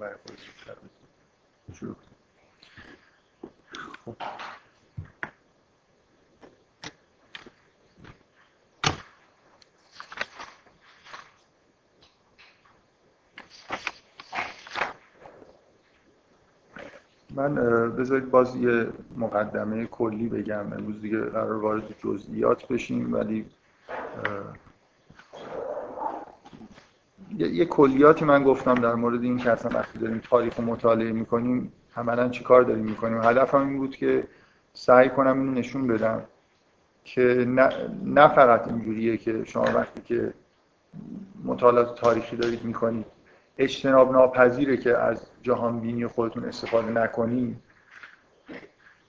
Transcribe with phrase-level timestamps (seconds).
[0.00, 0.16] برای
[1.72, 1.96] شروع
[4.04, 4.16] خب.
[17.34, 17.54] من
[17.96, 18.86] بذارید باز یه
[19.16, 23.46] مقدمه کلی بگم امروز دیگه قرار وارد جزئیات بشیم ولی
[27.48, 31.72] یه کلیاتی من گفتم در مورد این که اصلا وقتی داریم تاریخ و مطالعه می‌کنیم
[31.96, 34.24] عملا چی کار داریم می‌کنیم؟ هدفم این بود که
[34.72, 36.22] سعی کنم اینو نشون بدم
[37.04, 37.22] که
[38.04, 40.32] نه, فقط اینجوریه که شما وقتی که
[41.44, 43.06] مطالعات تاریخی دارید می‌کنید
[43.58, 47.56] اجتناب ناپذیره که از جهان بینی خودتون استفاده نکنید.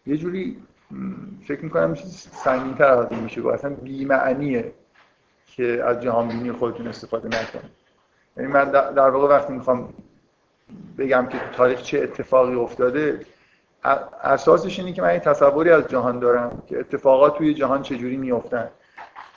[0.05, 0.63] یه جوری
[1.47, 4.73] فکر می‌کنم چیز سنگین‌تر از این میشه اصلا بی‌معنیه
[5.45, 7.80] که از جهان بینی خودتون استفاده نکنید.
[8.41, 9.93] یعنی من در واقع وقتی می‌خوام
[10.97, 13.19] بگم که تاریخ چه اتفاقی افتاده
[14.23, 18.69] اساسش اینه که من این تصوری از جهان دارم که اتفاقات توی جهان چجوری میفتن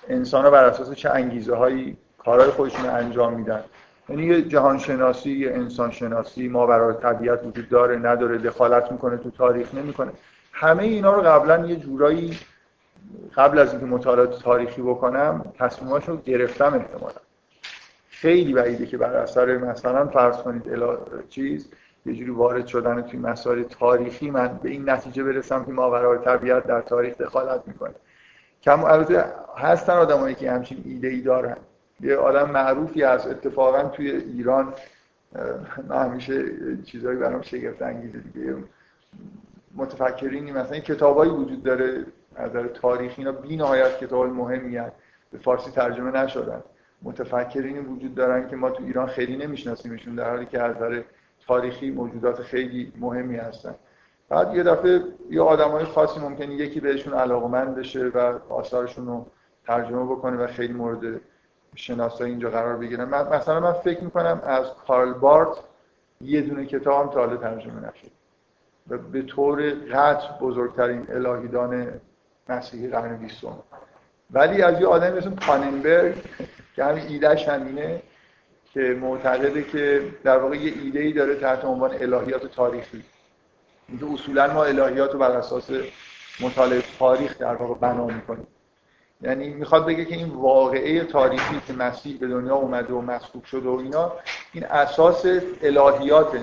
[0.08, 3.64] انسان ها بر اساس چه انگیزه هایی کارهای خودشون انجام میدن.
[4.08, 9.16] یعنی یه جهان شناسی یه انسان شناسی ما برای طبیعت وجود داره نداره دخالت می‌کنه
[9.16, 10.12] تو تاریخ نمی‌کنه.
[10.52, 12.38] همه اینا رو قبلا یه جورایی
[13.36, 17.23] قبل از اینکه مطالعات تاریخی بکنم تصمیماشو گرفتم احتمالا.
[18.25, 21.69] خیلی بعیده که بر اثر مثلا فرض کنید الا چیز
[22.06, 26.66] یه جوری وارد شدن توی مسائل تاریخی من به این نتیجه برسم که ماورای طبیعت
[26.66, 27.94] در تاریخ دخالت می‌کنه.
[28.62, 29.25] کم البته
[29.56, 31.56] هستن آدمایی که همچین ایده ای دارن.
[32.00, 34.72] یه آدم معروفی از اتفاقا توی ایران
[35.88, 36.44] من همیشه
[36.84, 38.55] چیزایی برام شگفت انگیزه دیگه.
[39.75, 42.05] متفکرینی مثلا کتابایی وجود داره
[42.36, 43.22] از نظر تاریخی.
[43.22, 44.81] اینا بی نهایت کتاب مهمی
[45.33, 46.62] به فارسی ترجمه نشدن.
[47.05, 51.02] متفکرینی وجود دارن که ما تو ایران خیلی نمیشناسیمشون در حالی که از نظر
[51.47, 53.74] تاریخی موجودات خیلی مهمی هستن.
[54.28, 59.26] بعد یه دفعه یه آدمای خاصی ممکنه یکی بهشون علاقمند بشه و آثارشون رو
[59.66, 61.20] ترجمه بکنه و خیلی مورد
[61.75, 63.04] شناسایی اینجا قرار بگیرن.
[63.04, 65.59] مثلا من فکر می‌کنم از کارل بارت
[66.21, 68.10] یه دونه کتاب هم تا حالا ترجمه نشد
[68.88, 72.00] و به طور قطع بزرگترین الهیدان
[72.48, 73.59] مسیحی قرن بیستم.
[74.30, 76.14] ولی از یه آدمی مثل پاننبرگ
[76.76, 78.02] که همین ایدهش همینه
[78.74, 83.04] که معتقده که در واقع یه ایده ای داره تحت عنوان الهیات تاریخی.
[83.88, 85.70] اینکه اصولا ما الهیات رو بر اساس
[86.40, 88.46] مطالعه تاریخ در واقع بنا می‌کنیم.
[89.20, 93.68] یعنی می‌خواد بگه که این واقعه تاریخی که مسیح به دنیا اومده و مسکوب شده
[93.68, 94.12] و اینا
[94.52, 95.26] این اساس
[95.62, 96.34] الهیات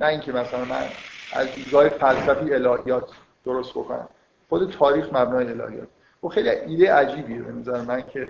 [0.00, 0.84] نه اینکه مثلا من
[1.32, 3.10] از دیدگاه فلسفی الهیات
[3.44, 4.08] درست بکنم.
[4.48, 5.88] خود تاریخ مبنای الهیات
[6.22, 8.28] و خیلی ایده عجیبیه به نظر من که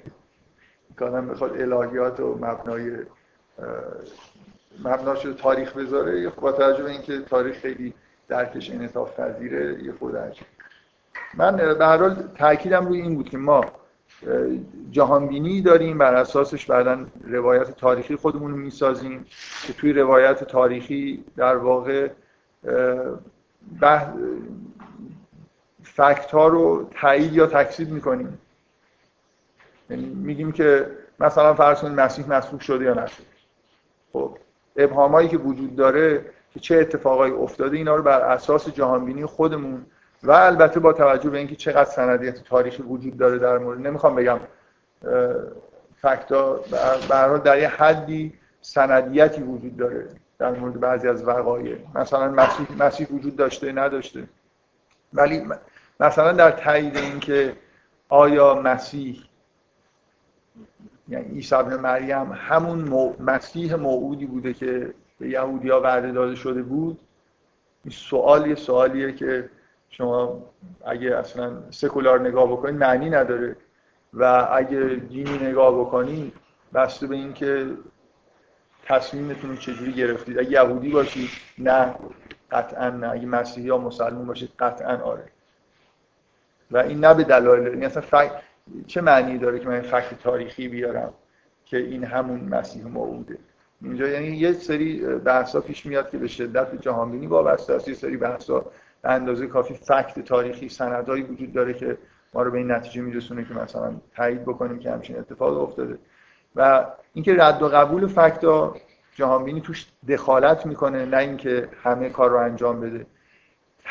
[1.01, 2.97] آدم بخواد الهیات و مبنای
[4.85, 7.95] مبناش رو تاریخ بذاره با توجه به اینکه تاریخ خیلی
[8.29, 10.47] درکش انعطاف پذیره یه خود عجیب.
[11.35, 13.65] من به هر حال تاکیدم روی این بود که ما
[14.91, 19.27] جهانبینی داریم بر اساسش بعدا روایت تاریخی خودمون رو می‌سازیم
[19.67, 22.09] که توی روایت تاریخی در واقع
[26.01, 28.39] فکت ها رو تایید یا تکذیب می‌کنیم.
[29.91, 30.87] یعنی میگیم که
[31.21, 33.27] مثلا فرض کنید مسیح مسلوب شده یا نشده.
[34.13, 34.39] خب
[34.77, 36.25] ابهامایی که وجود داره
[36.55, 39.87] که چه اتفاقایی افتاده اینا رو بر اساس جهانبینی خودمون
[40.23, 44.41] و البته با توجه به اینکه چقدر سندیت تاریخی وجود داره در مورد نمی‌خوام بگم
[46.03, 46.53] فکتا
[47.33, 51.77] به در یه حدی سندیتی وجود داره در مورد بعضی از وقایع.
[51.95, 54.25] مثلا مسیح, مسیح وجود داشته نداشته.
[55.13, 55.43] ولی
[56.01, 57.57] مثلا در تایید اینکه
[58.09, 59.23] آیا مسیح
[61.09, 62.81] یعنی عیسی ابن مریم همون
[63.21, 67.01] مسیح موعودی بوده که به یهودیا وعده داده شده بود؟
[67.85, 69.51] این سوال یه سوالیه که
[69.91, 70.43] شما
[70.87, 73.57] اگه اصلا سکولار نگاه بکنید معنی نداره.
[74.15, 76.33] و اگه دینی نگاه بکنید
[76.75, 77.67] بسته به اینکه
[78.85, 81.95] تصمیمتون چجوری گرفتید؟ اگه یهودی باشید نه
[82.51, 83.11] قطعا نه.
[83.11, 85.25] اگه مسیحی یا مسلمان باشید قطعا آره.
[86.71, 88.31] و این نه به دلایل این اصلا
[88.87, 91.13] چه معنی داره که من فکت تاریخی بیارم
[91.65, 93.39] که این همون مسیح موعوده؟
[93.83, 97.89] اینجا یعنی یه سری بحثا پیش میاد که به شدت جهانبینی وابسته است.
[97.89, 98.61] یه سری بحثا
[99.03, 101.99] به اندازه کافی فکت تاریخی سندهایی وجود داره که
[102.35, 105.99] ما رو به این نتیجه میرسونه که مثلا تایید بکنیم که همچین اتفاق افتاده.
[106.57, 108.77] و اینکه رد و قبول فکتا
[109.15, 113.07] جهانبینی توش دخالت می‌کنه نه اینکه همه کار رو انجام بده.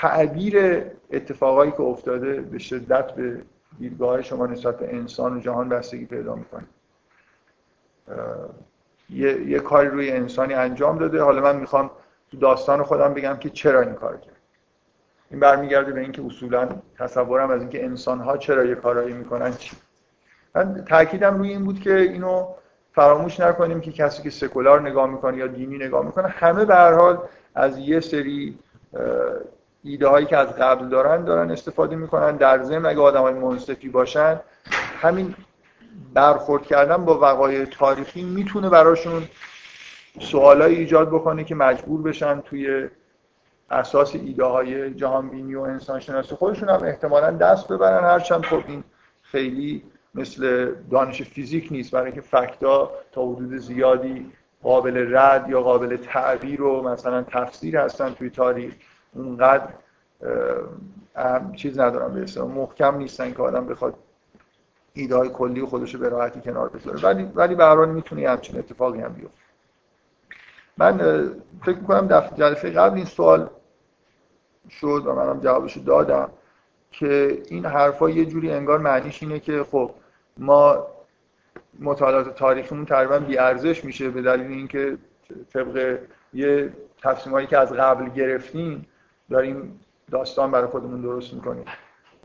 [0.01, 3.41] تعبیر اتفاقایی که افتاده به شدت به
[3.79, 6.63] دیدگاه شما نسبت به انسان و جهان بستگی پیدا می‌کنه.
[9.09, 11.21] یه،, یه کاری روی انسانی انجام داده.
[11.21, 11.91] حالا من می‌خوام
[12.31, 14.35] تو داستان خودم بگم که چرا این کار کرد.
[15.31, 19.77] این برمیگرده به اینکه اصولا تصورم از اینکه انسان ها چرا یه کارایی می‌کنن چی؟
[20.55, 22.47] من تاکیدم روی این بود که اینو
[22.93, 26.93] فراموش نکنیم که کسی که سکولار نگاه می‌کنه یا دینی نگاه می‌کنه همه به هر
[26.93, 27.19] حال
[27.55, 28.59] از یه سری
[29.83, 32.37] ایده هایی که از قبل دارن دارن استفاده می‌کنن.
[32.37, 34.39] در ضمن اگه آدم های منصفی باشن
[35.01, 35.35] همین
[36.13, 39.23] برخورد کردن با وقایع تاریخی می‌تونه براشون
[40.19, 42.89] سوالایی ایجاد بکنه که مجبور بشن توی
[43.71, 48.03] اساس ایده های جهانبینی و انسان شناسی خودشون هم احتمالا دست ببرن.
[48.03, 48.83] هرچند خب این
[49.21, 49.83] خیلی
[50.15, 51.91] مثل دانش فیزیک نیست.
[51.91, 54.31] برای اینکه فکتا تا حدود زیادی
[54.63, 58.73] قابل رد یا قابل تعبیر و مثلا تفسیر هستن توی تاریخ.
[59.13, 59.67] اونقدر
[61.55, 63.93] چیز ندارم به محکم نیستن که آدم بخواد
[64.93, 67.01] ایده های کلی خودش به راحتی کنار بذاره.
[67.01, 69.39] ولی ولی به هر می‌تونه همچین اتفاقی هم بیفته.
[70.77, 70.97] من
[71.65, 73.49] فکر می‌کنم در جلسه قبل این سوال
[74.69, 76.29] شد و منم جوابش دادم
[76.91, 79.91] که این حرفا یه جوری انگار معنیش اینه که خب
[80.37, 80.87] ما
[81.79, 84.97] مطالعات تاریخیمون تقریبا بی ارزش میشه به دلیل اینکه
[85.53, 85.99] طبق
[86.33, 86.73] یه
[87.03, 88.87] تصمیمایی که از قبل گرفتیم
[89.29, 89.79] داریم
[90.11, 91.65] داستان برای خودمون درست می‌کنیم.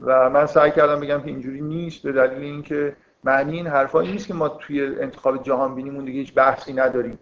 [0.00, 4.26] و من سعی کردم بگم که اینجوری نیست به دلیل اینکه معنی این حرفایی نیست
[4.26, 7.18] که ما توی انتخاب جهان بینیمون دیگه هیچ بحثی نداریم.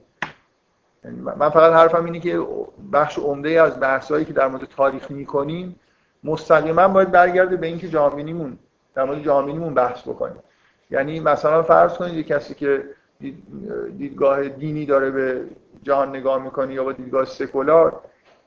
[1.05, 2.47] یعنی من فقط حرفم اینه که
[2.93, 5.81] بخش عمده از بحثایی که در مورد تاریخ می‌کنیم
[6.25, 8.59] مستقیما باید برگرده به اینکه جهان بینیمون
[8.95, 10.43] در مورد جهان بینیمون بحث بکنیم.
[10.91, 12.85] یعنی مثلا فرض کنید یه کسی که
[13.99, 15.45] دیدگاه دینی داره به
[15.83, 18.01] جهان نگاه می‌کنه یا با دیدگاه سکولار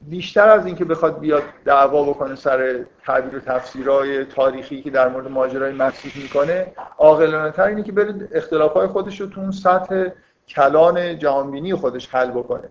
[0.10, 5.28] بیشتر از اینکه بخواد بیاد دعوا بکنه سر تعبیر و تفسیرهای تاریخی که در مورد
[5.28, 6.68] ماجرای مسیح می‌کنه
[6.98, 10.08] عاقلانه تر اینه که بره اختلافای خودش رو تو اون سطح
[10.48, 12.70] کلان جهانبینی خودش حل بکنه.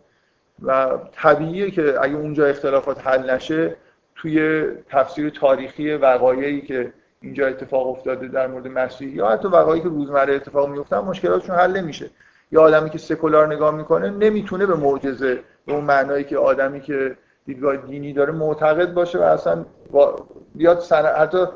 [0.62, 3.76] و طبیعیه که اگه اونجا اختلافات حل نشه
[4.16, 9.88] توی تفسیر تاریخی وقایعی که اینجا اتفاق افتاده در مورد مسیح یا حتی وقایعی که
[9.88, 12.10] روزمره اتفاق میفتن مشکلاتشون حل نمیشه.
[12.52, 17.16] یا آدمی که سکولار نگاه می‌کنه نمی‌تونه به معجزه به اون معنایی که آدمی که
[17.46, 19.64] دیدگاه دینی داره معتقد باشه و اصلا
[20.54, 21.06] بیاد سن...
[21.06, 21.46] حتی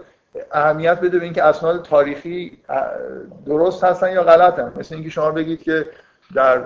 [0.53, 2.59] اهمیت بده به اینکه اسناد تاریخی
[3.47, 4.73] درست هستن یا غلطن.
[4.77, 5.87] مثل اینکه شما بگید که
[6.35, 6.65] در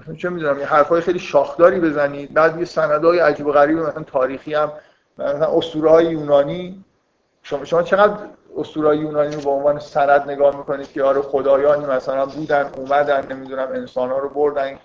[0.00, 4.02] مثلا چه می‌دونم یه حرفای خیلی شاخداری بزنید بعد یه سندهای عجیب و غریب مثلا
[4.02, 4.72] تاریخی هم
[5.18, 6.84] مثلا اسطوره های یونانی.
[7.42, 8.14] شما, شما چقدر
[8.56, 13.68] اسطوره یونانی رو به عنوان سند نگاه می‌کنید که آره خدایانی مثلا بودن اومدن نمی‌دونم
[13.72, 14.78] انسان ها رو بردن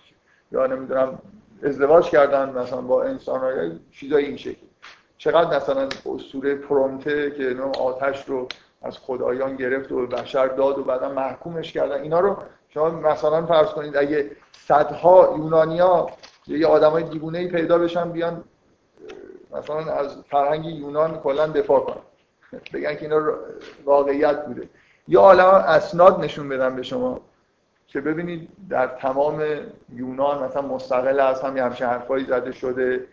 [0.51, 1.19] یا نمی‌دونم
[1.63, 4.69] ازدواج کردن مثلا با انسان های چیزای این شکلی
[5.17, 8.47] چقدر مثلا اسطوره پرومته که آتش رو
[8.81, 12.01] از خدایان گرفت و بشر داد و بعدا محکومش کردن.
[12.01, 12.37] اینا رو
[12.69, 16.07] شما مثلا فرض کنید اگه صدها یونانیا
[16.47, 18.43] یه آدمای دیوونه ای پیدا بشن بیان
[19.55, 22.01] مثلا از فرهنگ یونان کلا دفاع کنن.
[22.73, 23.33] بگن که اینا
[23.85, 24.69] واقعیت بوده.
[25.07, 27.21] یا عالم اسناد نشون بدن به شما.
[27.91, 29.43] که ببینید در تمام
[29.93, 33.07] یونان مثلا مستقل از هم یه همچین حرفایی زده شده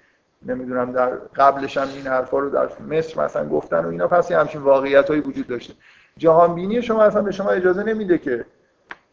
[0.47, 4.39] نمی‌دونم در قبلش هم این حرفا رو در مصر مثلا گفتن و اینا پس یه
[4.39, 5.75] همچین واقعیت هایی وجود داشته.
[6.17, 8.45] جهان بینی شما اصلا به شما اجازه نمیده که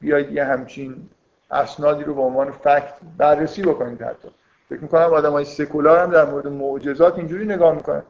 [0.01, 1.09] بیاید یه همچین
[1.51, 4.27] اسنادی رو به عنوان فکت بررسی بکنید حتی.
[4.69, 8.03] فکر می‌کنم آدم های سکولار هم در مورد معجزات اینجوری نگاه می‌کنن.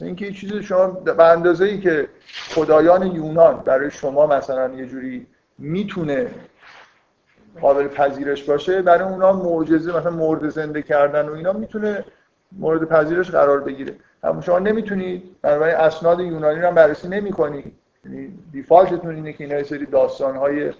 [0.00, 2.08] اینکه یه چیزی شما به اندازه ای که
[2.54, 5.26] خدایان یونان برای شما مثلا یه جوری
[5.58, 6.30] می‌تونه
[7.60, 12.04] قابل پذیرش باشه برای اونا معجزه مثلا مورد زنده کردن و اینا می‌تونه
[12.52, 13.94] مورد پذیرش قرار بگیره.
[14.22, 17.72] اما شما نمی‌تونید برای اسناد یونانی رو بررسی نمی‌کنید
[18.04, 20.72] یعنی دیفالتتون اینه که اینا سری داستان‌های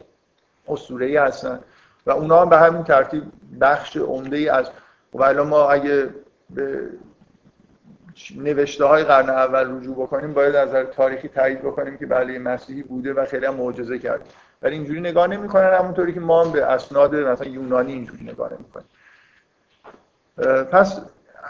[0.69, 1.61] اسطوره‌ای هستن
[2.07, 3.23] و اونا هم به همین ترتیب
[3.61, 4.71] بخش عمده ای از
[5.15, 6.09] و ما اگه
[6.51, 6.89] به
[8.37, 12.83] نوشته های قرن اول رجوع بکنیم باید از نظر تاریخی تایید بکنیم که بله مسیحی
[12.83, 14.21] بوده و خیلی هم معجزه کرد.
[14.63, 18.87] ولی اینجوری نگاه نمی‌کنن همونطوری که ما هم به اسناد مثلا یونانی اینجوری نگاه نمی‌کنیم.
[20.65, 21.01] پس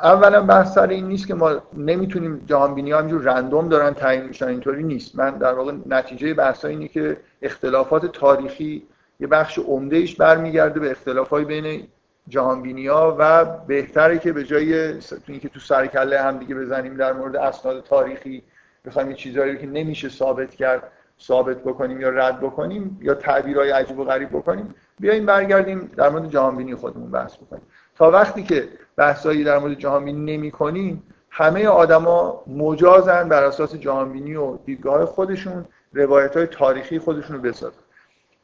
[0.03, 4.25] اولا بحث سر این نیست که ما نمی‌تونیم جهان بینی ها همینجور رندوم دارن تعیین
[4.25, 5.17] میشن اینطوری نیست.
[5.17, 8.87] من در واقع نتیجه بحث اینه که اختلافات تاریخی
[9.21, 11.89] یه بخش عمده ایش برمیگرده به اختلافای بین
[12.29, 14.95] جهانبینی ها و بهتره که به جای
[15.27, 18.43] اینکه تو سر کله هم دیگه بزنیم در مورد اسناد تاریخی
[18.85, 20.83] بخوایم چیزهایی که نمیشه ثابت کرد
[21.21, 26.31] ثابت بکنیم یا رد بکنیم یا تعبیرهای عجیب و غریب بکنیم بیایم برگردیم در مورد
[26.31, 27.63] جهانبینی خودمون بحث بکنیم.
[27.97, 34.35] تا وقتی که بحثایی در مورد جهانبینی نمی کنیم همه آدما مجازن بر اساس جهانبینی
[34.35, 37.79] و دیدگاه خودشون روایت های تاریخی خودشون رو بسازن.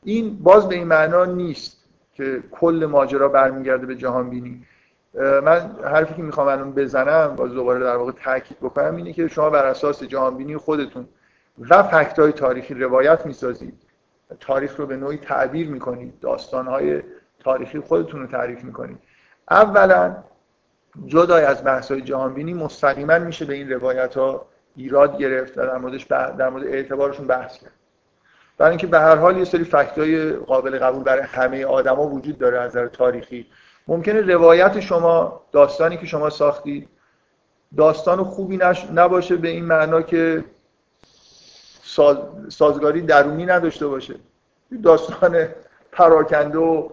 [0.05, 1.84] این باز به این معنا نیست.
[2.15, 4.67] که کل ماجرا برمیگرده به جهان بینی
[5.15, 9.51] من حرفی که می‌خوام الان بزنم باز دوباره در واقع تاکید بکنم اینه که شما
[9.51, 11.09] بر اساس جهانبینی خودتون
[11.59, 13.83] و فکت های تاریخی روایت می‌سازید.
[14.41, 16.21] تاریخ رو به نوعی تعبیر می‌کنید.
[16.21, 17.03] داستان های
[17.41, 18.99] تاریخی خودتون رو تعریف می‌کنید.
[19.51, 20.17] اولا
[21.07, 25.79] جدای از بحث های جهانبینی مستقیما میشه به این روایت ها ایراد گرفت و در
[25.79, 27.73] موردش در مورد اعتبارشون بحث کرد.
[28.59, 32.61] برای اینکه به هر حال یه سری های قابل قبول برای همه آدما وجود داره
[32.61, 33.47] از نظر تاریخی.
[33.89, 36.89] ممکنه روایت شما داستانی که شما ساختید
[37.77, 38.59] داستان خوبی
[38.95, 40.45] نباشه به این معنا که
[42.49, 44.15] سازگاری درونی نداشته باشه.
[44.83, 45.49] داستان
[45.93, 46.89] پراکنده و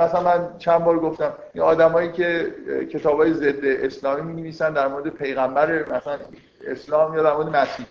[0.00, 2.54] مثلا من چند بار گفتم این آدمایی که
[2.92, 6.18] کتابای ضد اسلامی می نویسن در مورد پیغمبر مثلا
[6.66, 7.86] اسلام یا در مورد مسیح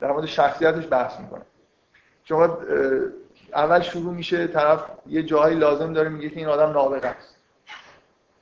[0.00, 1.42] در مورد شخصیتش بحث می‌کنن.
[2.24, 2.58] شما
[3.54, 7.36] اول شروع میشه طرف یه جایی لازم داره میگه که این آدم نابغه است.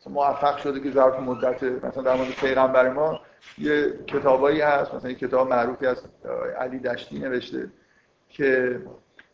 [0.06, 3.20] موفق شده که ظرف مدت مثلا در مورد پیغمبر ما
[3.58, 6.02] یه کتابایی هست مثلا یه کتاب معروفی از
[6.58, 7.70] علی دشتی نوشته
[8.28, 8.80] که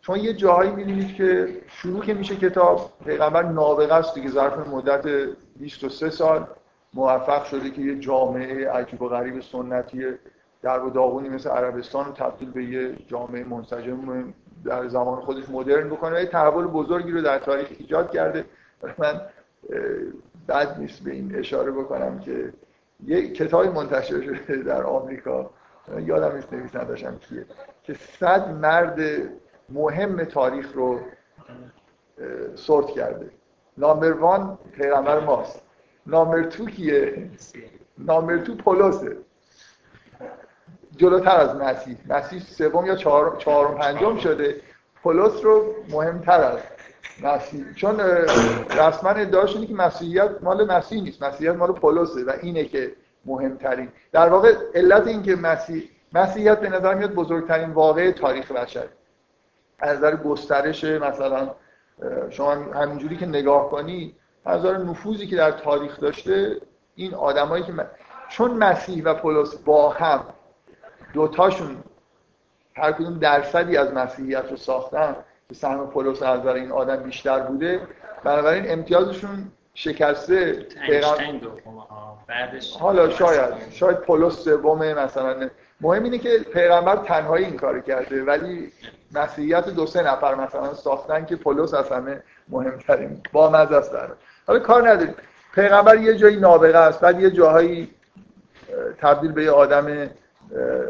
[0.00, 5.07] چون یه جاهایی می‌بینید که شروع که میشه کتاب پیغمبر نابغه است دیگه ظرف مدت
[5.57, 6.47] 23 سال
[6.95, 10.05] موفق شده که یه جامعه عجیب و غریب سنتی
[10.67, 14.33] در و داغونی مثل عربستان رو تبدیل به یه جامعه منسجم
[14.65, 16.21] در زمان خودش مدرن بکنه.
[16.21, 18.45] یه تحول بزرگی رو در تاریخ ایجاد کرده.
[18.99, 19.21] من
[20.49, 22.53] بد نیست به این اشاره بکنم که
[23.05, 25.51] یه کتابی منتشر شده در آمریکا.
[25.99, 27.47] یادم نیست نویسندشم کیه.
[27.83, 29.01] که صد مرد
[29.69, 31.01] مهم تاریخ رو
[32.55, 33.31] سورت کرده.
[33.79, 35.63] نامبر وان پیغمبر ماست.
[36.07, 37.31] نامبر تو کیه؟
[37.99, 39.17] نامبر تو پولوسه
[40.97, 41.97] جلوتر از مسیح.
[42.09, 44.61] مسیح سوم یا چهارم, چهارم پنجم شده.
[45.03, 46.59] پولس رو مهمتر از
[47.23, 47.65] مسیح.
[47.75, 48.00] چون
[48.71, 51.23] رسما ادعاش اینه که مسیحیت مال مسیح نیست.
[51.23, 52.93] مسیحیت مال پولسه و اینه که
[53.25, 53.88] مهمترین.
[54.12, 58.87] در واقع علت این که مسیح مسیحیت به نظر میاد بزرگترین واقع تاریخ بشر.
[59.79, 61.50] از نظر گسترش مثلا
[62.31, 66.57] شما همینجوری که نگاه کنی از نظر نفوذی که در تاریخ داشته
[66.95, 67.73] این آدمایی که
[68.29, 70.25] چون مسیح و پولس با هم
[71.13, 71.77] دوتاشون
[72.77, 75.17] هر کدوم درصدی از مسیحیت رو ساختن
[75.49, 77.81] که سهم پولس از نظر این آدم بیشتر بوده
[78.25, 80.67] بنابراین امتیازشون شکسته.
[82.81, 85.49] حالا شاید شاید پولس سوم مثلا.
[85.81, 88.73] مهم اینه که پیغمبر تنهایی این کار کرده ولی
[89.13, 93.93] مسیحیت دو سه نفر مثلا ساختن که پولس از همه مهمترین با مزه است
[94.47, 95.15] حالا کار نداریم.
[95.55, 97.91] پیغمبر یه جایی نابغه است بعد یه جاهایی
[98.99, 100.11] تبدیل به یه آدم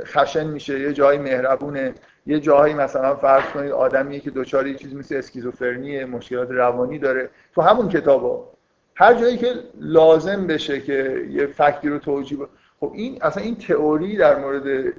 [0.04, 1.94] خشن میشه یه جایی مهربونه
[2.26, 7.30] یه جایی مثلا فرض کنید آدمیه که دچار یه چیزی مثل اسکیزوفرنی مشکلات روانی داره.
[7.54, 8.48] تو همون کتابا.
[8.94, 12.38] هر جایی که لازم بشه که یه فکتی رو توجیه
[12.80, 14.92] خب این اصلا این تئوری در مورد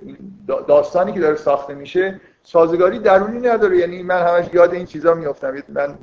[0.68, 3.78] داستانی که داره ساخته میشه سازگاری درونی نداره.
[3.78, 5.56] یعنی من همش یاد این چیزا میافتم.
[5.70, 5.98] من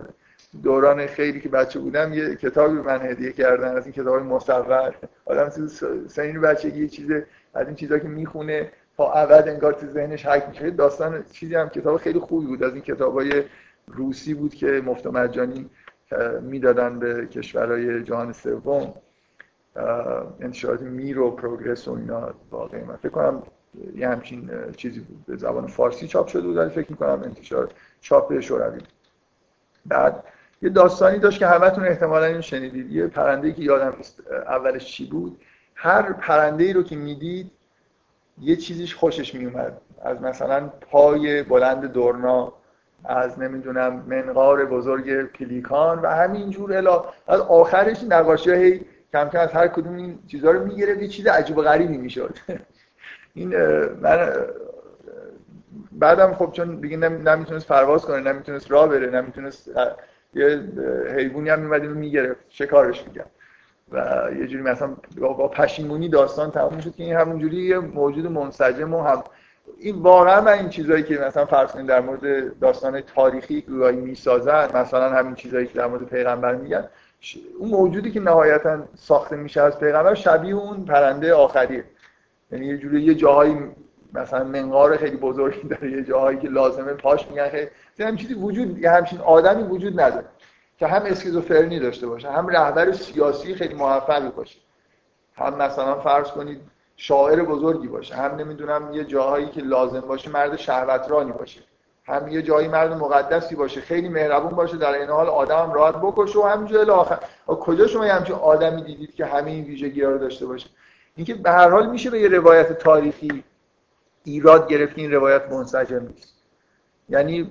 [0.62, 4.94] دوران خیلی که بچه بودم یه کتابی من هدیه کردن از این کتاب مصور.
[5.24, 5.68] آدم
[6.08, 7.10] سین بچگی یه چیز
[7.54, 10.70] از این چیزا که می‌خونه تا ابد انگار تو ذهنش حک میشه.
[10.70, 12.62] داستان چیزی هم کتاب خیلی خوبی بود.
[12.62, 13.42] از این کتابای
[13.86, 15.70] روسی بود که مفت مجانی
[16.42, 18.94] می‌دادن به کشورهای جهان سوم.
[20.40, 22.34] انتشارات میر و پروگرس و اینا
[22.72, 23.42] قیمت فکر کنم
[23.96, 25.24] یه همچین چیزی بود.
[25.26, 27.68] به زبان فارسی چاپ شده بود ولی فکر می‌کنم انتشار
[28.00, 28.80] چاپ شوروی
[29.86, 30.24] بعد
[30.62, 32.92] یه داستانی داشت که همتون احتمالا اینو شنیدید.
[32.92, 33.94] یه پرنده که یادم
[34.30, 35.40] اولش چی بود.
[35.74, 37.50] هر پرنده ای رو که می‌دید
[38.40, 42.52] یه چیزیش خوشش میومد از مثلا پای بلند دورنا
[43.04, 48.80] از نمی‌دونم منقار بزرگ پلیکان و همینجور الا از آخرش نقاشی های
[49.12, 52.38] کم کم از هر کدوم این چیزها رو می‌گرفت یه چیز عجیب غریبی می‌شد.
[53.34, 53.56] این
[53.88, 54.32] من
[55.92, 59.70] بعدم خب چون دیگه نمی‌تونست پرواز کنه نمی‌تونست راه بره نمی‌تونست
[60.34, 60.62] یه
[61.16, 62.40] حیوانی هم میمد می‌گرفت.
[62.48, 63.30] شکارش میگرد
[63.92, 68.94] و یه جوری مثلا با پشیمونی داستان تموم شد که این همونجوری یه موجود منسجم
[68.94, 69.24] و هم
[69.78, 74.68] این واقعا من این چیزایی که مثلا فرض کنید در مورد داستان تاریخی گویایی می‌سازن
[74.76, 76.88] مثلا همین چیزایی که در مورد پیغمبر میگن
[77.58, 81.84] اون موجودی که نهایتا ساخته میشه از پیغمبر شبیه اون پرنده آخریه.
[82.52, 83.56] یعنی یه جوری یه جاهایی
[84.14, 87.68] مثلا منقار خیلی بزرگی داره یه جاهایی که لازمه پاش میگن خیلی
[88.00, 90.24] همین چیزی وجود یه همچین آدمی وجود نداره.
[90.78, 94.58] که هم اسکیزوفرنی داشته باشه هم رهبر سیاسی خیلی موفقی باشه.
[95.36, 96.60] هم مثلا فرض کنید
[96.96, 101.60] شاعر بزرگی باشه هم نمی‌دونم یه جاهایی که لازم باشه مرد شهوترانی باشه
[102.06, 106.38] هم یه جایی مرد مقدسی باشه خیلی مهربون باشه در این حال آدم راحت بکشه
[106.38, 107.18] و همینجوری آخر.
[107.46, 110.68] کجا شما همچین آدمی دیدید که همه این ویژگی رو داشته باشه؟
[111.16, 113.44] اینکه به هر حال میشه به یه روایت تاریخی
[114.24, 116.33] ایراد گرفت این روایت منسجم نیست.
[117.08, 117.50] یعنی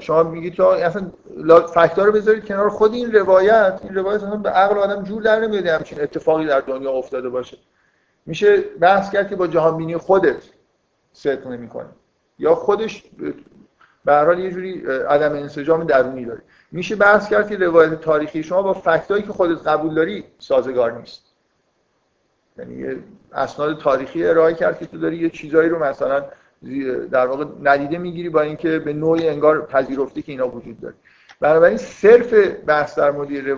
[0.00, 1.12] شما میگید که اصلا
[1.74, 3.80] فکت‌ها رو بذارید کنار خود این روایت.
[3.84, 7.58] این روایت اصلا به عقل آدم جور در نمیاد همچین اتفاقی در دنیا افتاده باشه.
[8.26, 10.42] میشه بحث کرد که با جهان بینی خودت
[11.12, 11.88] صدق نمی‌کنه
[12.38, 13.04] یا خودش
[14.04, 18.62] به هر یه جوری عدم انسجام درونی داره میشه بحث کرد که روایت تاریخی شما
[18.62, 21.22] با فکتایی که خودت قبول داری سازگار نیست.
[22.58, 23.02] یعنی
[23.32, 26.24] اسناد تاریخی ارائه کرد که تو داری یه چیزایی رو مثلا
[27.10, 30.94] در واقع ندیده می‌گیری با اینکه به نوعی انگار پذیرفتی که اینا وجود داره.
[31.40, 32.34] بنابراین صرف
[32.66, 33.48] بحث در مورد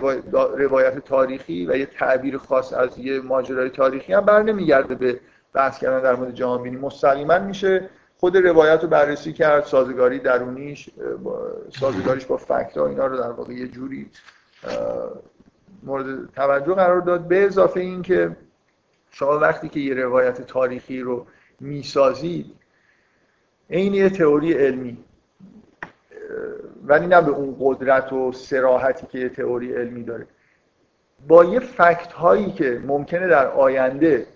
[0.57, 5.19] روایت تاریخی و یه تعبیر خاص از یه ماجرای تاریخی هم بر نمیگرده به
[5.53, 10.89] بحث کردن در مورد جهان بینی مستقیما میشه خود روایت رو بررسی کرد سازگاری درونیش
[11.79, 14.09] سازگاریش با فکت ها اینا رو در واقع یه جوری
[15.83, 17.27] مورد توجه قرار داد.
[17.27, 18.37] به اضافه این که
[19.11, 21.25] شما وقتی که یه روایت تاریخی رو
[21.59, 22.55] می‌سازید
[23.69, 24.97] این یه تئوری علمی.
[26.85, 30.27] ولی نه به اون قدرت و سراحتی که یه تئوری علمی داره.
[31.27, 34.27] با یه فکت هایی که ممکنه در آینده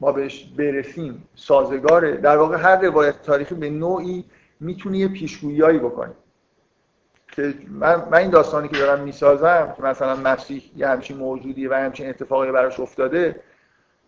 [0.00, 2.16] ما بهش برسیم سازگاره.
[2.16, 4.24] در واقع هر روایت تاریخی به نوعی
[4.60, 6.12] می‌تونه یه پیشگویی بکنه.
[7.32, 11.74] که من, من این داستانی که دارم می‌سازم که مثلا مسیح یه همچین موجودیه و
[11.74, 13.40] همچین اتفاقی براش افتاده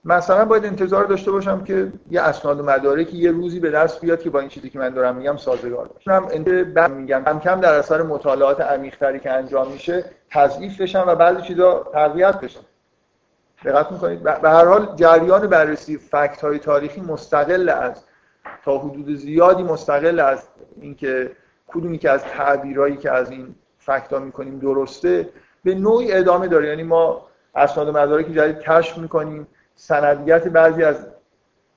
[0.04, 4.22] مثلا باید انتظار داشته باشم که یه اسناد و مدارکی یه روزی به دست بیاد
[4.22, 6.64] که با این چیزی که من دارم میگم سازگار باشه.
[6.64, 11.42] بعد میگم کم کم در اثر مطالعات عمیق‌تری که انجام میشه تضعیف بشن و بعضی
[11.42, 12.60] چیزا تقویت بشن
[13.64, 18.04] دقت می‌کنید؟ به هر حال جریان بررسی فکت های تاریخی مستقل از
[18.64, 20.48] تا حدود زیادی مستقل از
[20.80, 21.30] اینکه
[21.66, 25.28] کدومی که از تعبیرایی که از این فکت ها می‌کنیم درسته
[25.64, 26.68] به نوعی ادامه داره.
[26.68, 29.46] یعنی ما اسناد و مدارکی جدید کشف می‌کنیم.
[29.80, 31.06] سندیت بعضی از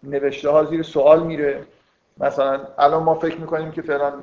[0.04, 1.64] نوشته ها زیر سوال میره.
[2.18, 4.14] مثلا الان ما فکر می‌کنیم که فعلا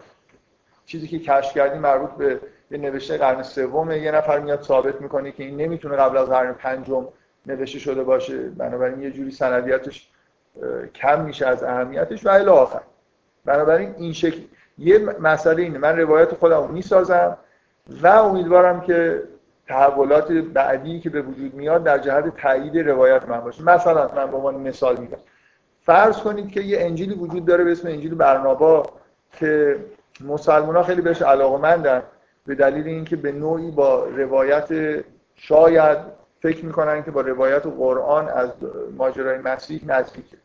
[0.87, 2.41] چیزی که کشف کردیم مربوط به
[2.71, 6.53] یه نوشته قرن سوم یه نفر میاد ثابت می‌کنه که این نمی‌تونه قبل از قرن
[6.53, 7.09] پنجم
[7.47, 8.39] نوشته شده باشه.
[8.39, 10.11] بنابراین یه جوری سندیتش
[10.95, 12.83] کم میشه از اهمیتش و الی آخر.
[13.45, 14.41] بنابراین این شکل
[14.79, 15.79] یه مسئله اینه.
[15.79, 17.37] من روایت خودم می‌سازم
[18.03, 19.23] و امیدوارم که
[19.71, 23.63] تحولات بعدی که به وجود میاد در جهت تایید روایت من باشه.
[23.63, 25.19] مثلا من به عنوان مثال میگم.
[25.83, 28.83] فرض کنید که یه انجیلی وجود داره به اسم انجیل برنابا
[29.33, 29.77] که
[30.21, 32.03] مسلمان ها خیلی بهش علاقه
[32.47, 34.69] به دلیل اینکه به نوعی با روایت
[35.35, 35.99] شاید
[36.41, 38.51] فکر می‌کنن که با روایت و قرآن از
[38.97, 40.37] ماجرای مسیح نزدیکه.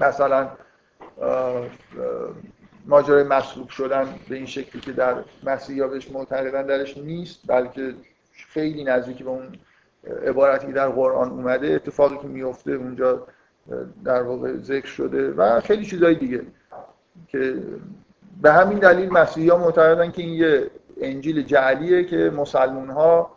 [0.00, 0.48] مثلا
[2.88, 7.94] ماجرای مصلوب شدن به این شکلی که در مسیحی بهش معتقدن درش نیست بلکه
[8.32, 9.52] خیلی نزدیکی به اون
[10.26, 13.26] عبارتی در قرآن اومده اتفاقی که میفته اونجا
[14.04, 16.42] در واقع ذکر شده و خیلی چیزای دیگه
[17.28, 17.62] که
[18.42, 20.70] به همین دلیل مسیحی ها معتقدن که این یه
[21.00, 23.30] انجیل جعلیه که مسلمون ها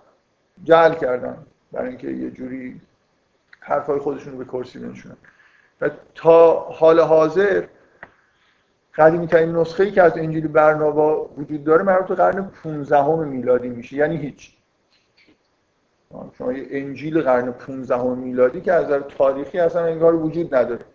[0.63, 1.37] جعل کردن
[1.71, 2.81] برای اینکه یه جوری
[3.59, 5.17] حرفای خودشون رو به کرسی بنشونن.
[5.81, 7.63] و تا حال حاضر
[8.95, 13.69] قدیمی ترین نسخه ای که از انجیل برنابا وجود داره مربوط به قرن 15 میلادی
[13.69, 13.95] میشه.
[13.95, 14.51] یعنی هیچ.
[16.37, 20.85] شما یه انجیل قرن 15 میلادی که از نظر تاریخی اصلا انگار وجود نداره.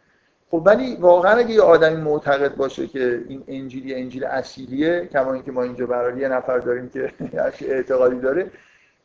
[0.51, 5.53] خب ولی واقعا اگه یه آدمی معتقد باشه که این انجیل انجیل اصیلیه کما اینکه
[5.53, 7.13] ما اینجا برای یه نفر داریم که
[7.75, 8.51] اعتقادی داره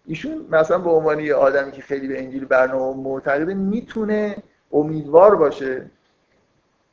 [0.05, 4.35] ایشون مثلا به عنوان یه آدمی که خیلی به انجیل برنامه معتقده می‌تونه
[4.71, 5.85] امیدوار باشه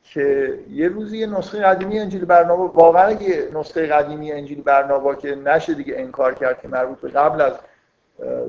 [0.02, 5.34] که یه روزی یه نسخه قدیمی انجیل برنامه واقعا یه نسخه قدیمی انجیل برنامه که
[5.34, 7.52] نشه دیگه انکار کرد که مربوط به قبل از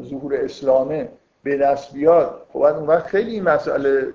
[0.02, 1.10] ظهور اسلامه
[1.44, 4.14] به دست بیاد خب اون وقت خیلی این مسئله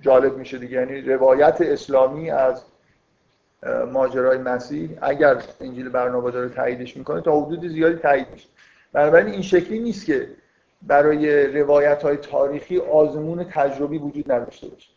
[0.00, 0.72] جالب میشه دیگه.
[0.72, 2.62] یعنی روایت اسلامی از
[3.92, 8.48] ماجرای مسیح اگر انجیل برنامه داره تاییدش می‌کنه تا حدود زیادی تایید میشه.
[8.92, 10.28] بنابراین این شکلی نیست که
[10.82, 14.88] برای روایت های تاریخی آزمون تجربی وجود نداشته باشه.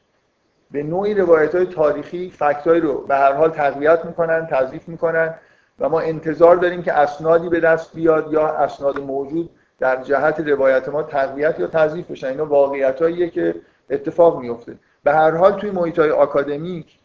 [0.71, 5.35] به نوعی روایت های تاریخی فکت رو به هر حال تقویت می‌کنن تضیف می‌کنن
[5.79, 9.49] و ما انتظار داریم که اسنادی به دست بیاد یا اسناد موجود
[9.79, 12.27] در جهت روایت ما تقویت یا تضیف بشن.
[12.27, 13.55] اینا واقعیت که
[13.89, 16.99] اتفاق میفته به هر حال توی محیط های آکادمیک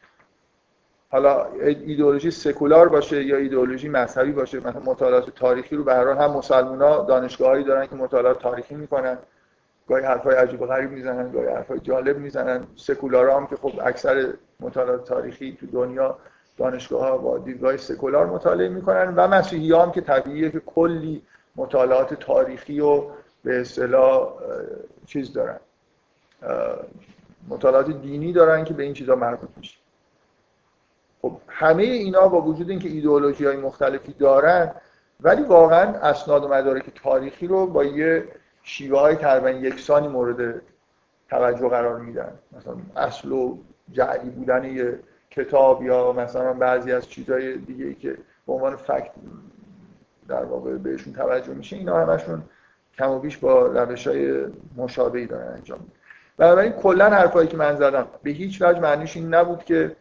[1.11, 6.19] حالا ایدئولوژی سکولار باشه یا ایدئولوژی مذهبی باشه مثلا مطالعات تاریخی رو به هر حال
[6.19, 9.19] هم مسلمونا دانشگاهایی دارن که مطالعات تاریخی می‌کنن.
[9.91, 12.67] گاهی حرفای عجیب و غریب می‌زنن گاهی حرفای جالب می‌زنن.
[12.77, 16.19] سکولارا هم که خب اکثر مطالعات تاریخی تو دنیا
[16.57, 21.23] دانشگاه ها با دیدگاه سکولار مطالعه می‌کنن و مسیحی هم که طبیعیه که کلی
[21.57, 23.03] مطالعات تاریخی و
[23.45, 24.33] به اصطلاح
[25.07, 25.61] چیز دارن.
[27.49, 29.79] مطالعات دینی دارن که به این چیزا مربوط میشه.
[31.23, 34.75] خب همه اینا با وجود اینکه ایدئولوژی های مختلفی دارن
[35.21, 38.25] ولی واقعا اسناد و مدارک تاریخی رو با یه
[38.63, 40.63] شیوه های تقریبا یکسانی مورد
[41.31, 42.33] توجه قرار میدن.
[42.57, 43.59] مثلا اصل و
[43.93, 44.99] جعلی بودن یه
[45.31, 49.11] کتاب یا مثلا بعضی از چیزهای دیگه که به عنوان فکت
[50.29, 52.43] در واقع بهشون توجه میشه اینا همشون
[52.99, 54.45] کم و بیش با روش های
[54.77, 55.93] مشابهی دارن انجام میدن.
[56.37, 59.97] بنابراین کلا حرفایی که من زدم به هیچ وجه معنیش این نبود که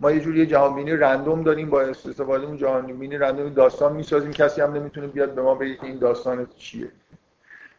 [0.00, 4.32] ما یه جوری جهانبینی رندوم داریم با استفاده اون جهانبینی رندوم داستان می‌سازیم.
[4.32, 6.88] کسی هم نمی‌تونه بیاد به ما بگه این داستان چیه.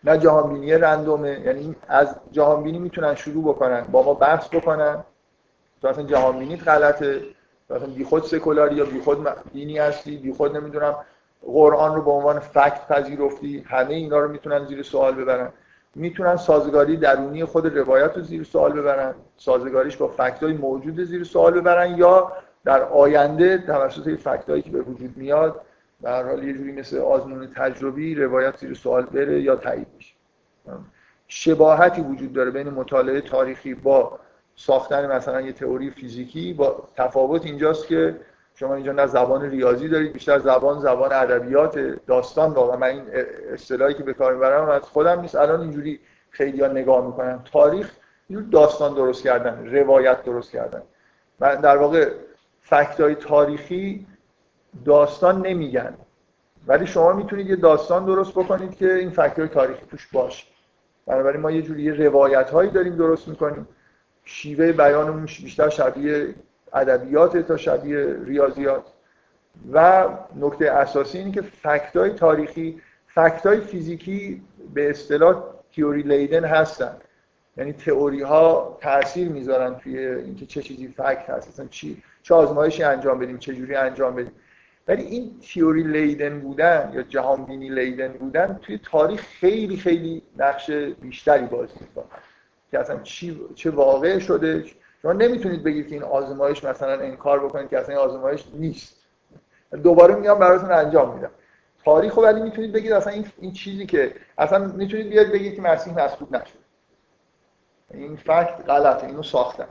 [0.06, 1.40] نه جهانبینی رندومه.
[1.46, 3.82] یعنی از جهانبینی می‌تونن شروع بکنن.
[3.82, 5.04] با ما بحث بکنن.
[5.82, 7.22] تو اصلا جهانبینیت غلطه.
[7.70, 10.18] مثلا بیخود سکولاری یا بیخود دینی هستی.
[10.18, 10.96] بیخود نمی‌دونم
[11.46, 13.66] قرآن رو به عنوان فکت پذیرفتی.
[13.68, 15.50] همه اینا رو می‌تونن زیر سوال ببرن.
[15.96, 19.16] می‌تونن سازگاری درونی خود روایت رو زیر سوال ببرن.
[19.38, 22.32] سازگاریش با فکتای موجود زیر سوال ببرن یا
[22.66, 25.62] در آینده توسط فکتایی که به وجود میاد
[26.02, 30.16] به حال یه جوری مثل آزمون تجربی روایت زیر سوال بره یا تایید بشه
[31.28, 34.20] شباهتی وجود داره بین مطالعه تاریخی با
[34.56, 38.16] ساختن مثلا یه تئوری فیزیکی با تفاوت اینجاست که
[38.56, 42.78] شما اینجا نه زبان ریاضی دارید بیشتر زبان زبان ادبیات داستان واقعا.
[42.78, 43.04] من این
[43.54, 45.36] اصطلاحی که به کار می‌برم از خودم نیست.
[45.36, 47.40] الان اینجوری خیلی ها نگاه می‌کنن.
[47.52, 47.92] تاریخ
[48.30, 50.82] اینجور داستان درست کردن روایت درست کردن.
[51.40, 52.12] من در واقع
[52.62, 54.08] فکت تاریخی
[54.86, 55.94] داستان نمیگن.
[56.68, 60.48] ولی شما می‌تونید یه داستان درست بکنید که این فکت تاریخی توش باشه.
[61.06, 63.68] بنابراین ما یه جوری روایت هایی داریم درست می‌کنیم.
[64.24, 66.36] شیوه بیانمون بیشتر شبیه
[66.74, 68.84] ادبیات تا شبیه ریاضیات.
[69.74, 74.42] و نکته اساسی اینه که فکتای تاریخی فکتای فیزیکی
[74.74, 76.98] به اصطلاح تیوری لیدن هستن.
[77.58, 82.84] یعنی تئوری ها تاثیر می‌ذارن توی اینکه چه چیزی فکت هست مثلا چی چه آزمایشی
[82.84, 84.32] انجام بدیم چه جوری انجام بدیم.
[84.88, 90.72] ولی این تیوری لیدن بودن یا جهان بینی لیدن بودن توی تاریخ خیلی خیلی نقش
[90.72, 92.06] بیشتری بازی می‌کنه.
[92.72, 94.66] که اصلا چی چه واقع شده.
[95.02, 99.06] شما نمی‌تونید بگید که این آزمایش مثلا انکار بکنید که اصلا این آزمایش نیست.
[99.84, 101.32] دوباره میگم براتون انجام میدم.
[101.86, 105.94] تاریخ ولی می‌تونید بگید اصلا این, این چیزی که اصلا می‌تونید بیاد بگید که مسیح
[105.94, 106.66] مسلوب نشد.
[107.94, 109.68] این فکت غلطه اینو ساختن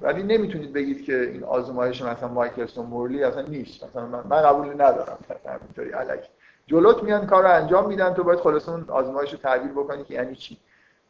[0.00, 3.84] ولی نمی‌تونید بگید که این آزمایش مثلا مایکلسون مورلی اصلا نیست.
[3.84, 5.18] مثلا من, من قبول ندارم.
[5.46, 6.28] همینطوری الکی
[6.66, 10.14] جلوت میان کار رو انجام میدن تو باید خلاص اون آزمایش رو تعبیر بکنی که
[10.14, 10.58] یعنی چی؟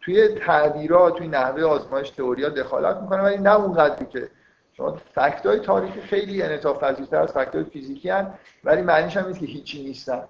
[0.01, 4.29] توی تعبیرات توی نحوه آزمایش تئوریا دخالت می‌کنه ولی نه اون قدری که
[4.73, 9.27] شما فکت های تاریخی خیلی انعطاف پذیرتر از فکت های فیزیکی هن ولی معنیش هم
[9.27, 10.23] نیست که هیچی نیستن.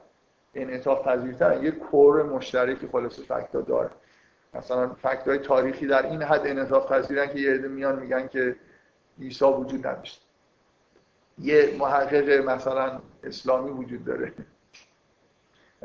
[0.54, 3.90] انعطاف پذیرتر یه کور مشترکی خلاص فکت ها داره
[4.54, 8.56] مثلا فکت های تاریخی در این حد انعطاف پذیرن که یه عده میان میگن که
[9.20, 10.26] عیسی وجود نداشت.
[11.38, 14.32] یه محقق مثلا اسلامی وجود داره.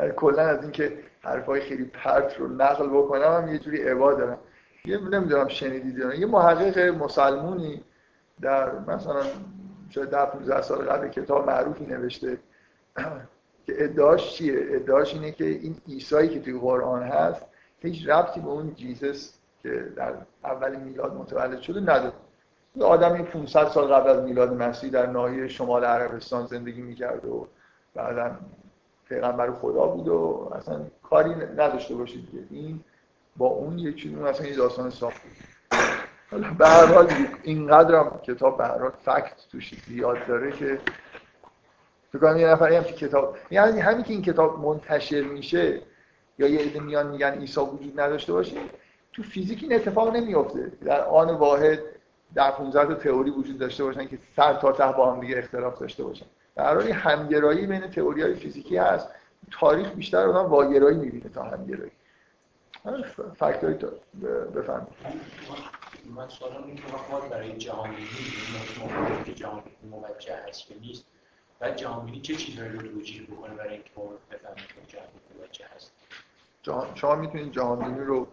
[0.15, 4.37] کلا از اینکه حرفای خیلی پرت رو نقل بکنم هم یه جوری عبا دارم.
[4.85, 7.83] یه نمی‌دونم شنیدید یه محقق مسلمونی
[8.41, 9.23] در مثلا
[9.89, 12.37] شاید ده 15 سال قبل کتاب معروفی نوشته.
[13.65, 17.45] که ادعاش چیه؟ ادعاش اینه که این عیسایی که توی قرآن هست
[17.81, 20.13] هیچ ربطی به اون جیزس که در
[20.43, 22.13] اول میلاد متولد شده نداره.
[22.75, 27.47] یه آدمی 500 سال قبل از میلاد مسیح در ناحیه شمال عربستان زندگی می‌کرد و
[27.95, 28.35] بعدا
[29.09, 32.83] پیغمبر خدا بود و اصلا کاری نداشته باشید این
[33.37, 35.21] با اون یه چیزی اصلا یه داستان ساخت.
[36.31, 37.11] بود به هر حال
[37.43, 40.79] اینقدرم کتاب به هر حال فکت توش زیاد داره که
[42.11, 45.81] تو کنم یه نفری هم کتاب یعنی همین که این کتاب منتشر میشه
[46.39, 48.57] یا یه عده میان میگن عیسی وجود نداشته باشه
[49.13, 51.79] تو فیزیک این اتفاق نمیفته در آن واحد
[52.35, 55.79] در 15 تا تئوری وجود داشته باشن که سر تا ته با هم دیگه اختلاف
[55.79, 56.25] داشته باشن.
[56.55, 59.09] در حالی همگرایی بین تئوری های فیزیکی هست.
[59.51, 61.91] تاریخ بیشتر آدم واگرایی می‌بینه تا همگرایی.
[63.35, 63.87] فکت های تا
[64.55, 64.87] بفهم
[66.15, 68.07] من سوالم این که وقت برای جهانبینی
[69.25, 71.05] که جهانبینی موجه هست که نیست.
[71.61, 75.91] و جهانبینی چه چیزهایی رو توجیه بکنه برای اینکه ما بفهمیم که جهانبینی موجه هست
[76.95, 78.27] شما می‌تونید جهانبینی رو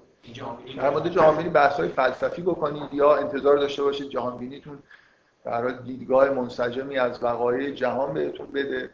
[0.76, 4.78] در مورد جهانبینی بحث های فلسفی بکنید یا انتظار داشته باشید جهانبینیتون
[5.44, 8.90] برای دیدگاه منسجمی از وقایع جهان بهتون بده.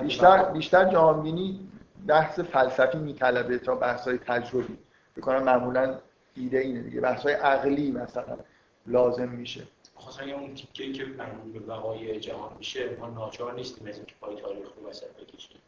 [0.00, 1.68] بیشتر بیشتر جهانبینی
[2.06, 4.78] بحث فلسفی میطلبه تا بحث های تجربی
[5.16, 5.98] بکنم معمولا
[6.36, 7.00] ایده اینه دیگه.
[7.00, 8.38] بحث های عقلی مثلا
[8.86, 9.62] لازم میشه.
[9.94, 14.36] خواستم اون تیکه که مربوط به وقایع جهان میشه ما ناچار نیستیم از اینکه پای
[14.36, 15.60] تاریخ رو وسط بکشیم.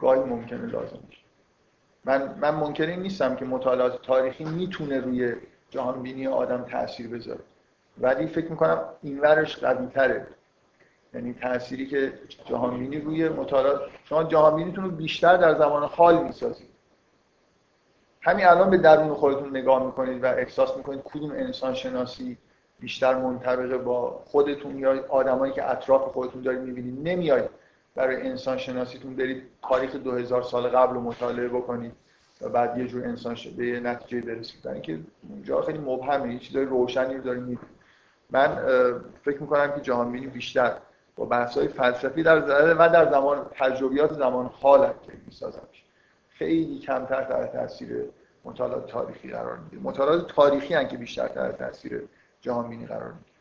[0.00, 1.22] گاهی ممکنه لازم میشه
[2.04, 5.34] من من ممکن نیستم که مطالعات تاریخی می‌تونه روی
[5.70, 7.40] جهان بینی آدم تاثیر بذاره.
[7.98, 10.26] ولی فکر می‌کنم این ورش قوی تره
[11.14, 12.12] یعنی تأثیری که
[12.44, 16.68] جهان بینی روی مطالعات شما جهان بینیتون رو بیشتر در زمان حال می‌سازید.
[18.20, 22.38] همین الان به درون خودتون نگاه می‌کنید و احساس می‌کنید کدوم انسان شناسی
[22.80, 27.08] بیشتر منطبقه با خودتون یا آدمایی که اطراف خودتون دارید می‌بینید.
[27.08, 27.50] نمیاید
[27.94, 31.92] برای انسان شناسیتون برید تاریخ 2000 سال قبل رو مطالعه بکنید
[32.40, 34.62] و بعد یه جور انسان شد به نتیجه برسید.
[34.62, 36.32] برای اینکه اونجا خیلی مبهمه.
[36.32, 37.58] یه چیزای روشنی رو می‌بینید
[38.30, 38.58] من
[39.24, 40.72] فکر می‌کنم که جهان بینی بیشتر
[41.16, 42.38] با بحث های فلسفی در
[42.74, 45.62] و در زمان تجربیات زمان حال که می‌سازن
[46.28, 48.04] خیلی کمتر تحت تاثیر
[48.44, 49.82] مطالعات تاریخی قرار می‌گیره.
[49.82, 52.02] مطالعات تاریخی هم که بیشتر تحت تاثیر
[52.40, 53.31] جهان بینی قرار می‌گیره.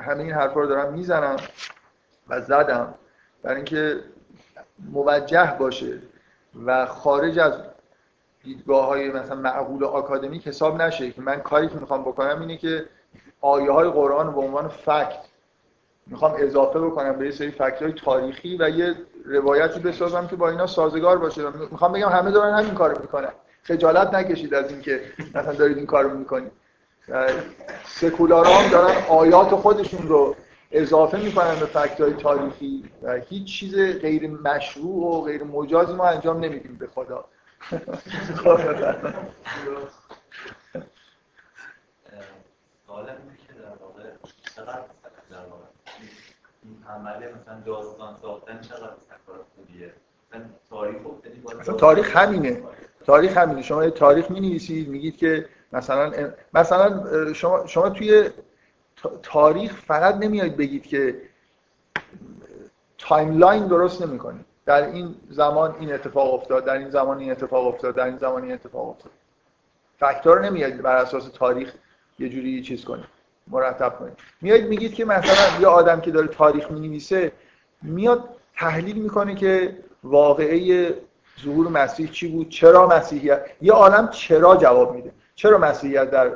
[0.00, 1.36] همه این حرفا رو دارم می‌زنم
[2.28, 2.94] و زدم
[3.42, 4.00] برای اینکه
[4.92, 5.98] موجه باشه
[6.66, 7.52] و خارج از
[8.44, 12.86] دیدگاه های مثلا معقول آکادمیک حساب نشه که من کاری که می‌خوام بکنم اینه که
[13.40, 15.18] آیه های قرآن رو به عنوان فکت
[16.06, 20.50] می‌خوام اضافه بکنم به یه سری فکت های تاریخی و یه روایتی بسازم که با
[20.50, 21.50] اینا سازگار باشه.
[21.50, 23.32] می‌خوام بگم همه دارن همین کارو می‌کنن.
[23.62, 25.00] خجالت نکشید از اینکه
[25.34, 26.52] مثلا دارید این کارو می‌کنید.
[27.86, 30.36] سکولارا هم دارن آیات خودشون رو
[30.70, 36.08] اضافه می‌کنن به فکت های تاریخی و هیچ چیز غیر مشروع و غیر مجازی ما
[36.08, 37.24] انجام نمیدیم به خدا.
[46.88, 48.92] عمله مثلا داستان ساختن چقدر
[49.56, 49.92] خوبیه؟
[51.60, 52.62] مثلا تاریخ همینه.
[53.06, 53.62] تاریخ همینه.
[53.62, 56.12] شما تاریخ می نویسید میگید که مثلا
[56.54, 58.30] مثلا شما شما توی
[59.22, 61.22] تاریخ فقط نمیاید بگید که
[62.98, 64.44] timeline درست نمی‌کنید.
[64.66, 68.42] در این زمان این اتفاق افتاد در این زمان این اتفاق افتاد در این زمان
[68.42, 69.12] این اتفاق افتاد.
[69.98, 71.74] فاکتور نمیاد بر اساس تاریخ
[72.18, 73.04] یه جوری چیز کنید
[73.46, 74.12] مرتب کنید.
[74.40, 77.32] میاد میگید که مثلا یه آدم که داره تاریخ می‌نویسه
[77.82, 80.94] میاد تحلیل می‌کنه که واقعه
[81.44, 85.12] ظهور مسیح چی بود چرا مسیحیت یه عالم چرا جواب میده.
[85.42, 86.30] چرا مسیحیت در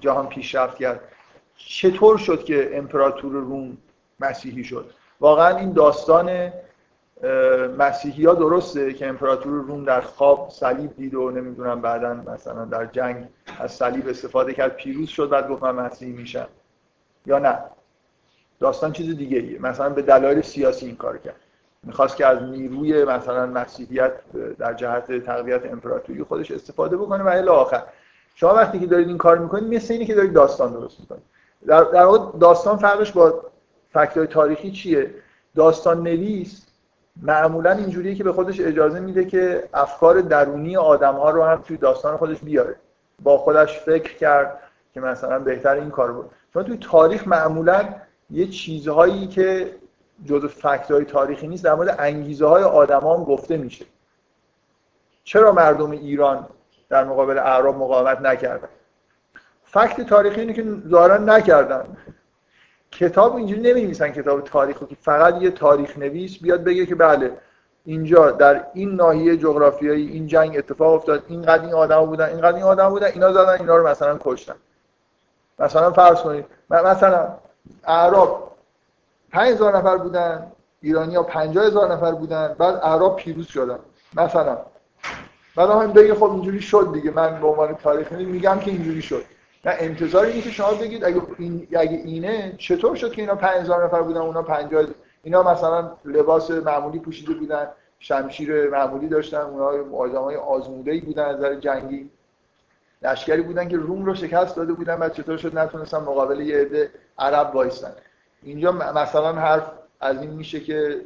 [0.00, 1.00] جهان پیشرفت کرد؟
[1.56, 3.76] چطور شد که امپراتور روم
[4.20, 6.52] مسیحی شد؟ واقعا این داستان
[7.78, 12.86] مسیحی ها درسته که امپراتور روم در خواب صلیب دید و نمی‌دونم بعدا مثلا در
[12.86, 13.28] جنگ
[13.60, 16.48] از صلیب استفاده کرد پیروز شد بعد گفت من مسیحی میشم.
[17.26, 17.58] یا نه؟
[18.60, 21.36] داستان چیز دیگه ایه مثلا به دلایل سیاسی این کار کرد.
[21.82, 24.12] می‌خواست که از نیروی مثلا مسیحیت
[24.58, 27.82] در جهت تقویت امپراتوری خودش استفاده بکنه و الی آخر.
[28.40, 31.22] شما وقتی که دارید این کار می‌کنید مثل اینه که دارید داستان درست می‌کنید.
[31.66, 33.44] در, در واقع داستان فرقش با
[33.90, 35.14] فکتای تاریخی چیه؟
[35.56, 36.66] داستان نویس
[37.22, 41.76] معمولا اینجوریه که به خودش اجازه میده که افکار درونی آدم ها رو هم توی
[41.76, 42.76] داستان خودش بیاره.
[43.22, 44.60] با خودش فکر کرد
[44.94, 46.30] که مثلا بهتر این کار بود.
[46.52, 47.88] چون توی تاریخ معمولا
[48.30, 49.74] یه چیزهایی که
[50.24, 53.84] جزء فکت های تاریخی نیست در مورد انگیزه های آدم هم گفته میشه.
[55.24, 56.46] چرا مردم ایران
[56.90, 58.68] در مقابل اعراب مقاومت نکردن.
[59.64, 61.96] فکت تاریخی اینه که ظاهرا نکردن.
[62.90, 67.32] کتاب اینجوری نمی‌نویسن کتاب تاریخو که فقط یه تاریخ نویس بیاد بگه که بله
[67.84, 72.64] اینجا در این ناحیه جغرافیایی این جنگ اتفاق افتاد اینقدر این آدم بودن اینقدر این
[72.64, 74.54] آدم بودن اینا زدن اینا رو مثلا کشتن.
[75.58, 77.34] مثلا فرض کنید مثلا
[77.84, 78.56] اعراب
[79.32, 83.78] 5000 نفر بودن ایرانی ها 50000 نفر بودن بعد اعراب پیروز شدن.
[84.16, 84.58] مثلا
[85.58, 87.10] بعد هم بگه خب اینجوری شد دیگه.
[87.10, 89.24] من به عنوان تاریخ میگم که اینجوری شد.
[89.64, 93.84] نه انتظار اینه که شما بگید اگه, این، اگه اینه چطور شد که اینا 5000
[93.84, 94.86] نفر بودن اونا 50
[95.22, 97.68] اینا مثلا لباس معمولی پوشیده بودن
[97.98, 102.10] شمشیر معمولی داشتن اونا آدمای آزموده بودن از نظر جنگی.
[103.02, 106.90] لشکری بودن که روم رو شکست داده بودن و چطور شد نتونستن مقابل یه عده
[107.18, 107.92] عرب وایستن.
[108.42, 111.00] اینجا مثلا حرف از این میشه که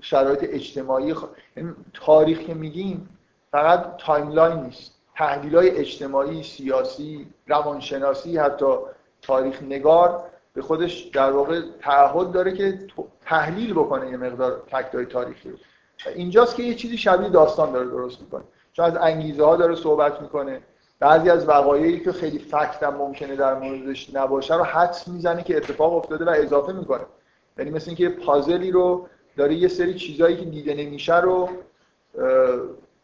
[0.00, 1.24] شرایط اجتماعی خ...
[1.56, 3.08] یعنی تاریخ که میگیم
[3.52, 4.94] فقط timeline نیست.
[5.16, 8.74] تحلیل های اجتماعی، سیاسی، روانشناسی حتی
[9.22, 12.78] تاریخ نگار به خودش در واقع تعهد داره که
[13.20, 15.56] تحلیل بکنه یه مقدار fact های تاریخی رو.
[16.14, 18.42] اینجاست که یه چیزی شبیه داستان داره درست می‌کنه.
[18.72, 20.60] چون از انگیزه ها داره صحبت می‌کنه.
[21.00, 25.56] بعضی از وقایعی که خیلی فکت هم ممکنه در موردش نباشه رو حدس می‌زنه که
[25.56, 27.06] اتفاق افتاده و اضافه می‌کنه.
[27.58, 31.48] یعنی مثل اینکه پازلی رو داره یه سری چیزایی که دیده نمیشه رو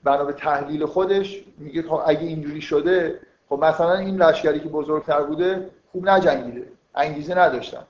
[0.04, 5.22] بنا به تحلیل خودش میگه خب اگه اینجوری شده خب مثلا این لشکری که بزرگتر
[5.22, 7.82] بوده خوب نجنگیده انگیزه نداشتن.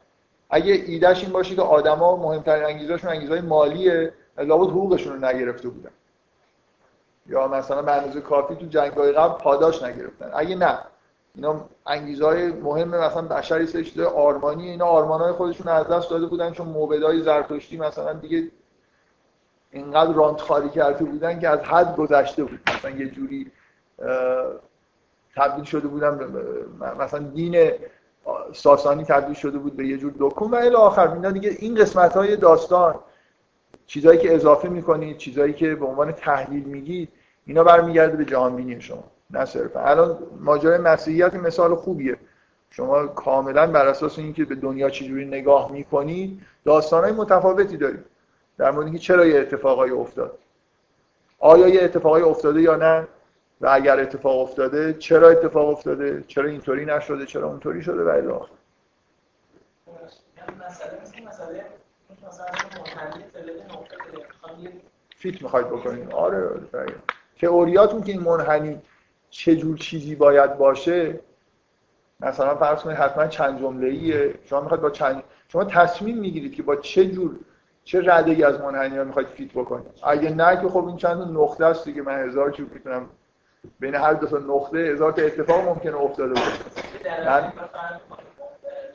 [0.51, 5.91] اگه ایدهش این باشه که آدما مهمترین انگیزهشون انگیزهای مالیه لابد حقوقشون رو نگرفته بودن.
[7.27, 10.31] یا مثلا به اندازه کافی تو جنگ‌های قبل پاداش نگرفتن.
[10.35, 10.79] اگه نه
[11.35, 16.67] اینا انگیزهای مهم مثلا بشری سه آرمانی اینا آرمانهای خودشون از دست داده بودن چون
[16.67, 18.51] موبدای زرتشتی مثلا دیگه
[19.75, 22.61] اینقدر رانت خالی کرده بودن که از حد گذشته بود.
[22.77, 23.51] مثلا یه جوری
[25.37, 26.37] تبدیل شده بودن
[26.99, 27.71] مثلا دین
[28.53, 31.13] ساسانی تبدیل شده بود به یه جور دکون و الی آخر.
[31.13, 32.95] اینا دیگه این قسمت های داستان
[33.87, 37.09] چیزایی که اضافه می‌کنید چیزایی که به عنوان تحلیل میگید
[37.47, 39.81] اینا برمیگرده به جهانبینی شما نه صرفا.
[39.81, 42.17] الان ماجرای مسیحیت مثال خوبیه.
[42.71, 48.05] شما کاملا بر اساس اینکه به دنیا چجوری نگاه می‌کنید داستانهای متفاوتی دارید.
[48.59, 50.39] در مورد اینکه چرا یه اتفاقای افتاد.
[51.39, 53.09] آیا یه اتفاقای افتاده یا نه؟
[53.61, 58.27] و اگر اتفاق افتاده چرا اتفاق افتاده؟ چرا اینطوری نشده؟ چرا اونطوری شده؟ و الی
[58.27, 58.51] آخر.
[65.17, 66.95] فیت می‌خواید بکنید آره آره.
[67.41, 68.83] تئوریاتون که این منحنی
[69.31, 71.21] چه جور چیزی باید باشه
[72.21, 76.63] مثلا فرض کنید حتما چند جمله ایه شما می‌خواید با چند شما تصمیم می‌گیرید که
[76.63, 77.37] با چه جور
[77.85, 81.65] چه رده ای از منحنی می‌خواید فیت بکنید؟ اگه نه که خب این چند نقطه
[81.65, 83.07] است دیگه من هزار چیز می‌تونم
[83.81, 86.59] بین هر دو تا نقطه هزار تا اتفاق ممکنه افتاده باشه.
[87.27, 87.53] من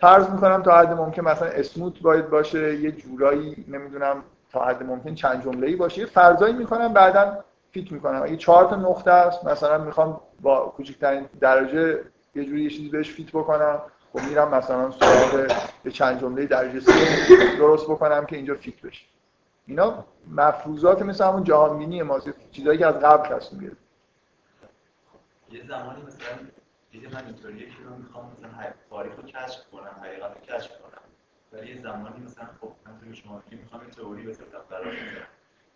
[0.02, 5.16] فرض می‌کنم تا حد ممکن مثلا اسموت باید باشه یه جورایی نمی‌دونم تا حد ممکن
[5.16, 7.38] چند جمله ای باشه فرضایی می‌کنم بعدا
[7.72, 8.24] fit می‌کنم.
[8.24, 12.00] اگه چهار تا نقطه است مثلا می‌خوام با کوچکترین درجه
[12.36, 13.82] یه جوری یه چیزی بهش fit بکنم.
[14.14, 15.52] خب میرم مثلا سراغ
[15.84, 19.06] به چند جمله درجه سه درست بکنم که اینجا fit بشه.
[19.68, 22.20] اینا مفروضات مثل همون جهانبینی ما
[22.52, 23.78] چیزایی که از قبل تصمیم گرفت
[25.52, 26.38] یه زمانی مثلا
[26.92, 31.02] دیگه من اینطوریه که رو می‌خوام مثلا تاریخ رو کشف کنم حقیقت رو کشف کنم.
[31.54, 34.98] ولی یه زمانی مثلا خب من شما می‌خوام این تئوری بسازم برای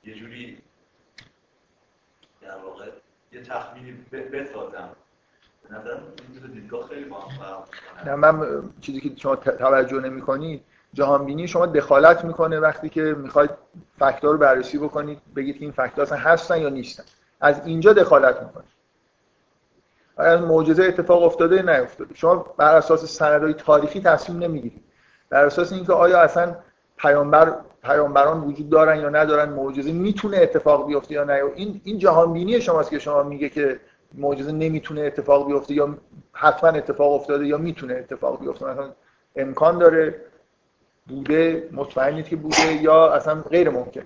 [0.04, 0.62] یه جوری
[2.42, 2.92] در واقع
[3.32, 4.90] یه تخمینی بسازم.
[8.06, 13.50] نه من چیزی که شما توجه نمی کنید جهانبینی شما دخالت می‌کنه وقتی که می‌خواید
[14.00, 17.04] فکت‌ها رو بررسی بکنید بگید که این فکت‌ها اصلا هستن یا نیستن.
[17.42, 18.64] از اینجا دخالت می‌کنه.
[20.18, 22.16] از معجزه اتفاق افتاده نیفتاده.
[22.16, 24.84] شما بر اساس سندهای تاریخی تصمیم نمی‌گیرید.
[25.30, 26.56] بر اساس اینکه آیا اصلا
[26.98, 31.42] پیامبر پیامبران وجود دارن یا ندارن معجزه می‌تونه اتفاق بیفته یا نه.
[31.56, 33.80] این این جهان بینی شماست که شما میگه که
[34.14, 35.98] معجزه نمی‌تونه اتفاق بیفته یا
[36.34, 38.66] حتما اتفاق افتاده یا می‌تونه اتفاق بیفته.
[38.66, 38.92] مثلا
[39.36, 40.22] امکان داره
[41.08, 44.04] بوده مطمئنید که بوده یا اصلا غیر ممکن.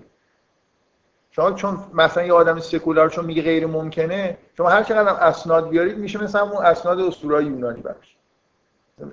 [1.30, 5.98] شما چون مثلا یه آدم سکولار چون میگه غیر ممکنه شما هر چقدر اسناد بیارید
[5.98, 8.16] میشه مثلا اون اسناد اسطورای یونانی براش.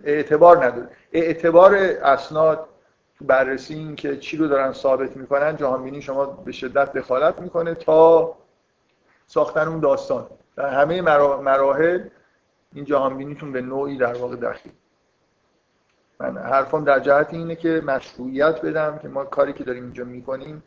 [0.04, 0.90] اعتبار نداره.
[1.12, 2.68] اعتبار اسناد
[3.22, 8.36] بررسی این که چی رو دارن ثابت می‌کنن جهانبینی شما به شدت دخالت می‌کنه تا
[9.28, 10.28] ساختن اون داستان.
[10.58, 11.02] در همه
[11.42, 12.04] مراحل
[12.74, 14.72] این جهانبینیتون به نوعی در واقع دخیل
[16.20, 20.64] من حرفم در جهت اینه که مشروعیت بدم که ما کاری که داریم اینجا می‌کنیم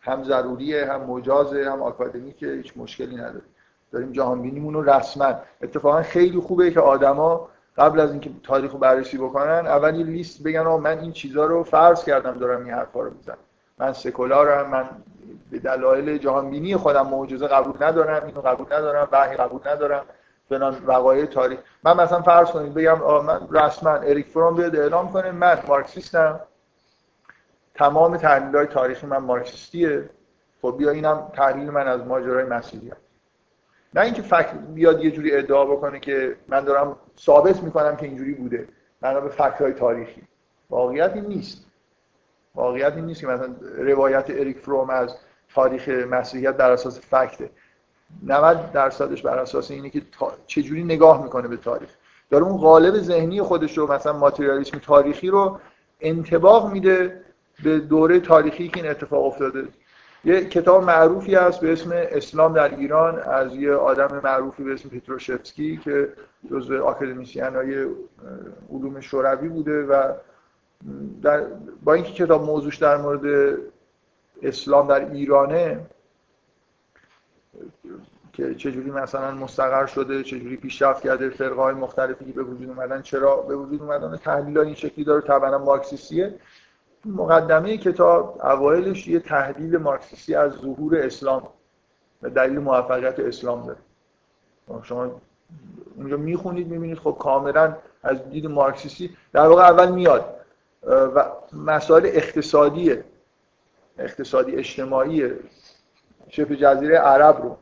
[0.00, 3.44] هم ضروریه هم مجازه هم آکادمیکه هیچ مشکلی نداره.
[3.92, 5.34] داریم جهانبینیمون رو رسما.
[5.62, 10.42] اتفاقا خیلی خوبه که آدما قبل از اینکه تاریخ رو بررسی بکنن اول یه لیست
[10.42, 13.38] بگن من این چیزها رو فرض کردم دارم این حرفا رو می‌زنم.
[13.78, 14.88] من سکولارم من
[15.50, 20.04] به دلایل جهانبینی خودم معجزه قبول ندارم اینو قبول ندارم وحی قبول ندارم
[20.48, 21.58] فلان وقایع تاریخ.
[21.84, 26.40] من مثلا فرض کنید بگم من رسما اریک فروم بیاد اعلام کنه من مارکسیستم.
[27.74, 30.10] تمام تحلیل های تاریخی من مارکسیستیه.
[30.62, 32.96] خب بیا اینم تحلیل من از ماجرای مسیحیت.
[33.94, 38.34] نه اینکه فکر بیاد یه جوری ادعا بکنه که من دارم ثابت می‌کنم که اینجوری
[38.34, 38.68] بوده.
[39.00, 40.22] بنا به های تاریخی.
[40.70, 41.67] واقعیت این نیست.
[42.58, 45.14] واقعیت این نیست که مثلا روایت اریک فروم از
[45.54, 47.50] تاریخ مسیحیت بر اساس فکته
[48.22, 50.02] 90 درصدش بر اساس اینه که.
[50.46, 51.88] چجوری نگاه می‌کنه به تاریخ
[52.30, 55.60] داره اون قالب ذهنی خودش رو مثلا ماتریالیسم تاریخی رو
[56.00, 57.20] انتباق میده
[57.64, 59.64] به دوره تاریخی که این اتفاق افتاده
[60.24, 64.88] یه کتاب معروفی هست به اسم اسلام در ایران از یه آدم معروفی به اسم
[64.88, 66.08] پتروشفسکی که
[66.50, 67.86] جزو آکادمیسیان های
[68.72, 70.12] علوم شوروی بوده و
[71.22, 71.40] در
[71.84, 73.58] با اینکه کتاب موضوعش در مورد
[74.42, 75.86] اسلام در ایرانه
[78.32, 83.36] که چجوری مثلا مستقر شده چجوری پیشرفت کرده فرقه های مختلفی به وجود اومدن چرا
[83.36, 86.34] به وجود اومدن تحلیل این شکلی داره طبعا مارکسیستیه
[87.04, 91.48] مقدمه کتاب اوایلش یه تحلیل مارکسیستی از ظهور اسلام
[92.22, 93.78] و دلیل موفقیت اسلام داره.
[94.82, 95.20] شما
[95.96, 99.16] اونجا می‌خونید می‌بینید خب کاملا از دید مارکسیستی.
[99.32, 100.37] در واقع اول میاد.
[100.88, 102.98] و مسائل اقتصادی
[103.98, 105.30] اقتصادی اجتماعی
[106.28, 107.56] شبه جزیره عرب رو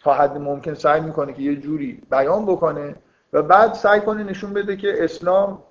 [0.00, 2.94] تا حد ممکن سعی می‌کنه که یه جوری بیان بکنه
[3.32, 5.62] و بعد سعی کنه نشون بده که اسلام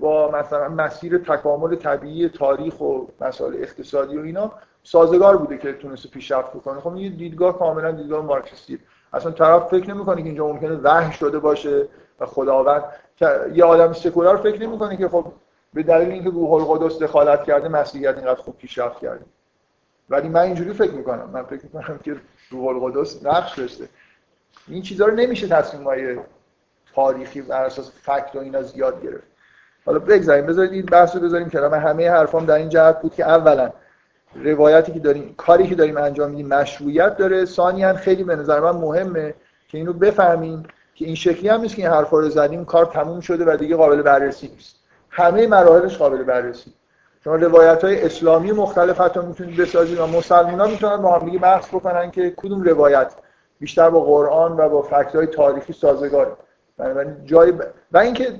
[0.00, 4.52] با مثلا مسیر تکامل طبیعی تاریخ و مسائل اقتصادی و اینا
[4.82, 6.80] سازگار بوده که تونسته پیشرفت بکنه.
[6.80, 8.78] خب یه دیدگاه کاملا دیدگاه مارکسیستی
[9.12, 11.88] اصلا طرف فکر نمی‌کنه که اینجا ممکنه وحی شده باشه
[12.20, 12.84] و خداوند
[13.54, 15.24] یه آدم سکولار فکر نمی‌کنه که خب
[15.74, 19.24] به دلیل اینکه روح القدس دخالت کرده مسیحیت اینقدر خوب پیشرفت کرده.
[20.10, 21.30] ولی من اینجوری فکر می‌کنم.
[21.32, 22.16] من فکر می‌کنم که
[22.50, 23.88] روح القدس نقش داشته.
[24.68, 26.18] این چیزها رو نمیشه تصمیم های
[26.94, 29.26] تاریخی بر اساس فکت و اینا زیاد گرفت.
[29.86, 33.14] حالا بگذاریم بذارید این بحث رو بذاریم که من همه حرفام در این جهت بود
[33.14, 33.70] که اولا
[34.34, 37.44] روایتی که داریم کاری که داریم انجام میدیم مشروعیت داره.
[37.44, 39.34] ثانیا خیلی به نظر من مهمه
[39.68, 40.62] که اینو بفهمیم
[40.94, 43.76] که این شکلی هم نیست که این حرفا رو زدیم کار تموم شده و دیگه
[43.76, 44.83] قابل بررسی نیست.
[45.16, 46.72] همه مراحلش قابل بررسی.
[47.24, 51.38] شما روایت های اسلامی مختلف حتی می‌تونید بسازید و مسلمان ها می‌تونن با هم دیگه
[51.38, 53.14] بحث بکنن که کدوم روایت
[53.60, 56.32] بیشتر با قرآن و با فکت های تاریخی سازگاره.
[56.76, 57.62] بنابراین جای ب...
[57.92, 58.32] و اینکه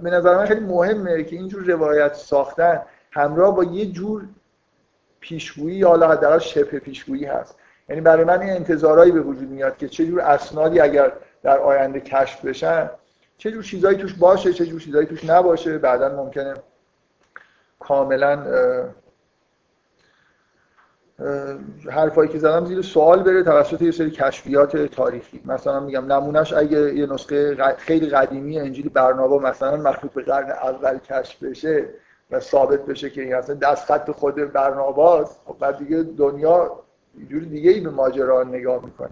[0.00, 4.24] به نظر من خیلی مهمه که اینجور روایت ساختن همراه با یه جور
[5.20, 7.56] پیشگویی یا حالا حداقل شبه پیشگویی هست.
[7.88, 12.00] یعنی برای من این انتظارایی به وجود میاد که چه جور اسنادی اگر در آینده
[12.00, 12.90] کشف بشن
[13.38, 16.54] چه جور چیزایی توش باشه چه جور چیزایی توش نباشه بعدا ممکنه
[17.80, 18.44] کاملا
[21.90, 25.42] حرفایی که زدم زیر سوال بره توسط یه سری کشفیات تاریخی.
[25.44, 30.98] مثلا میگم نمونهش اگه یه نسخه خیلی قدیمی انجیل برنابا مثلا مربوط به قرن اول
[30.98, 31.88] کشف بشه
[32.30, 36.80] و ثابت بشه که این اصلا دست خط خود برناباست خب بعد دیگه دنیا
[37.28, 39.10] جور دیگه ای به ماجرا نگاه می‌کنه.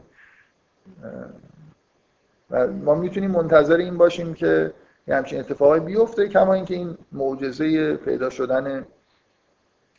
[2.52, 4.72] و ما می‌تونیم منتظر این باشیم که
[5.08, 8.86] یه همچین اتفاقی بیفته کما اینکه این معجزه پیدا شدن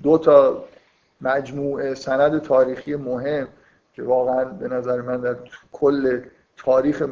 [0.03, 0.63] دو تا
[1.21, 3.47] مجموعه سند تاریخی مهم
[3.93, 5.35] که واقعا به نظر من در
[5.71, 6.21] کل
[6.57, 7.07] تاریخ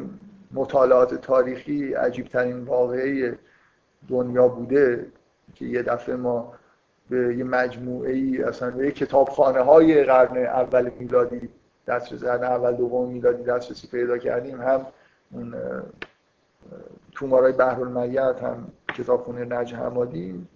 [0.52, 3.38] مطالعات تاریخی عجیب ترین واقعه
[4.08, 5.06] دنیا بوده
[5.54, 6.52] که یه دفعه ما
[7.10, 11.48] به یه مجموعه ای اصلا به کتابخانه های قرن اول میلادی
[11.86, 14.86] دسترسی قرن اول دوم میلادی دسترسی پیدا کردیم هم
[15.32, 15.54] اون
[17.12, 17.80] تومارای بحر
[18.42, 20.46] هم کتابخونه نج حمادی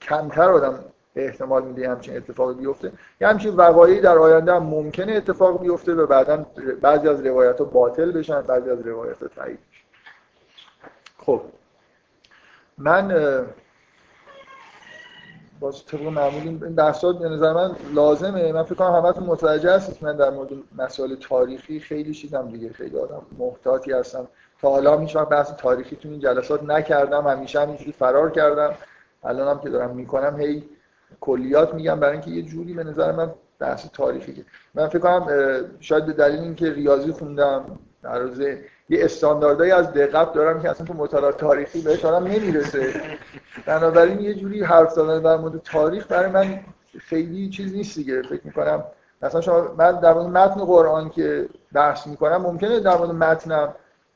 [0.00, 0.84] کمتر آدم
[1.16, 2.92] احتمال میده همچین اتفاقی بیفته.
[3.20, 6.46] یه همچین وقایعی در آینده هم ممکنه اتفاق بیفته و بعدا
[6.80, 9.58] بعضی از روایت ها باطل بشن بعضی از روایت ها تایید
[11.18, 11.42] خب.
[12.78, 13.10] من
[15.60, 18.52] باز طبق معمول این بحثات به نظر من لازمه.
[18.52, 22.98] من فکر کنم همتون متوجه هستید من در مورد مسائل تاریخی خیلی چیزم دیگه خیلی
[22.98, 24.28] آدم محتاطی هستم.
[24.60, 27.26] تا حالا هیچ وقت بحث تاریخی تو این جلسات نکردم.
[27.26, 28.74] همیشه همینجوری فرار کردم.
[29.24, 30.64] الانم که دارم می‌کنم هی
[31.20, 34.44] کلیات میگم برای اینکه یه جوری به نظر من بحث تاریخی که
[34.74, 35.26] من فکر کنم
[35.80, 38.18] شاید به دلیل اینکه ریاضی خوندم در
[38.90, 42.94] یه استانداردهایی از دقت دارم که اصلا تو مطالعات تاریخی بهش آدم نمی‌رسه.
[43.66, 46.60] بنابراین یه جوری حرف زدن در مورد تاریخ برای من
[46.98, 48.22] خیلی چیز نیست دیگه.
[48.22, 48.84] فکر می‌کنم
[49.22, 53.74] مثلا شما من در مورد متن قرآن که بحث می‌کنم ممکنه در مورد متنم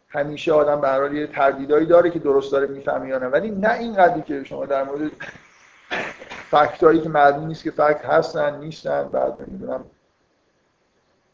[0.09, 3.27] همیشه آدم به هر یه تردیدایی داره که درست داره می‌فهمه یا نه.
[3.27, 5.11] ولی نه اینقدری که شما در مورد
[6.51, 9.85] فکتایی که معلوم نیست که فکت هستن نیستن بعد نمی‌دونم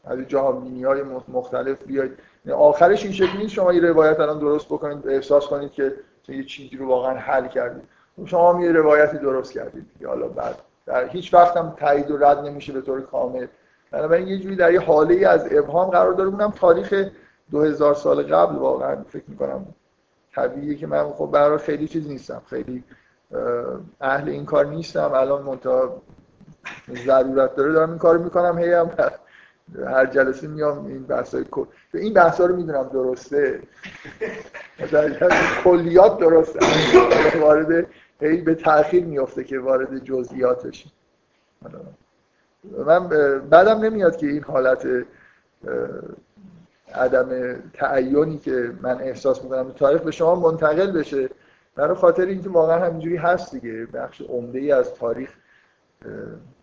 [0.05, 2.17] از جهان های مختلف بیاید.
[2.49, 3.53] آخرش این شکلی نیست.
[3.53, 5.93] شما یه روایت الان درست بکنید احساس کنید که
[6.27, 7.83] یه چیزی رو واقعا حل کردید.
[8.25, 12.37] شما هم یه روایتی درست کردید حالا بعد در هیچ وقت هم تایید و رد
[12.37, 13.47] نمیشه به طور کامل.
[13.91, 16.29] بنابراین یه جوری در یه حاله ای از ابهام قرار داره.
[16.29, 17.09] اونم تاریخ
[17.51, 19.65] 2000 سال قبل واقعا فکر می‌کنم
[20.35, 22.41] طبیعیه که من خب برای خیلی چیز نیستم.
[22.49, 22.83] خیلی
[24.01, 25.11] اهل این کار نیستم.
[25.13, 26.01] الان منتها
[27.05, 28.57] ضرورت داره دارم این کار می‌کنم.
[28.57, 28.89] هی هم
[29.87, 31.45] هر جلسه میام این بحثای
[31.93, 33.59] این بحثا رو می‌دونم درسته.
[35.63, 36.59] کلیات درسته.
[37.39, 37.85] وارد
[38.21, 40.91] هی به تاخیر میفته که وارد جزئیات بشیم
[42.85, 43.07] من
[43.49, 44.87] بعدم نمیاد که این حالت
[46.93, 51.29] عدم تعینی که من احساس می‌کنم تاریخ به شما منتقل بشه.
[51.75, 53.85] برای خاطر اینکه واقعا همینجوری هست دیگه.
[53.85, 55.29] بخش عمده ای از تاریخ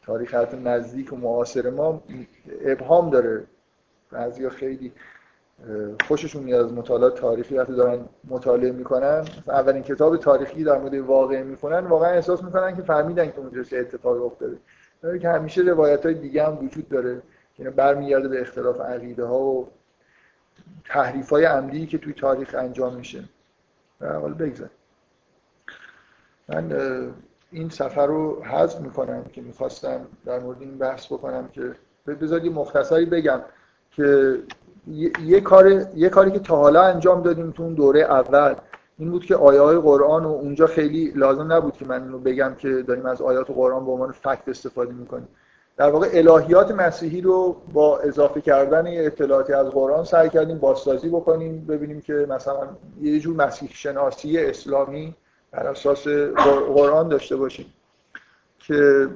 [0.09, 2.03] تاریخ حتی نزدیک و معاصر ما
[2.65, 3.45] ابهام داره.
[4.11, 4.93] بعضی خیلی
[6.09, 7.57] خوششون میاد از مطالعات تاریخی.
[7.57, 12.83] وقتی دارن مطالعه می‌کنن اولین کتاب تاریخی در مورد واقعه می‌کنن واقعا احساس می‌کنن که
[12.83, 14.57] فهمیدن که اونجا چه اتفاقی افتاده.
[15.03, 17.23] داره که همیشه روایت های دیگه هم وجود داره
[17.59, 19.69] یعنی برمیگرده به اختلاف عقیده ها و
[20.85, 23.25] تحریف های عمدی که توی تاریخ انجام میشه.
[24.01, 24.77] حالا بگذاریم.
[26.49, 26.69] من
[27.53, 31.75] این سفر رو حذف می‌کنم که می‌خواستم در مورد این بحث بکنم که
[32.21, 33.41] بذارید یه مختصری بگم
[33.91, 34.39] که
[35.25, 38.55] یه کار یه کاری که تا حالا انجام دادیم تو اون دوره اول
[38.99, 42.55] این بود که آیه های قرآن و اونجا خیلی لازم نبود که من اینو بگم
[42.59, 45.29] که داریم از آیات قرآن به عنوان فکت استفاده می‌کنیم.
[45.77, 51.67] در واقع الهیات مسیحی رو با اضافه کردن اطلاعاتی از قرآن سعی کردیم بازسازی بکنیم
[51.67, 52.69] ببینیم که مثلا
[53.01, 55.15] یه جور مسیح شناسی اسلامی
[55.51, 56.09] بر اساس
[56.75, 57.73] قرآن داشته باشیم
[58.59, 59.09] که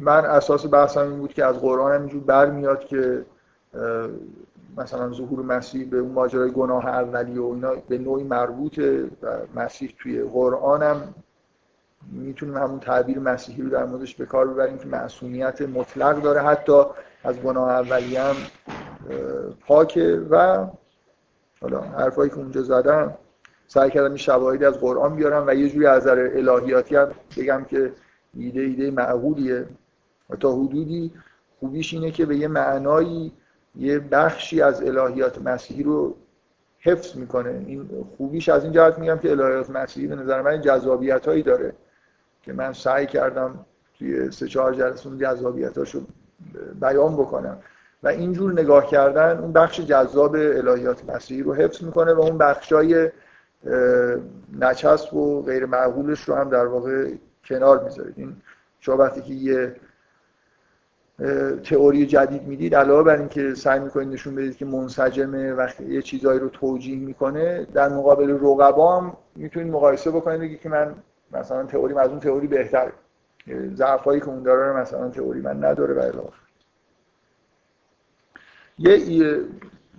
[0.00, 3.24] من اساس بحثم این بود که از قرآن همینجور برمیاد که
[4.76, 9.94] مثلا ظهور مسیح به اون ماجرای گناه اولی و اینا به نوعی مربوطه و مسیح
[9.98, 11.14] توی قرآن هم
[12.12, 16.42] می‌تونیم همون تعبیر مسیحی رو در موردش به کار ببریم که معصومیت مطلق داره.
[16.42, 16.82] حتی
[17.24, 18.36] از گناه اولی هم
[19.66, 20.66] پاکه و
[21.60, 23.14] حالا حرفایی که اونجا زدم
[23.70, 27.64] سعی کردم این شواهدی از قرآن بیارم و یه جوری از نظر الهیاتی هم بگم
[27.64, 27.92] که
[28.34, 29.66] ایده ایده معقولیه
[30.30, 31.12] و تا حدودی
[31.60, 33.32] خوبیش اینه که به یه معنایی
[33.76, 36.14] یه بخشی از الهیات مسیحی رو
[36.78, 37.64] حفظ می‌کنه.
[37.66, 41.72] این خوبیش از این جهت میگم که الهیات مسیحی به نظر من جذابیت هایی داره
[42.42, 43.64] که من سعی کردم
[43.98, 46.00] توی سه چهار جلسه اون جذابیت هاشو
[46.80, 47.58] بیان بکنم.
[48.02, 53.10] و اینجور نگاه کردن اون بخش جذاب الهیات مسیحی رو حفظ می‌کنه و اون بخشای
[54.58, 57.10] نچسب و غیر معقولش رو هم در واقع
[57.44, 58.14] کنار می‌ذارید.
[58.16, 58.36] این
[58.80, 59.76] شما وقتی که یه
[61.64, 66.38] تئوری جدید می‌دید علاوه بر اینکه سعی می‌کنید نشون بدید که منسجمه و یه چیزایی
[66.40, 70.94] رو توجیه می‌کنه در مقابل رقبا هم می‌تونید مقایسه بکنید بگید که من
[71.32, 72.92] مثلا تئوری از اون تئوری بهتره
[73.74, 76.22] ضعفایی که اون داره مثلا تئوری من نداره و الی
[78.78, 79.40] یه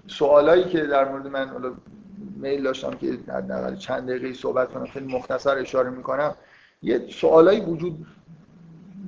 [0.07, 1.75] سوالایی که در مورد من
[2.39, 6.35] میل داشتم که حداقل چند دقیقه صحبت کنم خیلی مختصر اشاره می‌کنم.
[6.81, 8.05] یه سوالایی وجود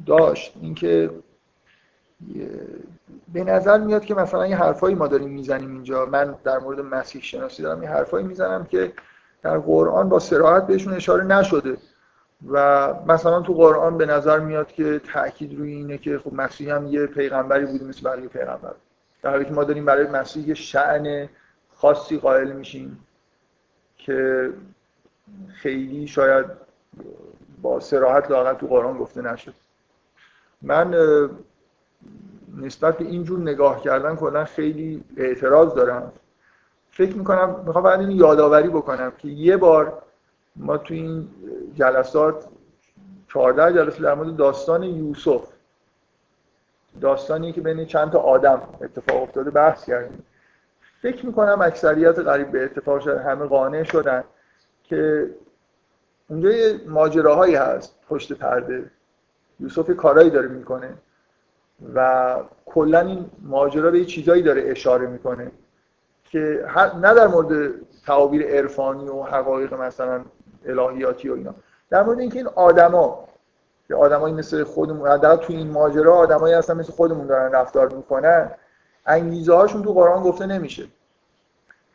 [0.05, 1.09] داشت اینکه
[3.33, 6.05] به نظر میاد که مثلا یه حرفایی ما داریم می‌زنیم اینجا.
[6.05, 8.93] من در مورد مسیح شناسی دارم یه حرفایی می‌زنم که
[9.41, 11.77] در قرآن با سراحت بهشون اشاره نشده.
[12.51, 16.87] و مثلا تو قرآن به نظر میاد که تاکید روی اینه که خب مسیح هم
[16.87, 18.73] یه پیغمبری بوده مثل بقیه پیغمبر.
[19.21, 21.29] در حالی که ما داریم برای مسیح یه شعن
[21.75, 22.99] خاصی قائل میشیم.
[24.05, 24.49] که
[25.53, 26.45] خیلی شاید
[27.61, 29.53] با سراحت لاغت تو قرآن گفته نشد.
[30.61, 30.95] من
[32.57, 36.11] نسبت به اینجور نگاه کردن کلا خیلی اعتراض دارم.
[36.91, 40.01] فکر می‌کنم می‌خوام بعد این یادآوری بکنم که یه بار
[40.55, 41.27] ما تو این
[41.75, 42.47] جلسات
[43.27, 45.47] 14 جلسه در مورد داستان یوسف
[47.01, 50.23] داستانی که بین چند تا آدم اتفاق افتاده بحث کردیم.
[51.01, 54.23] فکر می‌کنم اکثریت قریب به اتفاق شده همه قانع شدن
[54.83, 55.29] که
[56.29, 58.91] اونجا یه ماجراهایی هست پشت پرده.
[59.59, 60.93] یوسف کارایی داره می‌کنه
[61.95, 62.35] و
[62.65, 65.51] کلا این ماجرا به یه چیزایی داره اشاره می‌کنه
[66.23, 66.65] که
[67.01, 67.71] نه در مورد
[68.05, 70.21] تعابیر عرفانی و حقایق مثلا
[70.65, 71.55] الهیاتی و اینا
[71.89, 73.27] در مورد اینکه این آدما
[73.87, 78.51] که آدمایی مثل خودمون در تو این ماجرا آدمایی هستن مثل خودمون دارن رفتار می‌کنن.
[79.05, 80.83] انگیزه هاشون تو قرآن گفته نمیشه.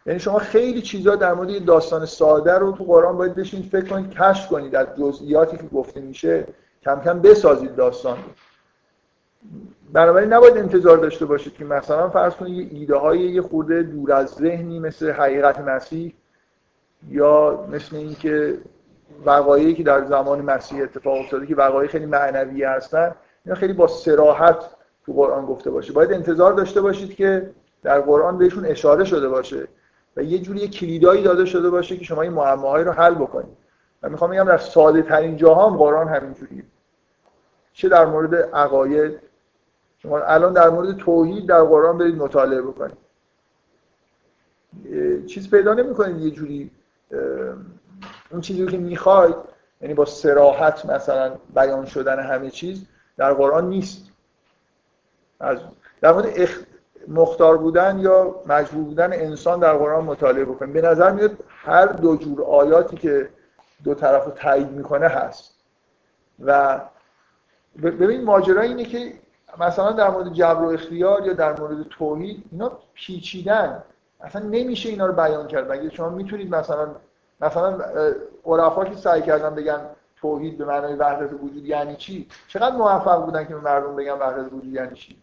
[0.07, 4.11] یعنی شما خیلی چیزا در مورد داستان ساده رو تو قرآن باید بشین فکر کنید
[4.11, 6.47] کشف کنید از جزئیاتی که گفته میشه.
[6.83, 8.23] کم کم بسازید داستان رو.
[9.93, 14.13] بنابراین نباید انتظار داشته باشید که مثلا فرض کنید یه ایده های یه خورده دور
[14.13, 16.15] از ذهنی مثل حقیقت مسیح
[17.09, 18.59] یا مثل اینکه
[19.25, 23.87] وقایعی که در زمان مسیح اتفاق افتاده که وقایع خیلی معنوی هستن اینا خیلی با
[23.87, 24.76] سراحت
[25.07, 25.93] تو قرآن گفته باشه.
[25.93, 27.51] باید انتظار داشته باشید که
[27.83, 29.69] در قرآن بهشون اشاره شده باشه
[30.17, 33.57] و یه جوری کلیدایی داده شده باشه که شما این معماهایی رو حل بکنید.
[34.03, 36.63] و می‌خوام بگم در ساده ترین جاها هم قرآن همینجوریه.
[37.73, 39.19] چه در مورد عقاید؟
[39.99, 42.97] شما الان در مورد توحید در قرآن برید مطالعه بکنید.
[45.27, 46.71] چیز پیدا نمی‌کنید یه جوری
[48.31, 49.37] اون چیزی که می‌خواید
[49.81, 52.87] یعنی با سراحت مثلا بیان شدن همه چیز
[53.17, 54.11] در قرآن نیست.
[55.41, 55.59] از
[56.01, 56.59] در مورد اخ...
[57.09, 62.17] مختار بودن یا مجبور بودن انسان در قرآن مطالعه بکنید به نظر میاد هر دو
[62.17, 63.29] جور آیاتی که
[63.85, 65.55] دو طرف رو تایید می‌کنه هست.
[66.45, 66.81] و
[67.83, 69.13] ببین ماجرا اینه که
[69.61, 73.83] مثلا در مورد جبر و اختیار یا در مورد توحید اینا پیچیدن.
[74.21, 75.73] اصلا نمیشه اینا رو بیان کرد.
[75.73, 76.89] مگه شما می‌تونید مثلا
[77.41, 77.79] مثلا
[78.45, 79.81] عرفا که سعی کردن بگن
[80.17, 84.53] توحید به معنای وحدت وجود یعنی چی؟ چقدر موفق بودن که به مردم بگن وحدت
[84.53, 85.17] وجود یعنی چی؟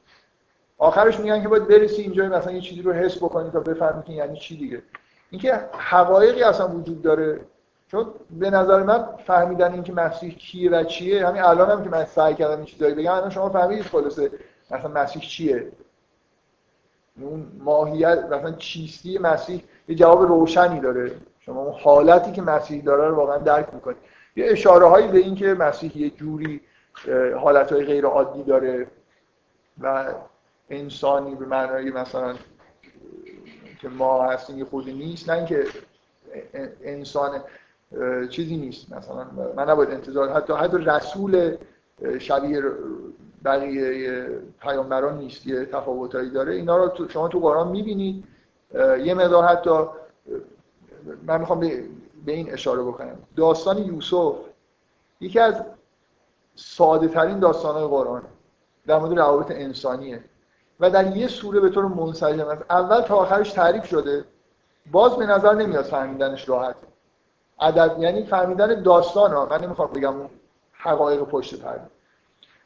[0.84, 4.13] آخرش میگن که باید برسی اینجا مثلا یه چیزی رو حس بکنی تا بفهمی که
[4.13, 4.81] یعنی چی دیگه.
[5.29, 7.39] اینکه حقایقی اصلا وجود داره.
[7.88, 12.05] چون به نظر من فهمیدن اینکه مسیح کیه و چیه همین الان هم که من
[12.05, 14.31] سعی کردم این چیزایی بگم الان شما فهمیدید خلاصه
[14.71, 15.71] مثلا مسیح چیه.
[17.21, 21.11] اون ماهیت مثلا چیستی مسیح یه جواب روشنی داره.
[21.39, 23.97] شما اون حالتی که مسیح داره رو واقعا درک می‌کنید.
[24.36, 26.61] یه اشاره هایی به این که مسیح یه جوری
[27.39, 28.88] حالت های غیر عادی داره
[29.81, 30.05] و
[30.70, 32.36] انسانی به معنای مثلا
[33.82, 35.66] که ما هستیم خودی نیست نه اینکه
[36.84, 37.41] انسان
[38.30, 39.26] چیزی نیست مثلا.
[39.55, 41.57] من نباید انتظار حتی حتی رسول
[42.20, 42.64] شبیه
[43.45, 44.28] بقیه
[44.61, 46.53] پیامبران نیست یه تفاوتایی داره.
[46.53, 48.24] اینا رو شما تو قرآن می‌بینید
[49.03, 49.86] یه مقدار حتی
[51.24, 51.84] من می‌خوام به,
[52.32, 53.18] این اشاره بکنم.
[53.36, 54.36] داستان یوسف
[55.22, 55.64] یکی از
[56.55, 58.22] ساده ترین داستان قرآن
[58.88, 60.24] در مورد روابط انسانیه.
[60.84, 62.61] و در یه سوره به طور منسجم است.
[62.69, 64.25] اول تا آخرش تعریف شده.
[64.91, 66.75] باز به نظر نمیاد فهمیدنش راحت.
[67.59, 69.45] عدد یعنی فهمیدن داستان ها.
[69.45, 70.29] من نمی‌خوام بگم اون
[70.73, 71.89] حقایق پشت پرده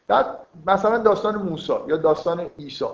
[0.07, 0.25] بعد
[0.65, 2.85] مثلا داستان موسی یا داستان عیسی.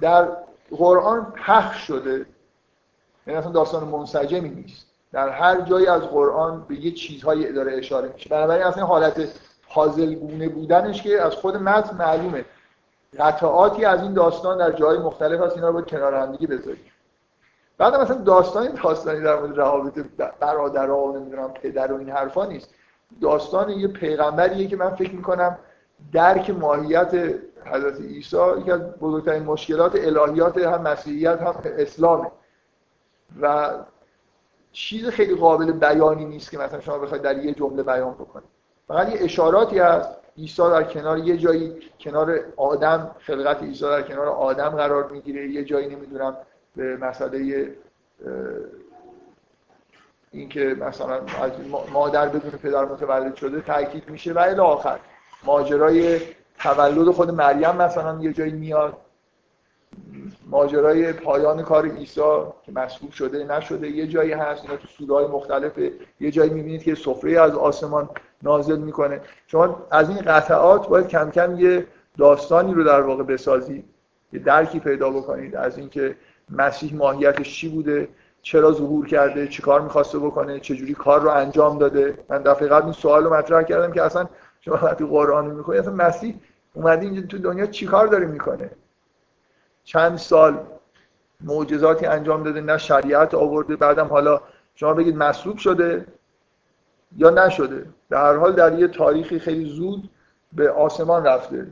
[0.00, 0.28] در
[0.70, 2.26] قرآن پخش شده.
[3.26, 4.86] یعنی اصلا داستان منسجمی نیست.
[5.12, 8.30] در هر جایی از قرآن به یه چیزهایی داره اشاره میشه.
[8.30, 9.28] بنابراین اصلا حالت
[9.68, 12.44] پازل گونه بودنش که از خود متن معلومه.
[13.18, 16.84] قطعاتی از این داستان در جای مختلف هست اینا رو باید کنار هم دیگه بذاریم.
[17.78, 19.98] بعد مثلا داستانی داستانی در مورد روابط
[20.40, 22.74] برادرها و نمی‌دونم پدر و این حرفا نیست.
[23.20, 25.58] داستان یه پیغمبریه که من فکر می‌کنم
[26.12, 27.14] درک ماهیت
[27.64, 32.30] حضرت عیسی یکی از بزرگترین مشکلات الهیات هم مسیحیت هم اسلامه.
[33.40, 33.70] و
[34.72, 38.48] چیز خیلی قابل بیانی نیست که مثلا شما بخواید در یه جمله بیان بکنید.
[38.88, 44.26] فقط یه اشاراتی هست عیسی در کنار یه جایی کنار آدم خلقت عیسی در کنار
[44.28, 45.48] آدم قرار می‌گیره.
[45.48, 46.36] یه جایی نمی‌دونم
[46.76, 47.70] به مسئله
[50.30, 51.52] اینکه مثلا از
[51.92, 54.98] مادر بدون پدر متولد شده تاکید میشه و الی آخر.
[55.44, 56.20] ماجرای
[56.58, 58.96] تولد خود مریم مثلا یه جایی میاد.
[60.50, 62.20] ماجرای پایان کار عیسی
[62.62, 65.92] که مسئول شده نشده یه جایی هست اینا تو سوره مختلفه.
[66.20, 68.08] یه جایی می‌بینید که سفره از آسمان
[68.42, 69.20] نازل می‌کنه.
[69.46, 71.86] شما از این قطعات باید کم کم یه
[72.18, 73.84] داستانی رو در واقع بسازید
[74.32, 76.16] یه درکی پیدا بکنید از اینکه
[76.50, 78.08] مسیح ماهیتش چی بوده
[78.42, 82.18] چرا ظهور کرده چیکار می‌خواسته بکنه چجوری کار رو انجام داده.
[82.28, 84.28] من دفعه قبل این سوال رو مطرح کردم که اصلا
[84.60, 86.34] شما وقتی قرآن می‌خونید اصلا مسیح
[86.74, 88.70] اومده اینجا تو دنیا چیکار داره می‌کنه؟
[89.84, 90.66] چند سال
[91.40, 93.76] معجزاتی انجام داده نه شریعت آورده.
[93.76, 94.40] بعدم حالا
[94.74, 96.06] شما بگید مصلوب شده
[97.16, 97.86] یا نشده.
[98.10, 100.10] در هر حال در یه تاریخی خیلی زود
[100.52, 101.66] به آسمان رفته.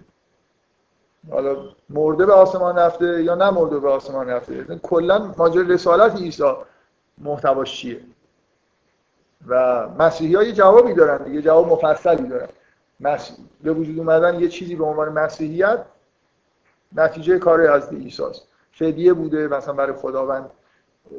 [1.31, 1.57] حالا
[1.91, 4.79] مرده به آسمان رفته یا نه مرده به آسمان رفته.
[4.83, 6.53] کلا ماجرا رسالت عیسی
[7.19, 8.01] محتواش چیه؟
[9.47, 12.49] و مسیحی یه جوابی دارن دیگه جواب مفصلی دارن.
[13.01, 15.85] مسیح به وجود اومدن یه چیزی به عنوان مسیحیت
[16.97, 18.49] نتیجه کار از عیسی است.
[18.73, 20.51] فدیه بوده مثلا برای خداوند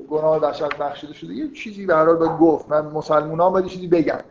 [0.10, 1.34] گناه بشر بخشیده شده.
[1.34, 2.70] یه چیزی به هر حال باید گفت.
[2.70, 4.22] من مسلمانان باید چیزی بگن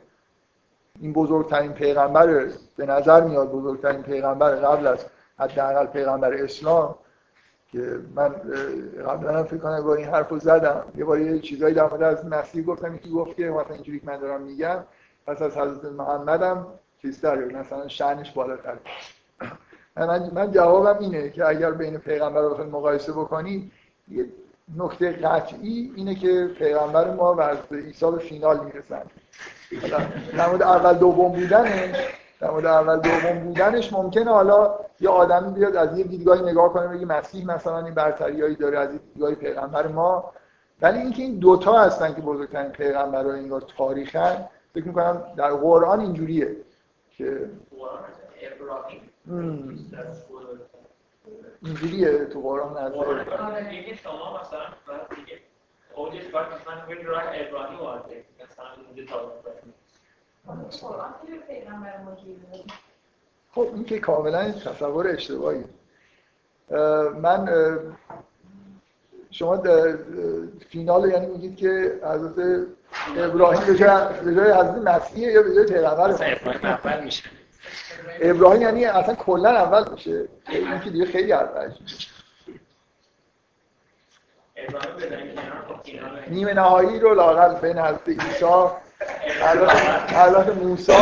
[1.01, 5.07] این بزرگترین پیغمبر به نظر میاد بزرگترین پیغمبر قبل از
[5.39, 6.95] حداقل پیغمبر اسلام
[7.73, 8.29] که من
[9.09, 10.85] قبلا هم فکر کنم با این حرفو زدم.
[10.97, 14.07] یه بار یه چیزایی در مورد از مسیح گفتم یکی گفت که مثلا اینجوری که
[14.07, 14.79] من دارم میگم
[15.27, 16.67] پس از حضرت محمدم
[17.03, 18.77] چیزتر مثلا شأنش بالاتر.
[19.97, 23.71] من, جوابم اینه که اگر بین پیغمبر رو مقایسه بکنی
[24.09, 24.27] یه
[24.77, 29.03] نکته قطعی اینه که پیغمبر ما و عیسی به فینال می‌رسن.
[30.37, 31.97] در مورد اول دوم بودنش
[32.41, 36.87] در مورد اول دوم بودنش ممکنه حالا یه آدمی بیاد از یه دیدگاهی نگاه کنه
[36.89, 40.33] بگه مسیح مثلا این برتریایی داره از دیدگاه پیغمبر ما.
[40.83, 46.57] ولی اینکه این دوتا هستن که بزرگترین پیغمبرای این تاریخن فکر می‌کنم در قرآن اینجوریه
[47.11, 47.51] که
[51.63, 54.61] اینجوریه تو قرآن نداره آره، شما مثلا
[55.95, 58.67] اوجش باید مثلا بگید راه ابراهیم وارده مثلا
[63.55, 65.65] خب این که کاملا تصور اشتباهی.
[67.23, 67.49] من
[69.31, 69.63] شما
[70.69, 72.67] فینال یعنی میگید که حضرت
[73.17, 73.79] ابراهیم به
[74.35, 77.42] جای حضرت مسیح یا به جای پیغمبر؟ میشه.
[78.21, 81.73] ابراهیم یعنی اصلا کلا اول میشه این که دیگه خیلی اول
[86.31, 88.45] نیمه نهایی رو لاغر بین حضرت عیسی
[90.09, 90.93] حضرت موسی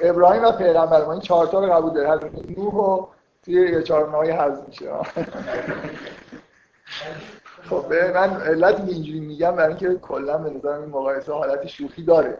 [0.00, 1.04] ابراهیم و پیغمبر.
[1.04, 3.06] ما این چهار تا رو قبول داره حضرت نوح و
[3.44, 4.90] توی یه چهار های حذف میشه.
[7.70, 12.04] خب من علتی که اینجوری میگم برای اینکه کلا به نظرم این مقایسه حالت شوخی
[12.04, 12.36] داره.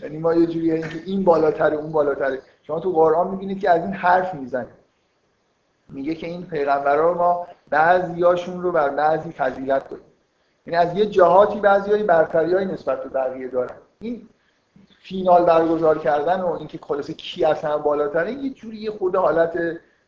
[0.00, 2.38] یعنی ما یه جوری اینکه این بالاتره اون بالاتره.
[2.62, 4.66] شما تو قرآن می‌بینید که از این حرف می‌زنه.
[5.88, 10.04] میگه که این پیغمبرا ما بعضیاشون رو بر بعضی فضیلت داریم.
[10.66, 13.74] یعنی از یه جهاتی بعضیای برتریای نسبت به بقیه دارن.
[14.00, 14.28] این
[15.02, 19.58] فینال برگزار کردن و اینکه خلاصه کی اصلا بالاتره یه جوری یه خود حالت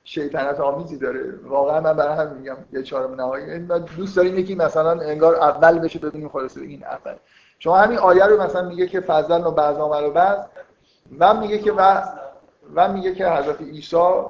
[0.04, 1.34] شیطنت آمیزی داره.
[1.44, 3.58] واقعا من برای هم میگم یه چهارم نهایی.
[3.58, 7.14] من دوست داریم یکی مثلا انگار اول بشه ببینیم خلاصه این اول.
[7.58, 10.38] شما همین آیه رو مثلا میگه که فضل و بعض و بعض
[11.18, 12.02] و میگه که و,
[12.74, 14.22] و میگه که حضرت عیسی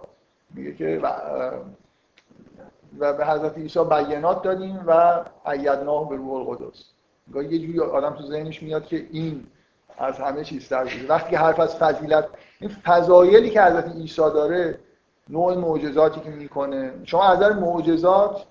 [0.55, 1.01] میگه که
[2.99, 6.85] و به حضرت عیسی بیانات دادیم و ایدناه به روح القدس.
[7.35, 9.47] یه جوری آدم تو ذهنش میاد که این
[9.99, 12.29] از همه چیز در وقتی که حرف از فضیلت
[12.61, 14.79] این فضایلی که حضرت عیسی داره
[15.29, 16.93] نوع معجزاتی که می‌کنه.
[17.05, 18.47] شما از نظر معجزات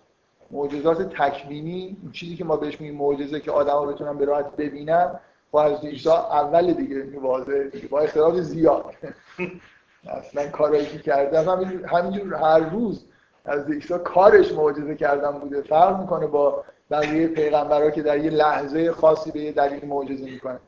[0.52, 5.20] معجزات تکوینی چیزی که ما بهش میگیم معجزه که آدما بتونن به راحت ببینن
[5.52, 8.86] با حضرت عیسی اول دیگه واضحه با اختلاف زیاد.
[10.08, 11.42] اصلا کارایی که کرده
[11.88, 13.06] همینجور هر روز
[13.46, 15.62] از عیسی کارش معجزه کردن بوده.
[15.62, 20.60] فرق می‌کنه با بقیه پیغمبرها که در یه لحظه خاصی به یه دلیل معجزه می‌کنن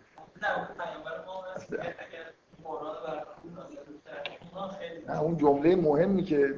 [5.07, 6.55] نه اون جمله مهمی که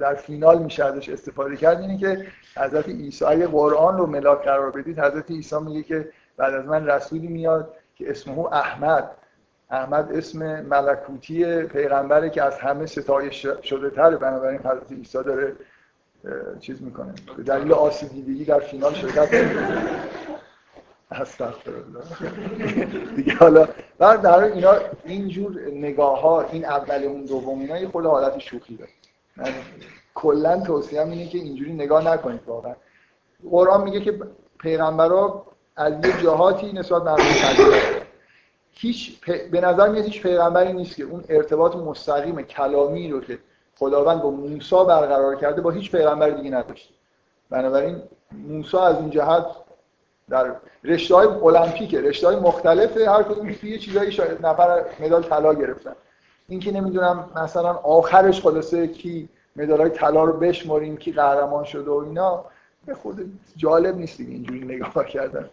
[0.00, 4.70] در فینال میشه ازش استفاده کرد اینه که حضرت عیسی اگه قرآن رو ملاک قرار
[4.70, 9.10] بدید حضرت عیسی میگه که بعد از من رسولی میاد که اسمه احمد.
[9.70, 15.56] احمد اسم ملکوتی پیغمبره که از همه ستایش شده تره بنابراین حضرت عیسی داره
[16.60, 17.14] چیز می‌کنه.
[17.36, 19.28] به دلیل آسیب دیدگی در فینال شرکت
[23.16, 28.38] دیگه حالا در اینا اینجور نگاه ها این اول اون دوم اینا یه خود حالت
[28.38, 28.90] شوخی داره.
[29.36, 29.52] من
[30.14, 32.74] کلا توصیه اینه که اینجوری نگاه نکنید واقعا.
[33.50, 34.20] قرآن میگه که
[34.60, 35.46] پیغمبرا
[35.76, 37.10] از یه جهاتی نسبت به
[38.80, 39.20] هیچ
[39.50, 43.38] به نظر میاد هیچ پیغمبری نیست که اون ارتباط مستقیم کلامی رو که
[43.78, 46.94] خداوند با موسی برقرار کرده با هیچ پیغمبر دیگه نداشته.
[47.50, 48.02] بنابراین
[48.32, 49.46] موسی از این جهت
[50.30, 50.54] در
[50.84, 55.94] رشته های المپیکه رشته های مختلفه هر کدوم یه چیزایی شاید نفر مدال طلا گرفتن.
[56.48, 61.90] این که نمی‌دونم مثلا آخرش خلاصه کی مدال های طلا رو بشماریم کی قهرمان شده
[61.90, 62.44] و اینا
[62.86, 65.50] به خود جالب نیست اینجوری نگاه کردن.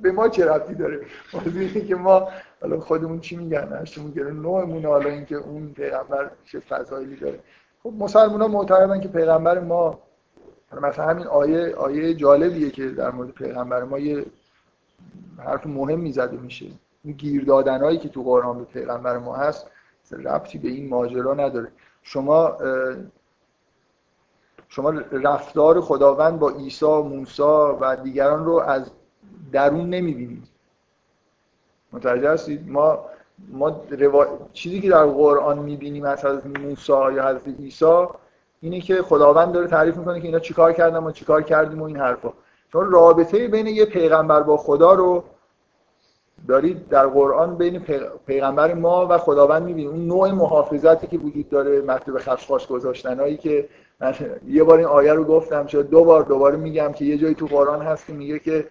[0.00, 2.28] به ما چه ربطی داره؟ موضوعی که ما
[2.60, 7.40] حالا خودمون چی میگن؟ هشتمون گره نوعمون حالا اینکه اون پیغمبر چه فضایلی داره.
[7.82, 9.98] خب مسلمان ها معتقدن که پیغمبر ما
[10.82, 14.26] مثلا همین آیه آیه جالبیه که در مورد پیغمبر ما یه
[15.38, 16.66] حرف مهمی زده میشه.
[17.04, 19.66] این گیر دادنهایی که تو قرآن به پیغمبر ما هست
[20.12, 21.68] ربطی به این ماجرا نداره.
[22.02, 22.56] شما
[24.68, 27.42] شما رفتار خداوند با عیسی، موسی
[27.80, 28.90] و دیگران رو از
[29.52, 30.44] درون نمی‌بینید.
[31.92, 32.98] متوجه هستید؟ ما
[33.52, 33.80] ما
[34.52, 38.06] چیزی که در قرآن می‌بینیم از حضرت موسی یا حضرت عیسی
[38.60, 41.96] اینه که خداوند داره تعریف می‌کنه که اینا چیکار کردن و چیکار کردیم و این
[41.96, 42.32] حرفا.
[42.72, 45.24] چون رابطه بین یه پیغمبر با خدا رو
[46.48, 47.84] دارید در قرآن بین
[48.26, 49.90] پیغمبر ما و خداوند می‌بینید.
[49.90, 53.68] اون نوع محافظتی که وجود داره مکتوب خشخاش گذاشتنهایی که
[54.46, 57.46] یه بار این آیه رو گفتم شد دو بار دوباره میگم که یه جایی تو
[57.46, 58.66] قرآن هست که میگه که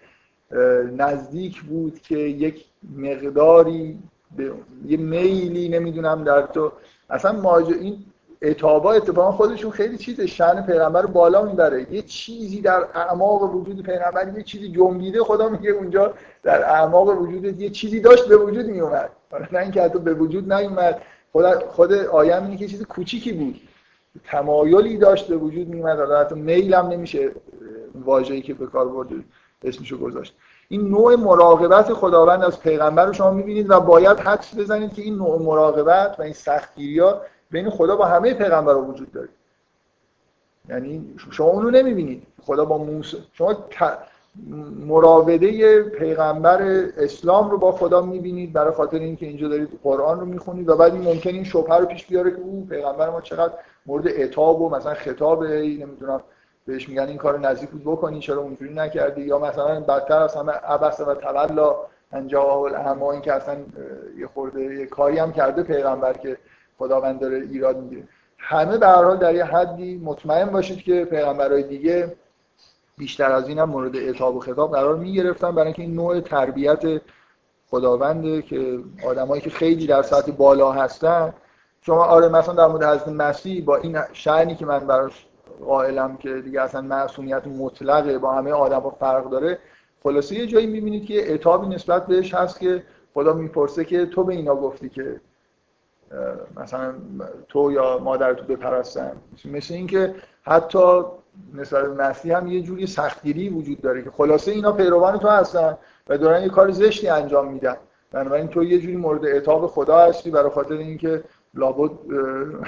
[0.96, 2.64] نزدیک بود که یک
[2.96, 3.98] مقداری
[4.36, 4.52] به
[4.86, 6.72] یه میلی نمی‌دونم در تو
[7.10, 7.72] اصلا ماج...
[7.72, 8.04] این
[8.42, 11.92] اتابا اتفاقا خودشون خیلی چیز شأن پیغمبر رو بالا می‌بره.
[11.92, 17.60] یه چیزی در اعماق وجود پیغمبر یه چیزی جنبیده خدا میگه اونجا در اعماق وجود
[17.60, 19.10] یه چیزی داشت به وجود میومد
[19.52, 23.60] نه اینکه حتی به وجود نیومد خود خود آیه اینه که چیز کوچیکی بود.
[24.24, 27.30] تمایلی داشت به وجود میومد حتی میل هم نمیشه
[28.04, 29.14] واژه‌ای که به کار برده.
[29.64, 30.34] اسمشو گذاشت.
[30.68, 35.14] این نوع مراقبت خداوند از پیغمبر رو شما می‌بینید و باید حدس بزنید که این
[35.14, 39.28] نوع مراقبت و این سختگیری ها بین خدا با همه پیغمبر وجود داره.
[40.68, 42.22] یعنی شما اونو نمی‌بینید.
[42.46, 43.56] خدا با موسی شما
[44.86, 46.62] مراوده پیغمبر
[46.96, 50.92] اسلام رو با خدا می‌بینید برای خاطر اینکه اینجا دارید قرآن رو می‌خونید و بعد
[50.94, 53.52] این ممکن این شبهه رو پیش بیاره که او پیغمبر ما چقدر
[53.86, 56.20] مورد اتاب و مثلا خطاب نمی‌دونم
[56.68, 60.52] بهش میگن این کار نزدیک بود بکنی چرا اونجوری نکردی؟ یا مثلا بدتر از همه
[60.52, 61.76] عبس و تولا
[62.12, 63.56] انجام الاعما این که اصلا
[64.18, 66.38] یه خورده یه کاری هم کرده پیغمبر که
[66.78, 68.02] خداوند داره ایراد می‌گیره.
[68.38, 72.16] همه به هر حال در یه حدی مطمئن باشید که پیغمبرهای دیگه
[72.98, 75.54] بیشتر از این هم مورد اعتاب و خطاب قرار می‌گرفتن.
[75.54, 77.00] برای اینکه این نوع تربیت
[77.70, 81.34] خداونده که آدمایی که خیلی در سطح بالا هستن
[81.80, 85.27] شما آره مثلا در مورد حضرت مسیح با این شعنی که من براش
[85.66, 89.58] قائلم که دیگه اصلا معصومیت مطلقه با همه آدم ها فرق داره.
[90.02, 92.82] خلاصه یه جایی می‌بینید که اعتابی نسبت بهش هست که
[93.14, 95.20] خدا می‌پرسه که تو به اینا گفتی که
[96.56, 96.94] مثلا
[97.48, 99.12] تو یا مادر تو بپرستن.
[99.44, 101.02] مثل اینکه حتی
[101.54, 105.78] نسبت به مسیح هم یه جوری سختگیری وجود داره که خلاصه اینا پیروان تو هستن
[106.08, 107.76] و دارن یه کار زشتی انجام میدن.
[108.12, 111.24] بنابراین تو یه جوری مورد اعتاب خدا هستی برای خاطر اینکه
[111.54, 111.90] لابد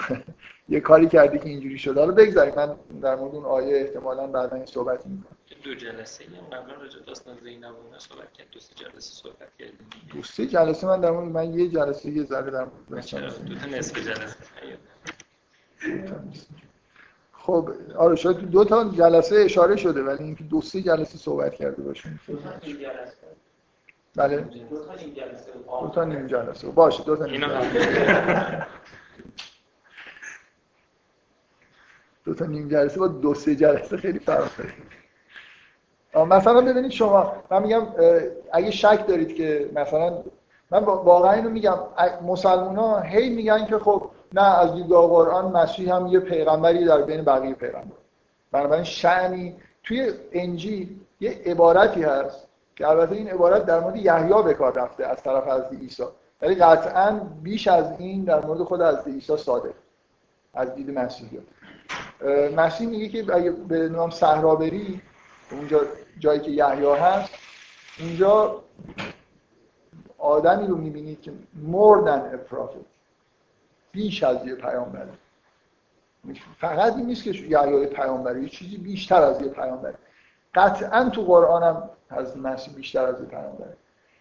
[0.68, 2.54] یه کاری کردی که اینجوری شده حالا بگذاریم.
[2.54, 5.36] من در مورد اون آیه احتمالا بعدا این صحبت می‌کنم.
[5.64, 8.46] دو جلسه قبلا راجع داستان زینب و صحبت کرد.
[8.52, 9.78] دو سه جلسه صحبت کردیم.
[10.14, 13.06] دو سه جلسه؟ من در مورد من یه جلسه یه ذره در مورد
[13.46, 14.36] دو تا نصف جلسه
[17.32, 21.82] خب آره شاید دو تا جلسه اشاره شده ولی اینکه دو سه جلسه صحبت کرده
[21.82, 22.20] باشیم.
[24.16, 24.36] بله.
[24.36, 26.68] دو تا نیم جلسه.
[26.68, 28.66] باشه دو تا نیم جلسه.
[32.24, 34.72] دو تا نیم جلسه با دو سه جلسه خیلی فرق داره.
[36.26, 37.86] مثلا ببینید شما من میگم
[38.52, 40.22] اگه شک دارید که مثلا
[40.70, 41.78] من واقعا اینو میگم
[42.22, 47.02] مسلمان ها هی میگن که خب نه از دیدگاه قرآن مسیح هم یه پیغمبری در
[47.02, 47.96] بین بقیه پیغمبر
[48.52, 54.54] بنابراین شعنی توی انجیل یه عبارتی هست که البته این عبارت در مورد یحیی به
[54.54, 56.04] کار رفته از طرف حضرت عیسی.
[56.42, 59.74] ولی قطعا بیش از این در مورد خود حضرت عیسی صادق
[60.54, 61.40] از دید مسیحی.
[62.56, 65.00] مسیح میگه که اگه به نام صحرا بری
[65.50, 65.80] اونجا
[66.18, 67.30] جایی که یحیی هست
[68.00, 68.62] اونجا
[70.18, 72.80] آدمی رو می‌بینید که مردن افرافه
[73.92, 75.08] بیش از یه پیامبره
[76.58, 79.94] فقط این نیست که یحیی پیامبره یه چیزی بیشتر از یه پیامبره
[80.54, 83.76] قطعا تو قرآن هم از مسیح بیشتر از پیامبره.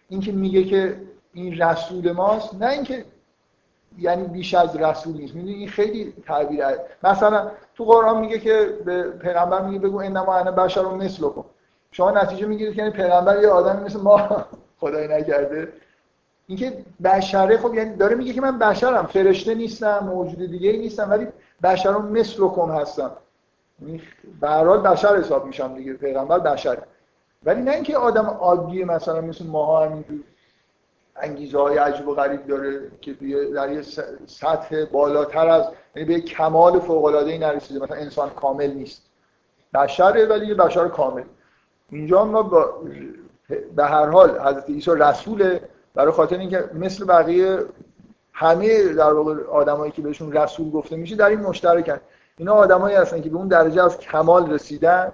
[0.08, 0.96] این که میگه که
[1.32, 3.04] این رسول ماست نه اینکه
[3.98, 5.34] یعنی بیش از رسول نیست.
[5.34, 6.64] می‌دونی این خیلی تعبیر
[7.04, 11.44] مثلا تو قرآن میگه که به پیغمبر میگه بگو انما انا بشر و مثل کن
[11.92, 14.44] شما نتیجه می‌گیرید که یعنی پیغمبر یه آدمی مثل ما.
[14.80, 15.72] خدای نکرده
[16.46, 19.06] اینکه بشره خب یعنی داره میگه که من بشرم.
[19.06, 21.26] فرشته نیستم موجود دیگه ای نیستم ولی
[21.62, 23.10] بشرم مثل کن هستم.
[23.82, 24.02] یعنی
[24.40, 25.92] به بشر حساب میشم دیگه.
[25.92, 26.82] پیغمبر بشره.
[27.44, 30.20] ولی نه اینکه آدم عادی مثلا مثل ماها همینجور
[31.16, 33.12] انگیزه های عجیب و غریب داره که
[33.54, 33.82] در یه
[34.26, 35.64] سطح بالاتر از
[35.96, 37.80] یعنی به کمال فوق العاده ای نرسیده.
[37.80, 39.02] مثلا انسان کامل نیست.
[39.74, 41.22] بشره ولی یه بشر کامل.
[41.90, 42.74] اینجا ما با
[43.76, 45.60] به هر حال حضرت عیسی رسوله.
[45.94, 47.58] برای خاطر اینکه مثل بقیه
[48.32, 52.00] همه در واقع آدمایی که بهشون رسول گفته میشه در این مشترکن.
[52.36, 55.12] اینا آدمایی هستن که به اون درجه از کمال رسیدن.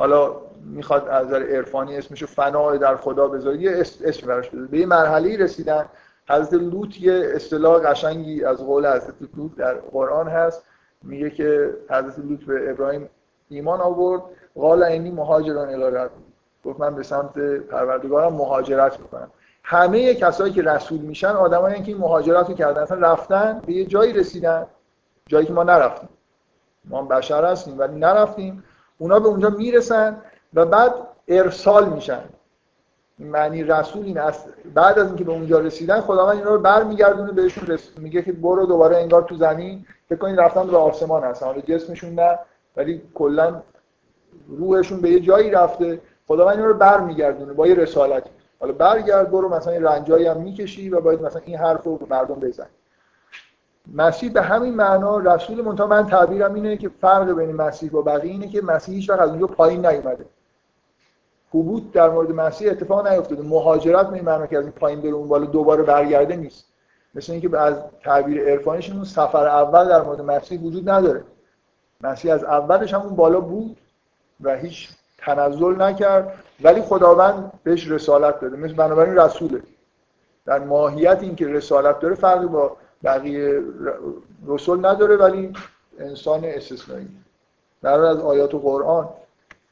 [0.00, 0.32] حالا
[0.64, 3.58] می‌خواد از نظر عرفانی اسمشو فنا در خدا بذاره.
[3.58, 4.66] یه اسم براش بذاره.
[4.66, 5.86] به یه مرحله رسیدن.
[6.28, 10.62] حضرت لوط یه اصطلاح قشنگی از قول حضرت لوط در قرآن هست.
[11.02, 13.08] میگه که حضرت لوط به ابراهیم
[13.48, 14.22] ایمان آورد.
[14.54, 16.08] قال اینی مهاجران الی
[16.64, 17.38] گفت من به سمت
[17.70, 19.30] پروردگارم مهاجرت می‌کنم.
[19.62, 22.82] همه کسایی که رسول میشن آدمایی که این مهاجرت رو کردن.
[22.82, 24.66] اصلا رفتن به یه جایی رسیدن.
[25.26, 26.08] جایی که ما نرفتیم.
[26.84, 28.64] ما بشر هستیم ولی نرفتیم.
[29.00, 30.16] اونا به اونجا می‌رسن
[30.54, 30.94] و بعد
[31.28, 32.20] ارسال میشن.
[33.18, 37.66] معنی رسول این است بعد از اینکه به اونجا رسیدن خداوند اینا رو برمیگردونه بهشون
[37.66, 37.88] رس...
[37.98, 39.86] میگه که برو دوباره انگار تو زمین.
[40.08, 41.46] فکر کنید رفتن به آسمان هستن.
[41.46, 42.38] حالا جسمشون نه
[42.76, 43.62] ولی کلا
[44.48, 46.00] روحشون به یه جایی رفته.
[46.28, 48.24] خداوند اینا رو برمیگردونه با یه رسالت.
[48.60, 52.34] حالا برگرد برو مثلا این رنجایی هم می‌کشی و باید مثلا این حرف رو مردم
[52.34, 52.66] بزن
[53.94, 58.32] مسیح به همین معنا رسول منتها من تعبیرم اینه که فرق بین مسیح و بقیه
[58.32, 60.24] اینه که مسیح هیچ وقت از اونجا پایین نیومده.
[61.50, 63.42] حبوط در مورد مسیح اتفاق نیفتاده.
[63.42, 66.64] مهاجرت به این معنا که از این پایین بره اون بالا دوباره برگرده نیست.
[67.14, 67.74] مثل اینکه از
[68.04, 71.24] تعبیر عرفانیشون اون سفر اول در مورد مسیح وجود نداره.
[72.00, 73.76] مسیح از اولش هم اون بالا بود
[74.40, 78.56] و هیچ تنزل نکرد ولی خداوند بهش رسالت داده.
[78.56, 79.62] مثل بنابراین رسوله.
[80.46, 83.62] در ماهیت اینکه رسالت داره فرقی با بقیه
[84.46, 85.52] رسول نداره ولی
[85.98, 87.08] انسان استثنایی.
[87.82, 89.08] در از آیات و قرآن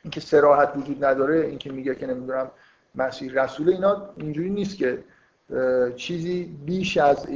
[0.05, 2.51] اینکه سراحت وجود نداره اینکه میگه که نمی‌دونم
[2.95, 5.05] مسیح رسول اینا اینجوری نیست که
[5.97, 7.27] چیزی بیش از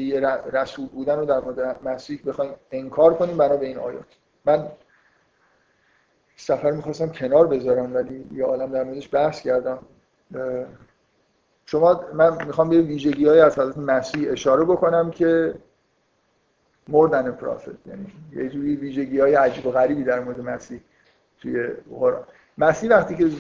[0.53, 4.05] رسول بودن رو در مورد مسیح بخوایم انکار کنیم برای به این آیات.
[4.45, 4.69] من
[6.37, 9.79] سفر می‌خواستم کنار بذارم ولی یه عالم در موردش بحث کردم.
[11.67, 15.55] شما من می‌خوام به ویژگی های از حضرت مسیح اشاره بکنم که
[16.89, 20.81] مردن پرافت یعنی یه جوری ویژگی های عجیب و غریبی در مورد مسیح
[21.41, 22.25] توی قرآن.
[22.59, 23.31] مسیح وقتی که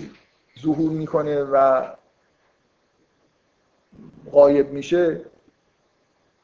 [0.61, 1.87] ظهور می‌کنه و
[4.33, 5.21] غایب میشه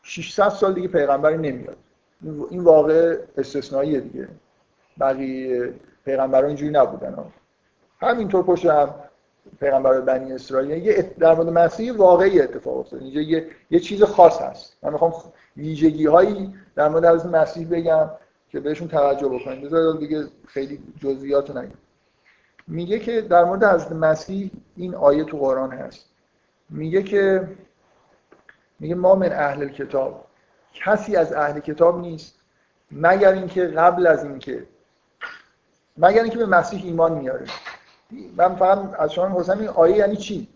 [0.02, 1.76] 600 سال دیگه پیغمبری نمیاد.
[2.50, 4.28] این واقع استثنائیه دیگه.
[5.00, 5.74] بقیه
[6.04, 7.32] پیغمبران اینجوری نبودن.
[8.00, 8.94] همینطور پشت هم
[9.60, 10.70] پیغمبر بنی اسرائیل.
[10.70, 13.02] یه در مورد مسیح واقعی اتفاق افتاد.
[13.02, 14.76] اینجا یه،, یه چیز خاص هست.
[14.82, 15.12] من می‌خوام
[15.56, 18.10] ویژگی هایی در مورد از مسیح بگم
[18.50, 21.78] که بهشون توجه بکنید بذار دیگه خیلی جزئیات نگم.
[22.66, 26.06] میگه که در مورد حضرت مسیح این آیه تو قرآن هست.
[26.70, 27.48] میگه که
[28.80, 30.24] میگه ما من اهل کتاب
[30.74, 32.34] کسی از اهل کتاب نیست.
[32.92, 34.66] مگر اینکه قبل از اینکه
[35.96, 37.46] مگر اینکه به مسیح ایمان میاره.
[38.36, 40.48] من فهم از شما می‌پرسم این آیه یعنی چی؟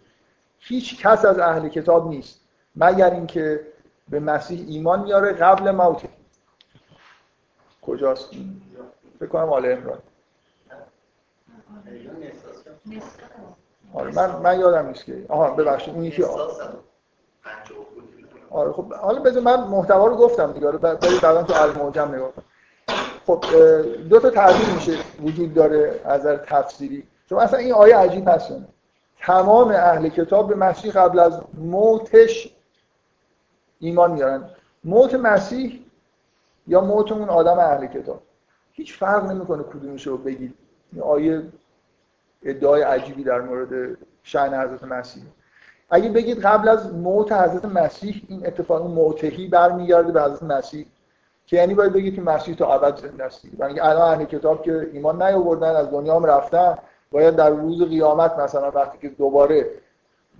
[0.58, 2.40] هیچ کس از اهل کتاب نیست
[2.76, 3.66] مگر اینکه
[4.08, 6.02] به مسیح ایمان میاره قبل موت.
[7.82, 8.30] کجاست؟
[9.18, 9.98] فکر کنم آل عمران.
[13.94, 16.24] آره من من یادم نیست که آها ببخشید اون یکی
[18.50, 22.32] آره خب حالا بذار من محتوا رو گفتم دیگه آره بعدا تو المعجم نگاه
[23.26, 23.44] خب
[24.08, 27.06] دو تا تعبیر میشه وجود داره از نظر تفسیری.
[27.32, 28.52] چون اصلا این آیه عجیب هست.
[29.20, 32.54] تمام اهل کتاب به مسیح قبل از موتش
[33.80, 34.50] ایمان میارن
[34.84, 35.84] موت مسیح
[36.66, 38.20] یا موت اون آدم اهل کتاب؟
[38.72, 40.54] هیچ فرق نمی‌کنه کدومش رو بگید.
[40.92, 41.42] این آیه
[42.42, 45.22] ادعای عجیبی در مورد شأن حضرت مسیح.
[45.90, 50.86] اگه بگید قبل از موت حضرت مسیح این اتفاق موتهی برمیگرده به حضرت مسیح
[51.46, 53.44] که یعنی باید بگید که مسیح تا ابد زنده است.
[53.44, 56.78] یعنی الان اهل کتاب که ایمان نیاوردن از دنیا هم رفتن
[57.12, 59.66] باید در روز قیامت مثلا وقتی که دوباره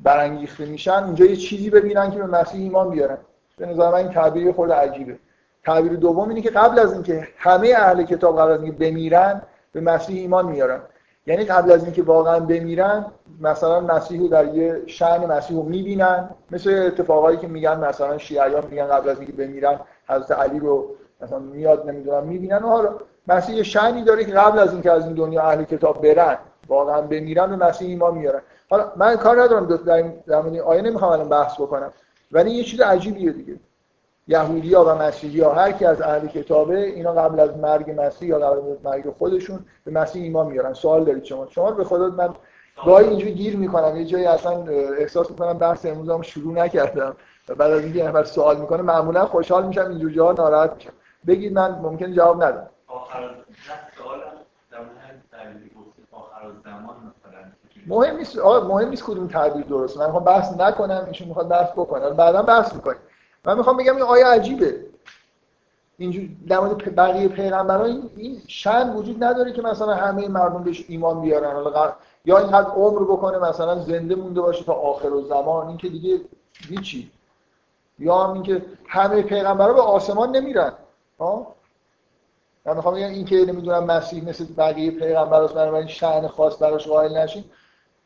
[0.03, 3.19] برانگیخته میشن اینجا یه چیزی ببینن که به مسیح ایمان بیارن.
[3.59, 5.19] به نظر من این تعبیر خود عجیبه.
[5.65, 9.43] تعبیر دوم اینه که قبل از اینکه همه اهل کتاب قبل از بمیرن
[9.73, 10.81] به مسیح ایمان میارن.
[11.27, 13.07] یعنی قبل از اینکه واقعا بمیرن
[13.41, 16.31] مثلا مسیح رو در یه شأن مسیح رو می‌بینن.
[16.51, 20.87] مثل اتفاقایی که میگن مثلا شیعیان میگن قبل از اینکه بمیرن حضرت علی رو
[21.21, 22.57] مثلا میاد نمی‌دونم می‌بینن.
[22.57, 22.95] و حالا
[23.29, 26.39] مسیح یه شأنی داره که قبل از اینکه از این دنیا اهل کتاب برن.
[26.69, 28.41] واقعا بمیرن به مسیح ایمان میارن.
[28.71, 29.77] حالا من کار ندارم
[30.27, 31.93] در این آیه نمی‌خوام الان بحث بکنم؟
[32.33, 33.57] ولی یه چیز عجیبیه دیگه.
[34.29, 38.29] یهودی ها و مسیحی ها هر کی از اهل کتابه اینا قبل از مرگ مسیح
[38.29, 40.73] یا قبل از مرگ خودشون به مسیح ایمان میارن.
[40.73, 41.47] سوال دارید شما.
[41.51, 42.35] شما به خدا من
[42.87, 43.97] گاهی اینجوری گیر می‌کنم.
[43.97, 44.65] یه جایی اصلا
[44.99, 47.17] احساس می‌کنم بحث امروزم شروع نکردم.
[47.49, 50.93] و بعد از اینکه نفر سوال می‌کنه معمولا خوشحال میشم اینجور جاها ناراحت میشم.
[51.27, 52.69] بگید من ممکن جواب ندم.
[52.87, 53.31] آخر
[57.87, 59.99] مهم نیست مهم نیست کدوم تعبیر درست.
[59.99, 62.11] من می‌خوام بحث نکنم ایشون می‌خواد بحث بکنه.
[62.11, 63.01] بعدا بحث می‌کنیم.
[63.45, 64.81] من می‌خوام بگم این آیه عجیبه.
[65.99, 71.21] اینجور در مورد بقیه پیغمبران این شن وجود نداره که مثلا همه مردم بهش ایمان
[71.21, 71.65] بیارن.
[72.25, 76.21] یا اینقدر عمر بکنه مثلا زنده مونده باشه تا آخر و زمان این که دیگه
[76.69, 77.11] هیچی.
[77.99, 80.73] یا هم اینکه همه پیغمبران به آسمان نمیرن.
[81.21, 81.55] ها
[82.67, 87.17] من می‌خوام بگم این که نمی‌دونم مسیح مثل بقیه پیغمبراست بنابراین شأن خاص براش قائل
[87.17, 87.45] نشین.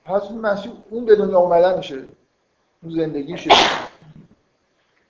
[0.04, 2.04] پس مسیح اون به دنیا اومدن میشه.
[2.82, 3.50] اون زندگیشه.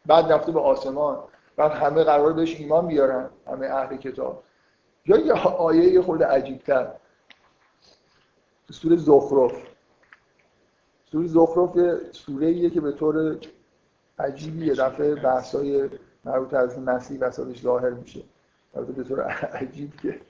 [0.06, 1.18] بعد رفته به آسمان.
[1.56, 4.42] بعد همه قرار بهش ایمان بیارن همه اهل کتاب.
[5.06, 6.92] یا یه آیه یه خورده عجیبتر.
[8.70, 9.52] سوره زخرف.
[11.12, 13.38] سوره زخرف یه سوره ایه که به طور
[14.18, 15.90] عجیبی یه دفعه بحثای
[16.24, 18.20] مربوط از مسیح وسطش ظاهر میشه.
[18.82, 20.20] به طور عجیب که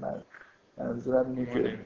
[0.00, 0.22] من
[0.78, 1.78] منظورم اینه که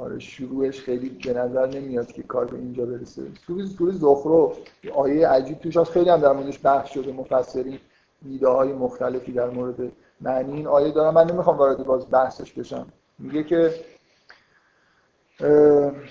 [0.00, 3.22] آره شروعش خیلی به نظر نمیاد که کار به اینجا برسه.
[3.46, 4.58] سوره سوره زخرف
[4.94, 5.90] آیه عجیب توش هست.
[5.90, 7.12] خیلی هم در موردش بحث شده.
[7.12, 7.78] مفسرین
[8.24, 12.86] ایده های مختلفی در مورد معنی این آیه دارم من نمی‌خوام وارد باز بحثش بشم.
[13.18, 13.74] میگه که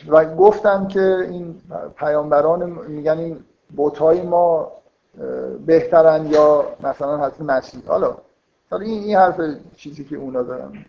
[0.08, 1.62] و گفتم که این
[1.98, 3.44] پیامبران میگن این
[3.76, 4.72] بوتای ما
[5.66, 7.82] بهترن یا مثلا حضرت مسیح.
[7.88, 8.18] حالا
[8.72, 9.42] حالا این این حرف
[9.76, 10.86] چیزی که اونا دارن.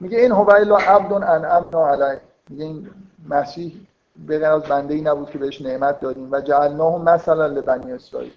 [0.00, 2.20] میگه این هو الا عبد انعمنا علیه.
[2.48, 2.90] میگه این
[3.28, 3.86] مسیح
[4.26, 8.32] به از بنده ای نبود که بهش نعمت دادیم و جعلناه مثلا لبنی اسرائیل.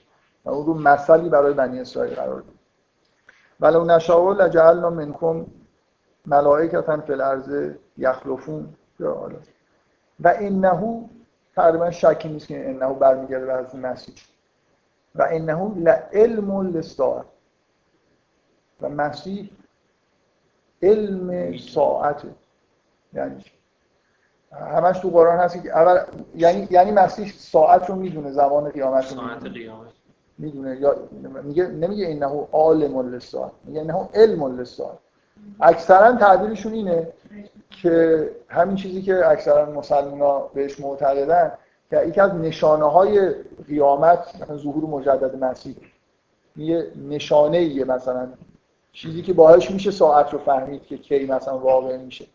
[0.46, 2.60] و اون رو مثلی برای بنی اسرائیل قرار دادیم
[3.60, 5.46] ولو نشاء لجعلنا منکم
[6.26, 8.76] ملائکتا فی الارض یخلفون.
[10.20, 11.10] و انه
[11.56, 14.16] تقریبا شکی نیست که انه برمیگرده به حضرت مسیح.
[15.16, 17.33] و انه لعلم للساعه
[18.84, 19.50] و مسیح
[20.82, 22.28] علم ساعته
[23.14, 23.44] یعنی
[24.52, 26.00] همش تو قرآن هست که اول
[26.36, 29.76] یعنی یعنی مسیح ساعت رو می‌دونه زمان قیامت رو می‌دونه.
[30.38, 30.78] می‌دونه.
[30.78, 30.96] یا
[31.44, 34.98] میگه نمیگه انه عالم للساعت میگه انه علم للساعت
[35.60, 37.08] اکثرا تعبیرشون اینه
[37.70, 41.52] که همین چیزی که اکثرا مسلمان بهش معتقدن
[41.90, 43.36] که یکی از نشانه های
[43.68, 45.76] قیامت مثلا ظهور مجدد مسیح
[46.56, 48.28] یه نشانه ایه مثلا
[48.94, 52.26] چیزی که باهاش میشه ساعت رو فهمید که کی مثلا واقع میشه.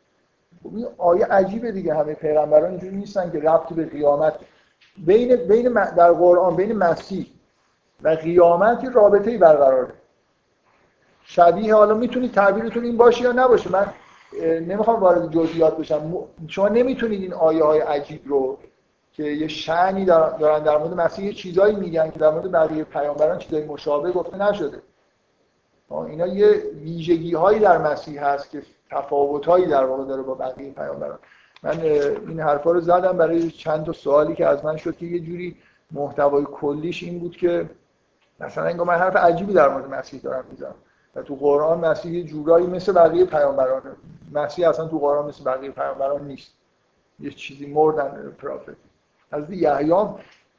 [0.62, 1.94] خب این آیه عجیبه دیگه.
[1.94, 4.34] همه پیغمبران اینجوری نیستن که ربطی به قیامت
[5.06, 7.26] بین بین در قرآن بین مسیح
[8.02, 9.92] و قیامت رابطه ای برقراره.
[11.24, 13.70] شبیه حالا می‌تونید تعبیرتون این باشه یا نباشه.
[13.72, 13.86] من
[14.42, 16.24] نمی‌خوام وارد جزئیات بشم.
[16.48, 18.58] شما نمی‌تونید این آیه های عجیب رو
[19.12, 23.64] که یه شعنی دارن در مورد مسیح چیزایی میگن که در مورد بقیه پیامبران چیزای
[23.64, 24.78] مشابه گفته نشده.
[25.90, 30.70] اینا یه ویژگی هایی در مسیح هست که تفاوت هایی در واقع داره با بقیه
[30.70, 31.18] پیامبران.
[31.62, 35.20] من این حرفا رو زدم برای چند تا سوالی که از من شد که یه
[35.20, 35.56] جوری
[35.92, 37.70] محتوای کلیش این بود که
[38.40, 40.74] مثلا انگار من حرف عجیبی در مورد مسیح دارم می‌زنم.
[41.14, 43.82] و تو قرآن مسیح یه جورایی مثل بقیه پیامبران
[44.32, 46.52] مسیح اصلا تو قرآن مثل بقیه پیامبران نیست.
[47.20, 48.76] یه چیزی مردن پرافت
[49.30, 49.92] از یحیی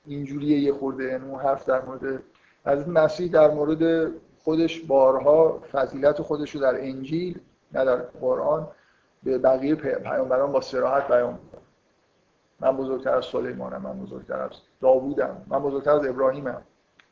[0.05, 2.23] اینجوریه یه خورده یعنی اون حرف در مورد
[2.65, 4.11] از مسیح در مورد
[4.43, 7.39] خودش بارها فضیلت خودش رو در انجیل
[7.71, 8.67] نه در قرآن
[9.23, 11.39] به بقیه پیامبران با سراحت بیان
[12.59, 16.61] من بزرگتر از سلیمانم من بزرگتر از داوودم من بزرگتر از ابراهیمم.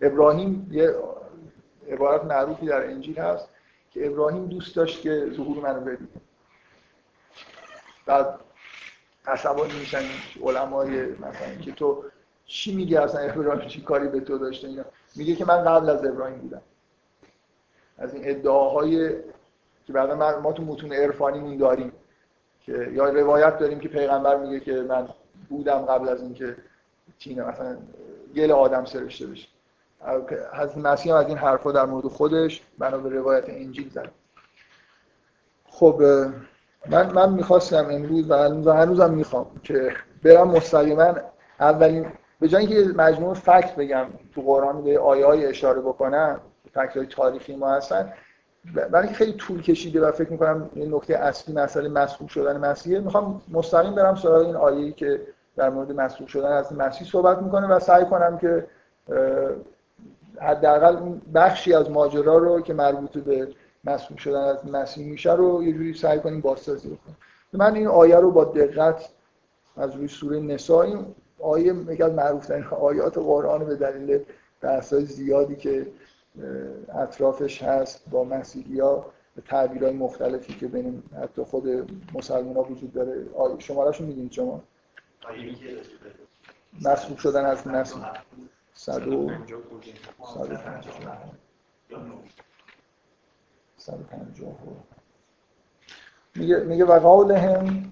[0.01, 0.95] ابراهیم یه
[1.91, 3.49] عبارت معروفی در انجیل هست
[3.91, 6.09] که ابراهیم دوست داشت که ظهور منو ببینه
[8.05, 8.39] بعد
[9.27, 10.01] عصبانی میشن
[10.43, 12.03] علمای مثلا که تو
[12.45, 14.83] چی میگه اصلا ابراهیم چی کاری به تو داشته اینا؟
[15.15, 16.61] میگه که من قبل از ابراهیم بودم.
[17.97, 19.09] از این ادعاهای
[19.85, 21.91] که بعدا ما تو متون عرفانیمون داریم
[22.59, 25.07] که یا روایت داریم که پیغمبر میگه که من
[25.49, 26.55] بودم قبل از اینکه
[27.19, 27.77] تینه مثلا
[28.35, 29.47] گل آدم سرشته بشه.
[30.53, 34.11] حضرت مسیح از این حرفا در مورد خودش بنا به روایت انجیل زد.
[35.69, 36.01] خب
[36.89, 39.93] من من می‌خواستم امروز و هنوزم می‌خوام که
[40.23, 41.13] برم مستقیما
[41.59, 42.05] اولین
[42.39, 46.39] به جای اینکه مجموعه فکت بگم تو قرآن به آیه های اشاره بکنم
[46.77, 48.13] فکت های تاریخی ما هستن.
[48.91, 53.41] برای خیلی طول کشیده و فکر می‌کنم این نکته اصلی مسئله مسئول شدن مسیحه می‌خوام
[53.51, 55.21] مستقیم برم سراغ این آیه‌ای که
[55.55, 58.67] در مورد مسئول شدن از مسیح صحبت می‌کنه و سعی کنم که
[60.41, 63.47] حداقل اون بخشی از ماجرا رو که مربوط به
[63.83, 67.17] مسئول شدن از مسیح میشه رو یه جوری سعی کنیم بازسازی بکنیم.
[67.53, 69.09] من این آیه رو با دقت
[69.77, 71.05] از روی سوره نساء این
[71.39, 71.73] آیه
[72.05, 74.19] از معروف آیات قرآن به دلیل
[74.61, 75.87] بحث‌های زیادی که
[76.93, 79.05] اطرافش هست با مسیحی ها
[79.47, 81.67] تعبیرهای مختلفی که بین حتی خود
[82.13, 83.25] مسلمان ها وجود داره.
[83.59, 84.61] شما شو می‌دونید شما؟
[86.81, 88.03] مسئول شدن از مسیح
[88.73, 89.29] صد و
[96.35, 97.91] میگه میگه و قولهم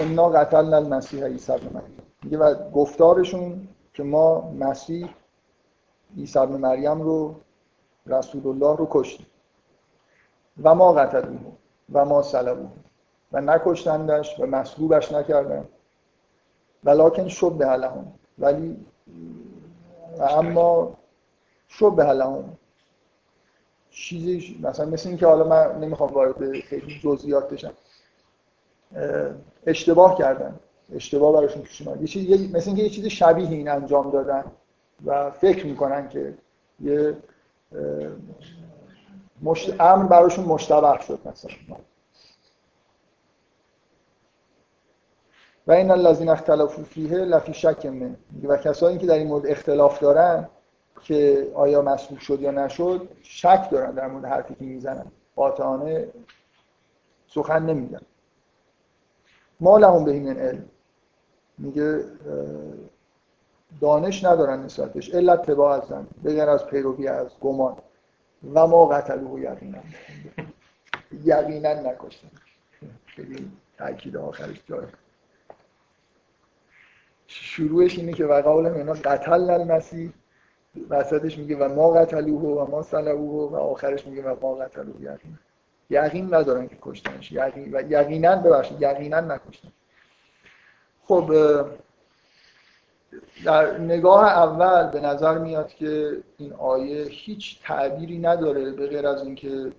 [0.00, 1.96] انا قتلنا المسیح عیسی ابن مریم.
[2.22, 5.08] میگه و گفتارشون که ما مسیح
[6.16, 7.34] عیسی ابن مریم رو
[8.06, 9.26] رسول الله رو کشتیم.
[10.62, 11.52] و ما قتلوه
[11.92, 12.70] و ما صلبوه
[13.32, 15.64] و نکشتندش و مصلوبش نکردن.
[16.84, 18.12] ولکن شب لهم.
[18.38, 18.76] ولی
[20.18, 20.96] و اما
[21.68, 22.56] شب لهم.
[23.90, 27.72] چیزی مثلا مثل اینکه حالا من نمی‌خوام وارد خیلی جزئیات بشم.
[29.66, 30.60] اشتباه کردن.
[30.94, 32.00] اشتباه براشون پیش اومد.
[32.00, 34.44] یه چیزی مثل اینکه یه چیز شبیه این انجام دادن
[35.04, 36.34] و فکر می‌کنن که
[36.80, 37.16] یه
[39.42, 39.80] مشت...
[39.80, 41.76] امر براشون مشتبه شد مثلا.
[45.66, 50.00] و این الذین اختلافوا فیه لفی شک من و کسایی که در این مورد اختلاف
[50.00, 50.48] دارن
[51.02, 55.06] که آیا مسئول شد یا نشد شک دارن در مورد حرفی که می‌زنن.
[55.36, 56.08] قاطعانه
[57.26, 58.00] سخن نمیگن.
[59.60, 60.68] ما لهم به این علم.
[61.58, 62.04] میگه
[63.80, 65.14] دانش ندارن نسبتش.
[65.14, 67.76] الا تبا ازن بگر از پیروی از گمان.
[68.54, 69.78] و ما قتلوه یقینا.
[71.24, 72.28] یقینا نکشتن.
[73.06, 74.86] خیلی تاکید آخرش جای
[77.26, 80.12] شروعش اینه که وقال اینا قتل المسیح.
[80.88, 85.38] وسطش میگه و ما قتلوه و ما صلبوه و آخرش میگه و ما قتلوه یقینا.
[85.90, 87.32] یقین ندارن که کشتنش.
[87.32, 89.68] یقین و یقینا ببخشید یقینا نکشتن.
[91.04, 91.32] خب
[93.44, 99.24] در نگاه اول به نظر میاد که این آیه هیچ تعبیری نداره به غیر از
[99.24, 99.72] اینکه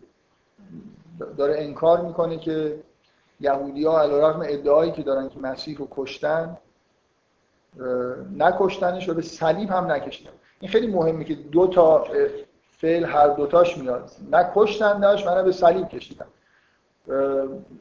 [1.38, 2.80] داره انکار می‌کنه که
[3.39, 6.57] یهودی ها علیرغم ادعایی که دارن که مسیح رو کشتن
[8.38, 10.30] نکشتنش و به صلیب هم نکشتن.
[10.60, 12.07] این خیلی مهمه که دو تا
[12.77, 14.11] فعل هر دوتاش میاد.
[14.31, 16.26] نکشتندش من به صلیب کشیدن.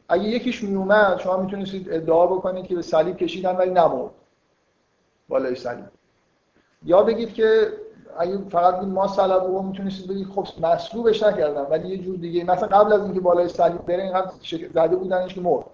[0.09, 4.11] اگه یکیش میومد شما می‌تونستید ادعا بکنید که به صلیب کشیدن ولی نمرد
[5.29, 5.85] بالای صلیب
[6.85, 7.73] یا بگید که
[8.19, 12.67] اگه فقط ما صلب رو می‌تونستید بگید خب مصلوبش نکردن ولی یه جور دیگه مثلا
[12.67, 14.31] قبل از اینکه بالای صلیب بره اینقدر
[14.73, 15.65] زده بودنش که مرد.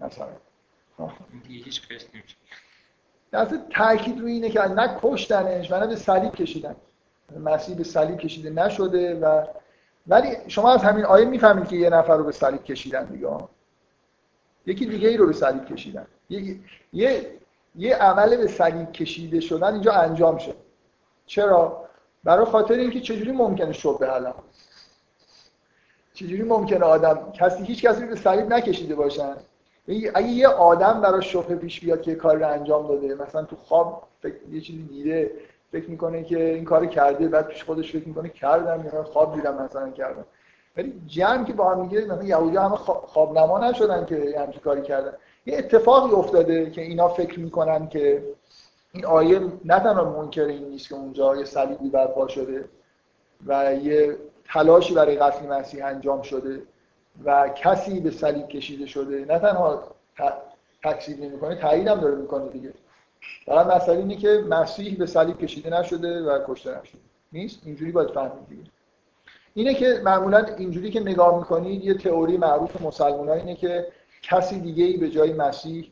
[0.00, 0.26] مثلا.
[1.48, 1.82] هیچ
[3.32, 6.76] اصلا تاکید روی اینه که نه کشتنش و نه به صلیب کشیدن.
[7.40, 9.46] مسیح به صلیب کشیده نشده و
[10.06, 13.28] ولی شما از همین آیه می‌فهمید که یه نفر رو به صلیب کشیدن دیگه.
[14.66, 16.06] یکی دیگه ای رو به صلیب کشیدن.
[16.30, 16.58] یه,
[16.92, 17.38] یه
[17.74, 20.56] یه عمل به صلیب کشیده شدن اینجا انجام شد
[21.26, 21.88] چرا؟
[22.24, 24.34] برای خاطر اینکه چجوری ممکنه شبه علم
[26.14, 29.36] چجوری ممکنه آدم کسی هیچ کسی به صلیب نکشیده باشن؟
[29.88, 34.08] اگه یه آدم برای شبه پیش بیاد که کار رو انجام داده مثلا تو خواب
[34.50, 35.30] یه چیزی دیده
[35.72, 39.62] فکر می‌کنه که این کار کرده بعد پیش خودش فکر می‌کنه کردم یا خواب دیدم
[39.62, 40.24] مثلا کردم.
[40.76, 44.82] ولی جمع که با هم میگه مثلا یهودی همه خواب نما نشدن که همچین کاری
[44.82, 45.12] کردن.
[45.46, 48.22] یه اتفاقی افتاده که اینا فکر می‌کنن که
[48.92, 52.64] این آیه نه تنها منکر این نیست که اونجا یه صلیبی برپا شده
[53.46, 54.16] و یه
[54.52, 56.62] تلاشی برای قتل مسیح انجام شده
[57.24, 59.24] و کسی به صلیب کشیده شده.
[59.24, 59.82] نه تنها
[60.84, 62.72] تکذیب نمی‌کنه تایید هم داره می‌کنه دیگه.
[63.46, 66.98] فقط مسئله اینه که مسیح به صلیب کشیده نشده و کشته نشده.
[67.32, 68.62] نیست؟ اینجوری باید فهمید دیگه.
[69.54, 73.86] اینه که معمولا اینجوری که نگاه می‌کنید یه تئوری معروف مسلمان اینه که
[74.22, 75.90] کسی دیگه ای به جای مسیح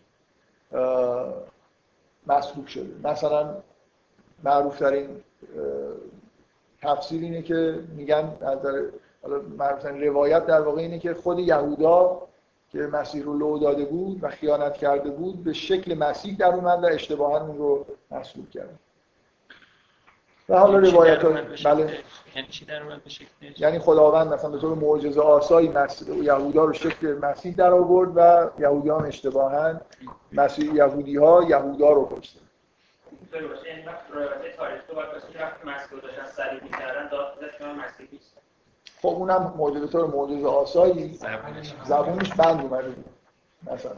[2.26, 3.08] مسلوب شده.
[3.08, 3.56] مثلا
[4.44, 5.08] معروف ترین
[6.82, 8.58] تفسیر اینه که میگن از
[9.58, 12.22] معروف روایت در واقع اینه که خود یهودا
[12.68, 16.82] که مسیح رو لو داده بود و خیانت کرده بود به شکل مسیح در اومد
[16.84, 18.78] و اشتباها اون رو مسلوب کرد.
[20.50, 21.24] و حالا روایت
[21.64, 21.98] بله.
[22.36, 22.48] یعنی,
[23.58, 28.50] یعنی خداوند مثلا به طور معجزه آسایی مسیح یهودا رو شکل مسیح در آورد و
[28.62, 29.80] یهودی هم اشتباها
[30.32, 32.40] مسیح یهودی ها یهودا رو کشتن.
[39.02, 41.18] خب اونم معجزه طور معجزه آسایی.
[41.84, 43.04] زبونش بند اومده بود.
[43.72, 43.92] مثلا.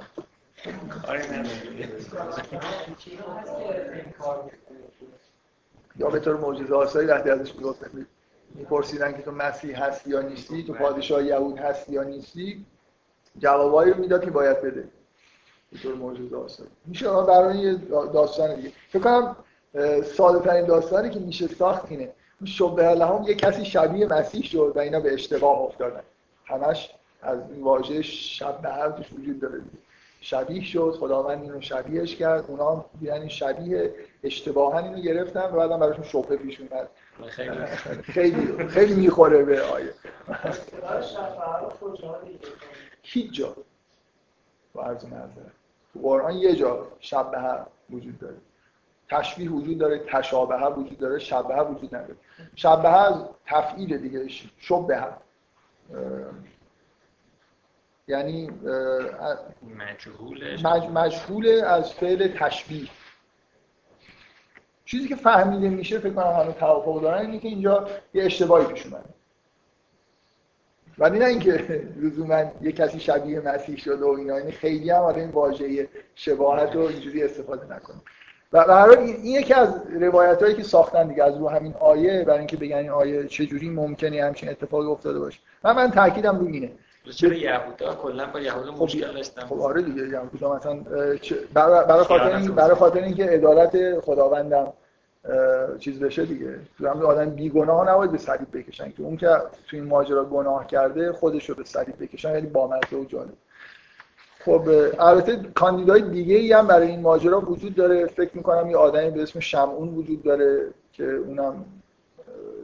[5.97, 7.53] یا به طور معجزه آسایی وقتی ازش
[8.55, 12.67] میپرسیدن که تو مسیح هستی یا نیستی تو پادشاه یهود هستی یا نیستی؟
[13.39, 14.89] جوابایی رو می‌داد که باید بده.
[15.73, 18.73] به طور معجزه آسایی میشه برای یه داستان دیگه.
[18.89, 19.37] فکر کنم
[20.05, 22.13] ساده ترین داستانی که میشه ساخت اینه.
[22.45, 26.01] شبه لهم یه کسی شبیه مسیح شد و اینا به اشتباه افتادن.
[26.45, 26.91] همش
[27.23, 29.61] از این واژه شب به توش وجود داره.
[30.23, 33.95] شبیه شد خداوند اینو شبیهش کرد اونا یعنی شبیه
[34.25, 36.89] اشتباها اینو گرفتن و بعدم براشون شبهه پیش اومد
[38.03, 38.69] خیلی.
[38.69, 39.93] خیلی می‌خوره به آیه.
[43.03, 43.57] هیچ جا.
[44.75, 45.05] با عرض
[45.95, 48.37] تو قرآن یه جا شب وجود داره.
[49.09, 52.17] تشبیه وجود داره تشابه وجود داره شبه وجود نداره.
[52.55, 54.29] شبه از تفعیل دیگه
[54.59, 55.07] شبه
[58.09, 58.51] یعنی
[60.93, 62.89] مجهول از فعل تشبیه.
[64.85, 68.87] چیزی که فهمیده میشه فکر کنم همه توافق دارن اینه که اینجا یه اشتباهی پیش
[68.87, 69.05] اومده.
[70.99, 71.51] ولی نه اینکه
[71.97, 76.81] لزوما یه کسی شبیه مسیح شده و اینا یعنی خیلی هم این واژه شباهت رو
[76.81, 77.97] اینجوری استفاده نکنه.
[78.53, 82.39] و برای این یکی از روایت هایی که ساختن دیگه از رو همین آیه برای
[82.39, 85.41] اینکه بگن این آیه چجوری ممکنه همچین اتفاقی افتاده باشه.
[85.65, 86.73] من من تاکیدم رو اینه.
[87.11, 90.75] چرا یهودا؟ کلا با یهود خب، مشکل داشتن خب آره دیگه یهودا مثلا
[91.55, 94.73] برای خاطر این برای خاطر اینکه عدالت خداوندم
[95.79, 96.59] چیز بشه دیگه.
[96.79, 99.27] تو هم آدم بیگناه نباید به صلیب بکشن که اون که
[99.69, 103.33] تو این ماجرا گناه کرده خودش رو به صلیب بکشن یعنی بامزه و جالب.
[104.45, 104.69] خب
[104.99, 108.07] البته کاندیدای دیگه ای هم برای این ماجرا وجود داره.
[108.07, 111.65] فکر می‌کنم یه آدمی به اسم شمعون وجود داره که اونم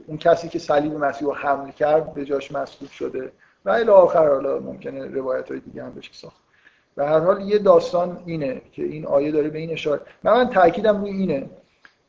[0.07, 3.33] اون کسی که صلیب مسیح رو حمل کرد به جاش مسلوب شده.
[3.65, 6.43] و الی آخر حالا ممکنه روایت های دیگه هم بشه ساخت.
[6.97, 10.51] و هر حال یه داستان اینه که این آیه داره به این اشاره من, من
[10.51, 11.51] تاکیدم روی اینه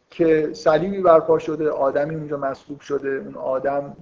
[0.10, 3.98] که صلیبی برپا شده آدمی اونجا مسلوب شده اون آدم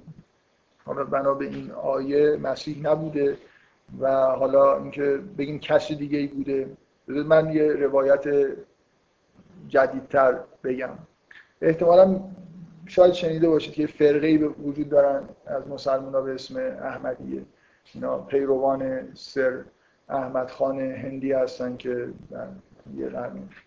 [0.85, 3.37] حالا بنا به این آیه مسیح نبوده
[3.99, 6.69] و حالا اینکه بگیم کسی دیگه ای بوده
[7.07, 8.23] من یه روایت
[9.67, 10.89] جدیدتر بگم.
[11.61, 12.19] احتمالا
[12.87, 17.41] شاید شنیده باشید که فرقه به وجود دارن از مسلمان به اسم احمدیه
[17.93, 19.63] اینا پیروان سر
[20.09, 22.07] احمد خان هندی هستن که
[22.97, 23.11] یه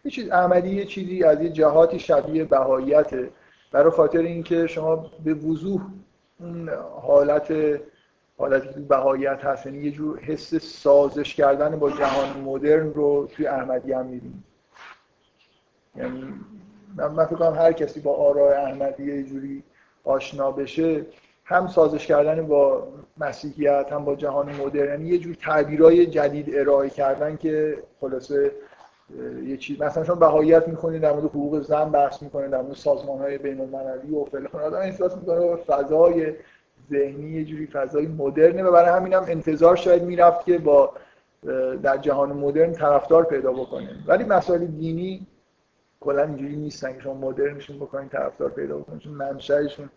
[0.05, 3.31] یه چیز احمدی یه چیزی از یه جهاتی شبیه بهاییته
[3.73, 5.81] برای خاطر اینکه شما به وضوح
[6.41, 6.69] اون
[7.03, 7.53] حالت
[8.39, 13.47] حالتی که بهاییت هست یعنی یه جور حس سازش کردن با جهان مدرن رو توی
[13.47, 14.45] احمدی هم می‌بینیم.
[15.97, 16.35] یعنی
[16.97, 19.63] من, فکر کنم هر کسی با آراء احمدی یه جوری
[20.05, 21.07] آشنا بشه
[21.45, 22.89] هم سازش کردن با
[23.19, 28.53] مسیحیت هم با جهان مدرن یعنی یه جور تعبیرای جدید ارائه کردن که خلاصه
[29.47, 33.19] یه چیز مثلا شما بهاییت می‌کنید در مورد حقوق زن بحث می‌کنید در مورد سازمان
[33.19, 34.65] های بین المللی و فلان.
[34.65, 36.33] آدم احساس می‌کنه فضای
[36.91, 40.93] ذهنی یه جوری فضای مدرنه و برای همین هم انتظار شاید می‌رفت که با
[41.83, 43.89] در جهان مدرن طرفدار پیدا بکنه.
[44.07, 45.27] ولی مسائل دینی
[46.01, 49.91] کلا اینجوری نیستن که شما مدرنشون بکنید طرفدار پیدا بکنید چون منشأشون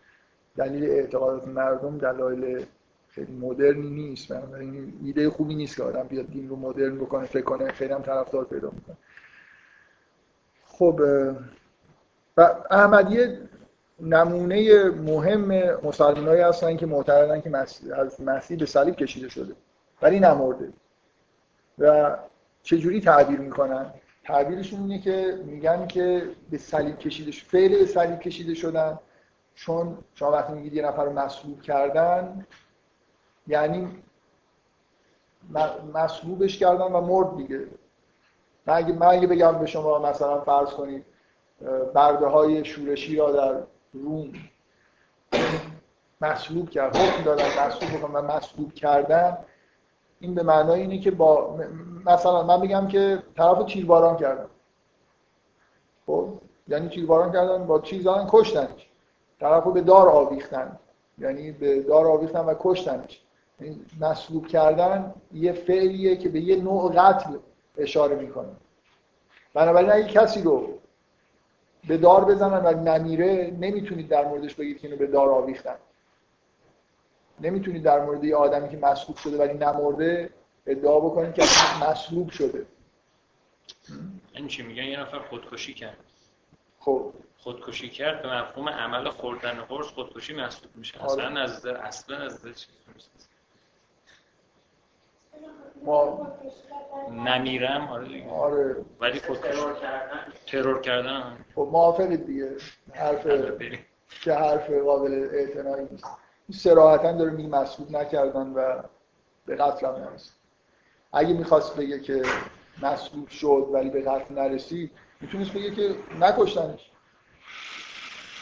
[0.57, 2.65] دلیل اعتقادات مردم دلایل
[3.09, 4.27] خیلی مدرنی نیست.
[4.27, 8.01] بنابراین ایده خوبی نیست که آدم بیاد دین رو مدرن بکنه فکر کنه خیلی هم
[8.01, 8.97] طرفدار پیدا می‌کنه.
[10.65, 11.01] خب
[12.37, 13.39] و احمدیه
[13.99, 15.47] نمونه مهم
[15.83, 17.57] مسلمانایی هستن که معتقدن که
[17.95, 19.53] از مسیح به صلیب کشیده شده
[20.01, 20.73] ولی نمرده.
[21.79, 22.15] و
[22.63, 23.93] چجوری تعبیر می‌کنن؟
[24.23, 28.99] تعبیرشون اینه که میگن که به صلیب کشیده فعل به صلیب کشیده شدن.
[29.55, 32.45] چون شما وقتی میگید یه نفر رو مصلوب کردن
[33.47, 34.03] یعنی
[35.93, 37.67] مصلوبش کردن و مرد دیگه.
[38.65, 41.05] من اگه, من اگه بگم به شما مثلا فرض کنید
[41.93, 43.63] برده های شورشی را در
[43.93, 44.33] روم
[46.21, 49.37] مصلوب کرد حکم دادن مصلوب و مصلوب کردن
[50.23, 51.59] این به معنای اینه که با
[52.05, 54.45] مثلا من بگم که طرف تیرباران کردن.
[56.05, 56.29] خب؟
[56.67, 58.89] یعنی تیرباران کردن با چیز زدن کشتنش
[59.39, 60.79] طرف به دار آویختن.
[61.17, 63.21] یعنی به دار آویختن و کشتنش
[63.99, 67.37] مصلوب کردن یه فعلیه که به یه نوع قتل
[67.77, 68.49] اشاره می‌کنه.
[69.53, 70.67] بنابراین اگه کسی رو
[71.87, 75.75] به دار بزنن و نمیره نمی‌تونید در موردش بگید که اینو به دار آویختن.
[77.41, 80.29] نمی‌تونید در مورد یه آدمی که مصلوب شده ولی نمرده
[80.67, 81.43] ادعا بکنید که
[81.81, 82.65] مصلوب شده.
[84.33, 85.97] این چی میگن؟ یه نفر خودکشی کرد.
[86.79, 87.13] خب.
[87.37, 90.99] خودکشی کرد به مفهوم عمل خوردن قرص خودکشی محسوب میشه.
[90.99, 91.23] آره.
[91.23, 92.45] اصلا از اصلا از
[95.85, 96.31] ما
[97.11, 98.75] نمیرم آره آره.
[98.99, 100.33] ولی ترور کردن.
[100.47, 101.45] ترور کردن.
[101.55, 102.51] خب موافقید دیگه.
[102.93, 103.27] حرف
[104.21, 106.07] که حرف قابل اعتنایی نیست.
[106.51, 108.83] سراحتا داره میگه مسئول نکردن و
[109.45, 110.33] به قتل هم نرسید.
[111.13, 112.21] اگه می‌خواست بگه که
[112.81, 114.91] مسئول شد ولی به قتل نرسید
[115.21, 116.91] می‌تونست بگه که نکشتنش.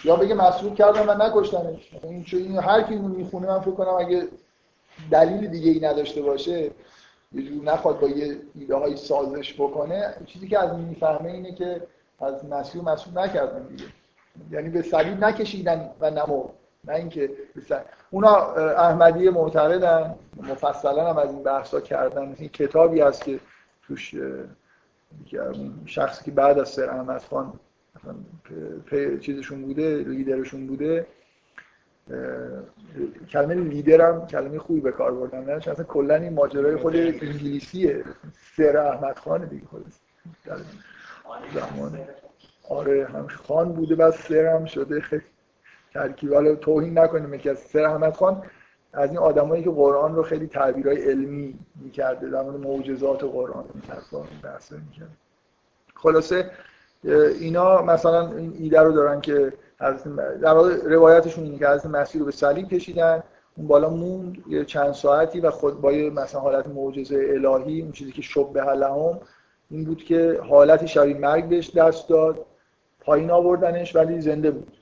[0.03, 1.89] یا بگه مسئول کردن و نکشتنش.
[2.03, 4.27] این این هر کی می‌خونه من فکر کنم اگه
[5.11, 6.71] دلیل دیگه ای نداشته باشه
[7.33, 11.87] یه جور نخواد با یه ایده های سازش بکنه چیزی که از می‌فهمه اینه که
[12.19, 13.83] از مسیح مسئول نکردن دیگه.
[14.51, 16.49] یعنی به صلیب نکشیدن و نمو
[16.83, 17.29] نه اینکه
[18.09, 22.35] اونا احمدی معتقدن مفصلا هم از این بحثا کردن.
[22.37, 23.39] این کتابی هست که
[23.87, 24.15] توش
[25.85, 27.53] شخصی که بعد از سر احمد خان
[29.19, 31.05] چیزشون بوده لیدرشون بوده
[33.29, 35.43] کلمه لیدرم کلمه خوبی به کار بردن.
[35.43, 38.03] نه اصلا کلا این ماجرای خود انگلیسیه.
[38.57, 39.85] سر احمد خان دیگه خود
[41.53, 41.99] زمان
[42.69, 45.01] آره هم خان بوده بعد سر هم شده.
[45.01, 45.23] خیلی
[45.93, 46.33] ترکیب.
[46.33, 48.43] حالا توهین نکنیم که از سر احمد خان
[48.93, 53.65] از این آدمایی که قرآن رو خیلی تعبیرهای علمی می‌کرده در مورد معجزات قرآن
[54.43, 55.17] بحث می‌کرد
[55.95, 56.51] خلاصه
[57.39, 60.03] اینا مثلا این ایده رو دارن که از
[60.41, 60.53] در
[60.85, 63.23] روایتشون اینه که از مسیر رو به صلیب کشیدن
[63.57, 68.21] اون بالا موند چند ساعتی و خود با مثلا حالت معجزه الهی اون چیزی که
[68.21, 69.19] شب لهم
[69.69, 72.45] این بود که حالت شبیه مرگ بهش دست داد
[72.99, 74.77] پایین آوردنش ولی زنده بود.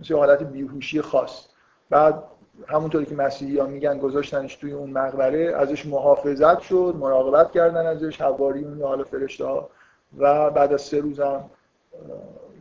[0.00, 1.46] مثل حالت بیهوشی خاص.
[1.90, 2.22] بعد
[2.68, 8.20] همونطوری که مسیحی ها میگن گذاشتنش توی اون مقبره ازش محافظت شد مراقبت کردن ازش
[8.20, 9.70] حواریون یا حالا فرشته ها
[10.18, 11.50] و بعد از سه روزم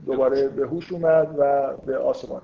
[0.06, 2.41] دوباره به هوش اومد و به آسمان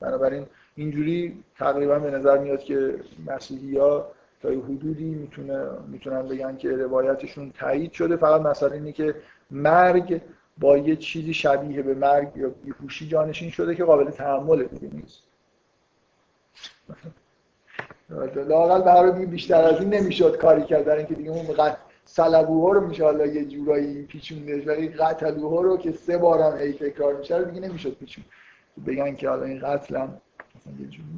[0.00, 4.06] بنابراین اینجوری تقریبا به نظر میاد که مسیحی ها
[4.42, 8.16] تا حدودی می‌تونه می‌تونن بگن که روایتشون تایید شده.
[8.16, 9.14] فقط مثلا اینه که
[9.50, 10.20] مرگ
[10.60, 15.22] با یه چیزی شبیه به مرگ یا بیهوشی جانشین شده که قابل تحمل دیگه نیست.
[18.48, 20.84] لاقل برای بیشتر از این نمی‌شد کاری کرد.
[20.84, 21.46] در اینکه دیگه اون
[22.04, 27.44] سلبوها رو میشه یه جورایی پیچوندش ولی قتلوها رو که سه بارم ای تکرار میشه
[27.44, 28.24] دیگه نمی‌شد پیچون
[28.86, 30.20] بگن که حالا این قتلم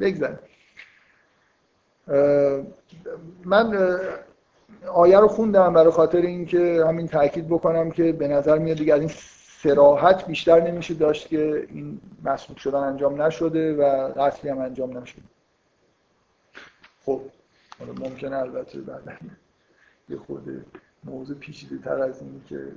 [0.00, 0.38] بگذاریم.
[3.44, 3.96] من
[4.94, 9.00] آیه رو خوندم برای خاطر اینکه همین تاکید بکنم که به نظر میاد دیگه از
[9.00, 9.10] این
[9.62, 15.22] سراحت بیشتر نمیشه داشت که این مسئول شدن انجام نشده و قتلی هم انجام نشده.
[17.04, 17.20] خب
[18.00, 19.18] ممکنه البته بعد
[20.08, 20.64] یه خود
[21.04, 22.72] موضوع پیچیده تر از این که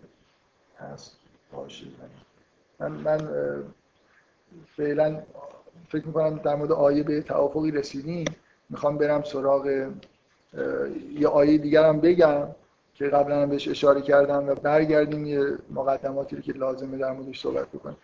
[0.79, 1.17] هست
[1.51, 1.85] باشه.
[2.79, 3.29] من, من
[4.77, 5.23] فعلا
[5.89, 8.25] فکر می‌کنم در مورد آیه به توافقی رسیدیم.
[8.69, 9.91] می‌خوام برم سراغ
[11.19, 12.47] یه آیه دیگر هم بگم
[12.93, 17.67] که قبلا هم بهش اشاره کردم و برگردیم یه مقدماتی که لازمه در موردش صحبت
[17.67, 17.97] بکنیم.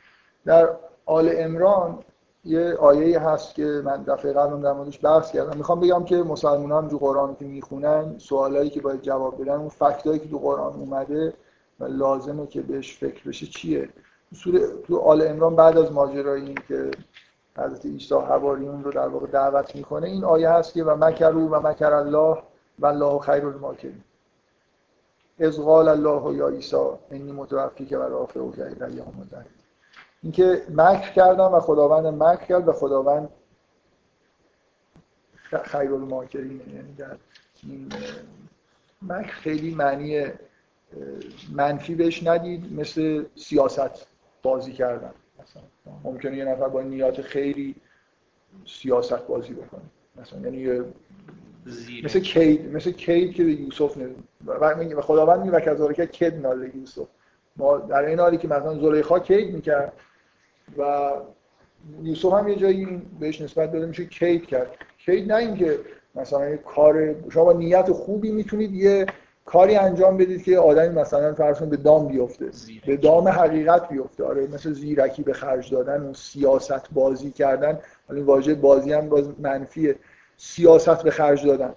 [0.45, 0.69] در
[1.05, 1.99] آل امران
[2.45, 5.57] یه آیه هست که من دفعه قبل در موردش بحث کردم.
[5.57, 9.69] می‌خوام بگم که مسلمان هم تو قرآن که می‌خونن سوالایی که باید جواب بدن اون
[9.69, 11.34] فکتایی که تو قرآن اومده
[11.80, 13.89] و لازمه که بهش فکر بشه چیه؟
[14.88, 16.91] تو آل امران بعد از ماجرای این که
[17.57, 20.07] حضرت عیسی حواریون رو در واقع دعوت می‌کنه.
[20.07, 22.38] این آیه هست که و مکرو و مکر الله
[22.80, 24.03] و الله خیر الماکرین.
[25.40, 29.30] از قال الله یا عیسی انی متوفی که و رافع و که ایام
[30.23, 33.30] اینکه مکر کردم و خداوند مکر کرد و خداوند
[35.64, 37.18] خیر الماکرین یعنی در
[37.64, 37.94] این
[39.02, 40.26] مکر خیلی معنی
[41.52, 44.07] منفی بهش ندید مثل سیاست
[44.44, 45.14] بازی کردن.
[45.43, 45.63] مثلا
[46.03, 47.76] ممکنه یه نفر با نیات خیری
[48.65, 49.81] سیاست بازی بکنه.
[50.22, 50.84] مثلا یعنی
[52.03, 56.72] مثل کید مثل کید که به یوسف نمید و خداوند میگه و کذالک کد نال
[56.76, 57.07] یوسف.
[57.57, 59.93] ما در این حالی که مثلا زلیخا کید می‌کرد
[60.77, 61.11] و
[62.03, 64.77] یوسف هم یه جایی بهش نسبت داده میشه کید کرد.
[64.97, 65.80] کید نه اینکه
[66.15, 69.05] مثلا یه کار شما با نیت خوبی می‌تونید یه
[69.45, 72.49] کاری انجام بدید که آدمی مثلا فرض به دام بیفته.
[72.85, 74.23] به دام حقیقت بیفته.
[74.23, 77.80] آره مثل زیرکی به خرج دادن و سیاست بازی کردن.
[78.07, 79.95] حالا واژه بازی هم باز منفیه.
[80.38, 81.73] سیاست به خرج دادن.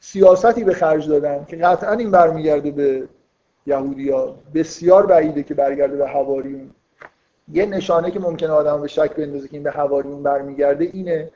[0.00, 3.08] سیاستی به خرج دادن که قطعا این برمیگرده به
[3.66, 6.70] یهودیا بسیار بعیده که برگرده به حواریون.
[7.52, 11.30] یه نشانه که ممکنه آدم به شک بندازه که این به حواریون برمیگرده اینه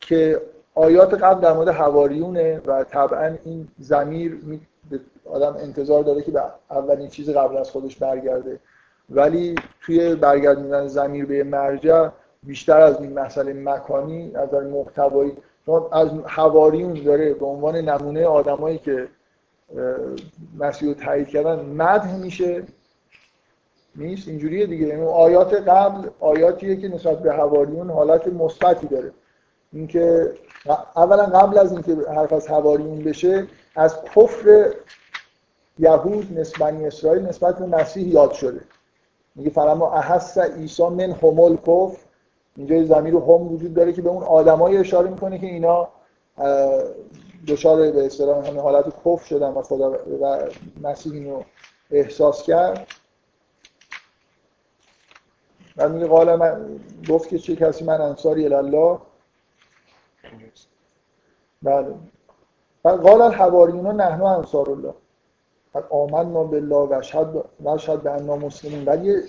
[0.00, 0.40] که
[0.74, 4.40] آیات قبل در مورد حواریونه و طبعا این زمیر
[5.24, 8.60] آدم انتظار داره که به اولین چیز قبل از خودش برگرده.
[9.10, 12.08] ولی توی برگردوندن زمیر به مرجع
[12.42, 15.32] بیشتر از این مسئله مکانی از در محتوایی.
[15.92, 19.08] از حواریون داره به عنوان نمونه آدمایی که
[20.58, 22.62] مسیح رو تایید کردن مدح میشه.
[23.96, 24.86] نیست؟ اینجوریه دیگه.
[24.86, 29.10] یعنی آیات قبل آیاتیه که نسبت به حواریون حالت مثبتی داره.
[29.72, 30.32] اینکه
[30.96, 33.46] اولا قبل از اینکه حرف از حواریون بشه
[33.76, 34.74] از کفر
[35.78, 38.60] یهود نسبت اسرائیل نسبت به مسیح یاد شده.
[39.34, 41.96] میگه فرما احس عیسی من همول کفر
[42.56, 45.88] اینجا زمیر هم وجود داره که به اون آدمایی اشاره می‌کنه که اینا
[47.48, 50.38] دچار به اصطلاح همین حالت کفر شدن و خدا و
[50.82, 51.42] مسیح اینو
[51.90, 52.86] احساس کرد.
[55.76, 58.98] و میگه قال من گفت که چه کسی من انصاری الله
[61.62, 61.94] بله.
[62.84, 64.94] قال الحواریون نحن انصار الله
[65.90, 69.22] آمنا بالله و شهد و شهد به انا مسلمین ولی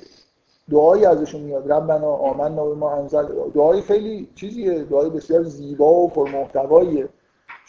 [0.71, 1.71] دعایی ازشون میاد.
[1.71, 3.25] ربنا آمنا به ما انزل.
[3.53, 4.83] دعای خیلی چیزیه.
[4.83, 7.09] دعای بسیار زیبا و پرمحتواییه.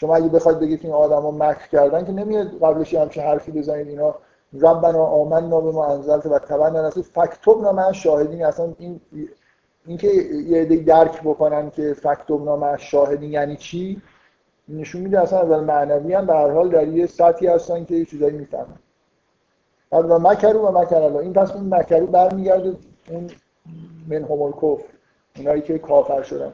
[0.00, 4.14] شما اگه بخواید بگید این آدما مکر کردن که نمیاد قبلش همچین حرفی بزنید اینا
[4.60, 8.44] ربنا آمنا به ما و تبنا رسول فکتبنا من شاهدین.
[8.44, 9.00] اصلا این
[9.86, 14.02] اینکه یه عده درک بکنن که فکتبنا من شاهدین یعنی چی
[14.68, 18.04] نشون میده اصلا از معنوی هم به هر حال در یه سطحی هستن که یه
[18.04, 18.78] چیزایی می‌فهمن.
[19.90, 21.18] بعد و مکرو و مکر الله.
[21.18, 22.76] این پس این مکرو برمیگرده
[23.10, 23.30] اون
[24.08, 24.84] من همول کفر
[25.36, 26.52] اونایی که کافر شدن.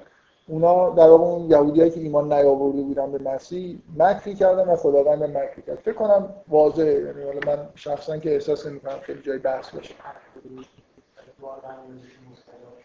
[0.49, 5.23] اونا در واقع اون یهودیایی که ایمان نیاورده بودن به مسیح مکری کردن و خداوند
[5.23, 5.79] مکری کرد.
[5.79, 6.93] فکر کنم واضحه.
[6.95, 9.95] یعنی من شخصا که احساس نمی‌کنم خیلی جای بحث باشه.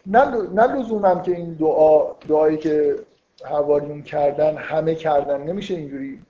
[0.08, 2.96] نه لزومم که این دعا دعایی که
[3.44, 6.22] حواریون کردن همه کردن نمیشه اینجوری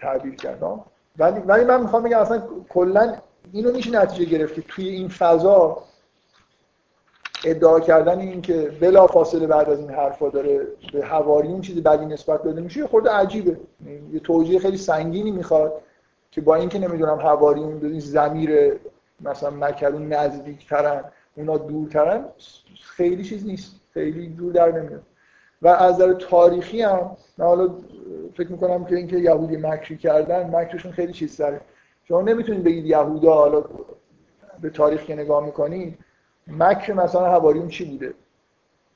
[0.00, 0.62] تعبیر کرد
[1.18, 3.14] ولی ولی من می‌خوام بگم اصلا کلا
[3.52, 5.82] اینو میشه نتیجه گرفت که توی این فضا
[7.44, 12.06] ادعا کردن این که بلا فاصله بعد از این حرفا داره به حواریون چیزی بدی
[12.06, 13.56] نسبت داده میشه یه خورده عجیبه.
[14.12, 15.72] یه توجیه خیلی سنگینی می‌خواد
[16.30, 18.72] که با اینکه نمی‌دونم حواریون به این زمیر
[19.20, 21.04] مثلا مکرون نزدیکترن
[21.36, 22.24] اونا دورترن
[22.82, 23.80] خیلی چیز نیست.
[23.94, 25.02] خیلی دور در نمیاد.
[25.62, 27.74] و از نظر تاریخی هم من حالا
[28.34, 31.60] فکر می‌کنم که اینکه یهودی مکری کردن مکرشون خیلی چیز داره
[32.04, 33.64] شما نمی‌تونید بگید یهودا حالا
[34.60, 35.98] به تاریخ که نگاه می‌کنید.
[36.46, 38.14] مکر مثلا حواریون چی بوده؟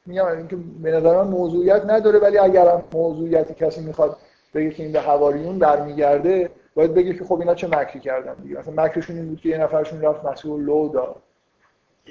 [0.07, 4.17] میگم اینکه به نظر من موضوعیت نداره ولی اگر هم موضوعیتی کسی می‌خواد
[4.55, 8.59] بگه که این به حواریون برمیگرده باید بگه که خب اینا چه مکری کردن دیگه.
[8.59, 11.17] مثلا مکرشون این بود که یه نفرشون رفت مسئول لو داد.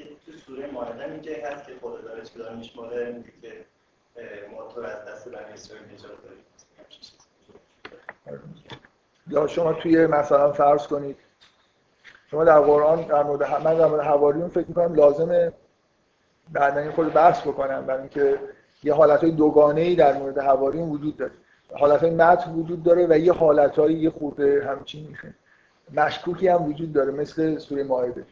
[0.04, 3.66] تو سوره مائده میگه هست که خدا داره چه داره میشماره میگه که
[4.52, 6.44] ما تو از دست بنی اسرائیل نجات داریم
[9.28, 11.18] یا شما توی مثلا فرض کنید
[12.32, 15.52] شما در قرآن در مورد من در مورد حواریون فکر می‌کنم لازمه
[16.52, 18.40] بعدا این خود بحث بکنم برای اینکه
[18.84, 21.32] یه حالتهای دوگانه ای در مورد حواریون وجود داره.
[21.74, 25.18] حالتهای متن وجود داره و یه حالتهای یه خورده همچین
[25.94, 28.26] مشکوکی هم وجود داره مثل سوره مائده.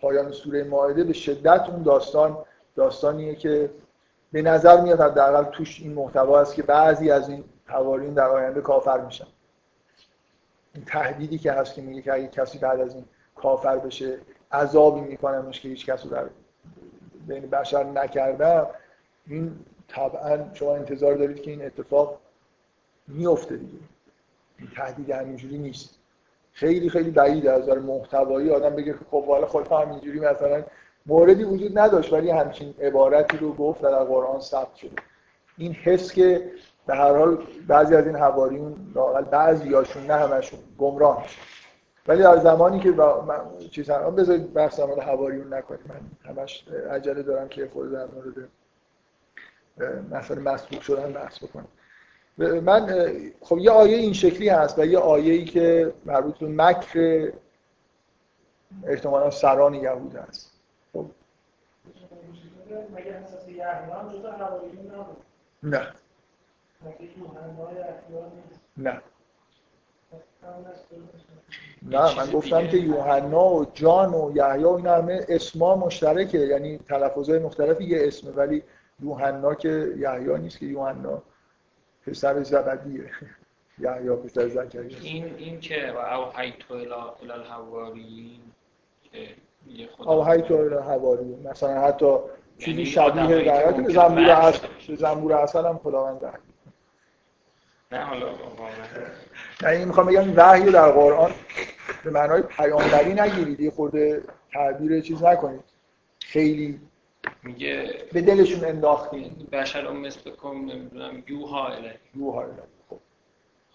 [0.00, 2.38] پایان سوره مائده به شدت اون داستان
[2.76, 3.70] داستانیه که
[4.32, 8.60] به نظر میاد حداقل توش این محتوا است که بعضی از این حواریون در آینده
[8.60, 9.26] کافر میشن.
[10.74, 13.04] این تهدیدی که هست که میگه که اگه کسی بعد از این
[13.34, 14.18] کافر بشه
[14.52, 16.24] عذابی میکنمش که هیچ کس رو در
[17.26, 18.66] بین بشر نکردم
[19.26, 19.58] این
[19.88, 22.20] طبعا شما انتظار دارید که این اتفاق
[23.08, 23.78] میفته دیگه.
[24.58, 25.97] این تهدید همینجوری نیست.
[26.58, 30.62] خیلی خیلی بعید از نظر محتوایی آدم بگه خب حالا خود همینجوری مثلا
[31.06, 34.96] موردی وجود نداشت ولی همچین عبارتی رو گفت در قرآن ثبت شده.
[35.58, 36.50] این حس که
[36.86, 38.74] به هر حال بعضی از این حواریون
[39.30, 41.38] بعضی هاشون نه همشون گمراه میشه.
[42.08, 46.64] ولی در زمانی که با من چیز هم بذارید بحث مورد حواریون نکنید من همش
[46.90, 48.48] عجله دارم که خود در مورد
[50.10, 51.68] مثلا مسبوق شدن بحث بکنم.
[52.38, 53.10] من
[53.40, 57.32] خب یه آیه این شکلی هست و یه آیه ای که مربوط به مکر
[58.86, 60.52] احتمالا سران یهود هست.
[60.92, 61.06] خب.
[65.62, 65.86] نه.
[68.76, 69.02] نه.
[71.82, 76.78] نه من گفتم که یوحنا و جان و یحیی و این همه اسما مشترکه یعنی
[76.78, 78.62] تلفظهای مختلفی یه اسمه ولی
[79.00, 81.22] یوحنا که یحیی نیست که یوحنا
[82.08, 83.10] پسر زبدیه.
[83.78, 84.98] یحیی پسر زکریا.
[85.02, 88.40] این این که او حیتو الی الحوارین
[89.02, 89.28] که
[89.98, 92.16] او حیتو الی الحوارین مثلا حتی
[92.58, 94.66] چیزی شبیه در حیات زنبور اصل
[94.96, 96.38] زنبور اصل هم خداوند وحی
[97.92, 98.26] نه حالا
[99.62, 101.30] یعنی می‌خوام بگم وحی در قرآن
[102.04, 103.60] به معنای پیامبری نگیرید.
[103.60, 104.22] یه خورده
[104.52, 105.64] تعبیر چیز نکنید.
[106.20, 106.80] خیلی
[107.42, 109.30] میگه به دلشون انداختین.
[109.52, 112.52] بشر مثل کم نمی‌دونم یوها اله یوها اله
[112.90, 112.96] خب.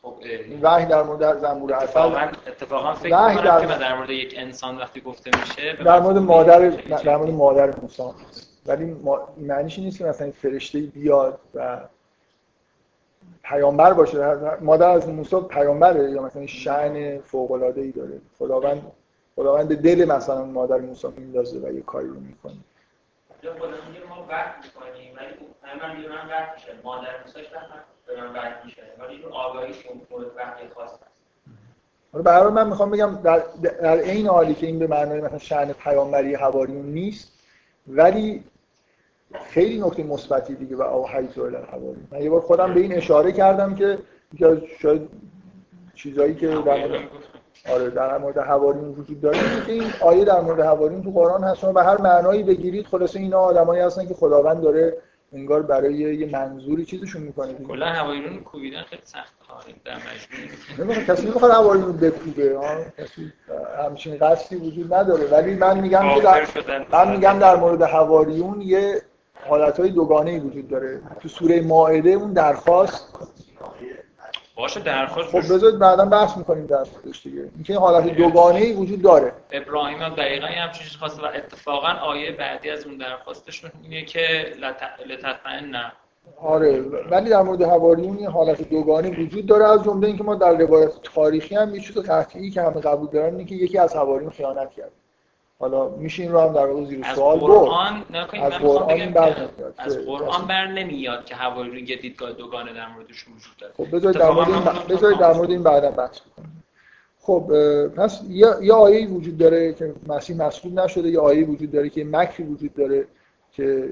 [0.01, 1.99] خب این وحی در مورد زنبور اصل
[2.47, 6.69] اتفاقا فکر وحی در- که در مورد یک انسان وقتی گفته میشه در مورد مادر
[6.69, 8.03] در مورد مادر موسی
[8.65, 9.27] ولی ما...
[9.37, 11.79] معنیش نیست که مثلا فرشته بیاد و
[13.43, 14.35] پیامبر باشه.
[14.61, 18.21] مادر از موسی پیامبره یا مثلا شأن فوق العاده ای داره.
[18.39, 18.91] خداوند
[19.35, 22.53] خداوند به دل مثلا مادر موسی میندازه و یه کاری رو می‌کنه.
[23.43, 25.33] یا خدا میگه ما وقت می‌کنیم ولی
[25.63, 26.73] همه من من وقت میشه.
[26.83, 27.09] مادر
[27.53, 28.81] وقت به من وقت میشه.
[28.99, 31.13] ولی این آگاهی که مورد وقت خاص هست
[32.13, 33.43] حالا حال من می‌خوام بگم در
[33.81, 37.39] در عین حالی که این به معنای مثلا شأن پیامبری حواریون نیست
[37.87, 38.43] ولی
[39.33, 43.31] خیلی نکته مثبتی دیگه و اوحیت الی الحواریون من یه بار خودم به این اشاره
[43.31, 43.99] کردم که
[44.33, 45.09] یکی از شاید
[45.95, 47.09] چیزایی که در مورد
[47.69, 49.37] آره در مورد حواریون وجود داره.
[49.65, 51.59] که این آیه در مورد حواریون تو قرآن هست.
[51.59, 54.97] شما به هر معنایی بگیرید خلاصه اینا آدمایی هستن که خداوند داره
[55.33, 57.53] انگار برای یه منظوری چیزشون می‌کنه.
[57.53, 62.59] کلا هوایرون کوبیدن خیلی سخت ها در مجموع نمی‌خواد کسی نمی‌خواد حواریون رو بکوبه.
[63.85, 65.27] همچین قصدی وجود نداره.
[65.27, 66.47] ولی من میگم که در
[66.91, 69.01] من میگم در مورد حواریون یه
[69.49, 71.01] حالتهای دوگانه ای وجود داره.
[71.19, 73.19] تو سوره مائده اون درخواست
[74.55, 76.85] باشه درخواست خب بذارید بعدا بحث می‌کنیم در
[77.23, 77.49] دیگه.
[77.55, 79.33] اینکه حالت دوگانه ای وجود داره.
[79.51, 84.05] ابراهیم هم دقیقا یه همچین چیز خواسته و اتفاقا آیه بعدی از اون درخواستشون اینه
[84.05, 85.91] که لت- لتطمئن نه.
[86.41, 90.57] آره ولی در مورد حواریون یه حالت دوگانه وجود داره از جمله اینکه ما در
[90.57, 94.31] روایت تاریخی هم یه چیز قطعی که همه قبول دارن اینه که یکی از حواریون
[94.31, 94.91] خیانت کرد.
[95.63, 98.03] حالا میشه این رو هم در واقع زیر سوال قرآن
[98.33, 99.49] از قرآن بگم بر.
[99.77, 103.73] از که- قرآن بر نمیاد که هوایرون یه دیدگاه دوگانه در موردشون وجود داره.
[103.77, 106.63] خب بذارید در مورد این بذارید در مورد این بعدا بحث کنیم
[107.19, 107.47] خب
[107.95, 112.03] پس یه یه آیه وجود داره که مسیح مسئول نشده یه آیه وجود داره که
[112.03, 113.07] مکری وجود داره
[113.51, 113.89] که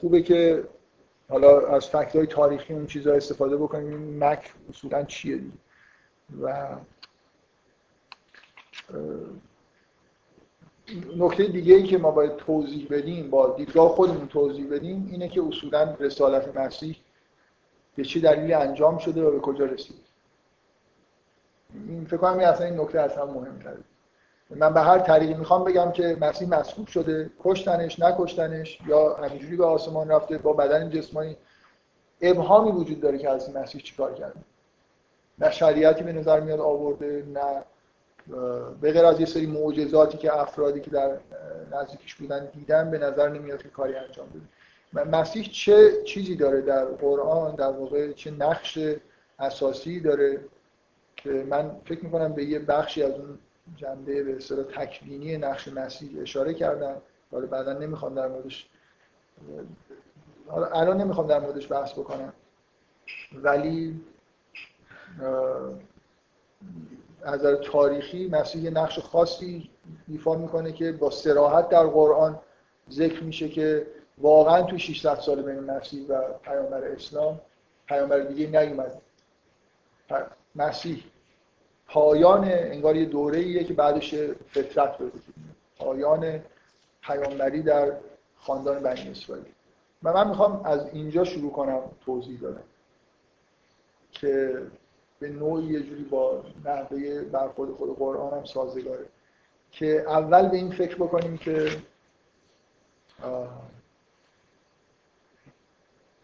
[0.00, 0.64] خوبه که
[1.28, 3.88] حالا از فکت های تاریخی اون چیزها استفاده بکنیم.
[3.88, 5.40] این مکر اصولا چیه
[6.42, 6.68] و
[11.16, 15.42] نکته دیگه ای که ما باید توضیح بدیم با دیدگاه خودمون توضیح بدیم اینه که
[15.42, 16.96] اصولا رسالت مسیح
[17.96, 20.00] به چه دلیلی انجام شده و به کجا رسید.
[21.88, 23.78] این فکر کنم این اصلا این نکته اصلا مهمتره.
[24.50, 29.64] من به هر طریقی می‌خوام بگم که مسیح مسکوب شده کشتنش نکشتنش یا همینجوری به
[29.64, 31.36] آسمان رفته با بدن جسمانی.
[32.20, 34.40] ابهامی وجود داره که از مسیح چیکار کرده؟
[35.38, 37.62] نه شریعتی به نظر میاد آورده نه
[38.80, 41.18] به غیر از یه سری معجزاتی که افرادی که در
[41.72, 45.04] نزدیکش بودن دیدن به نظر نمیاد که کاری انجام بده.
[45.04, 48.78] مسیح چه چیزی داره در قرآن در واقع چه نقش
[49.38, 50.40] اساسی داره
[51.16, 53.38] که من فکر می‌کنم به یه بخشی از اون
[53.76, 56.96] جنبه به اصطلاح تکوینی نقش مسیح اشاره کردن.
[57.32, 58.68] حالا بعدا نمی‌خوام در موردش
[60.46, 62.32] حالا الان نمی‌خوام در موردش بحث بکنم.
[63.34, 64.00] ولی
[67.22, 69.70] از نظر تاریخی مسیح یه نقش خاصی
[70.08, 72.38] ایفا می‌کنه که با سراحت در قرآن
[72.90, 73.86] ذکر میشه که
[74.18, 77.40] واقعا تو 600 سال بین مسیح و پیامبر اسلام
[77.86, 79.02] پیامبر دیگه نیومد.
[80.54, 81.04] مسیح
[81.86, 84.14] پایان انگار یه دوره ایه که بعدش
[84.50, 85.10] فطرت به
[85.78, 86.40] پایان
[87.02, 87.92] پیامبری در
[88.36, 89.44] خاندان بنی اسرائیل.
[90.02, 92.62] و من می‌خوام از اینجا شروع کنم توضیح دادم
[94.12, 94.62] که
[95.20, 99.06] به نوعی یه جوری با نحوه برخورد خود قرآن هم سازگاره.
[99.70, 101.70] که اول به این فکر بکنیم که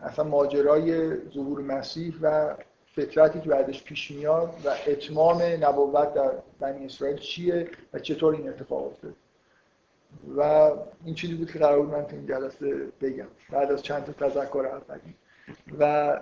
[0.01, 2.56] اصلا ماجرای ظهور مسیح و
[2.97, 8.48] فطرتی که بعدش پیش میاد و اتمام نبوت در بنی اسرائیل چیه و چطور این
[8.48, 9.14] اتفاق افتاد.
[10.36, 10.40] و
[11.05, 13.27] این چیزی بود که قرار بود من تو این جلسه بگم.
[13.51, 15.14] بعد از چند تا تذکر اولی
[15.78, 16.20] و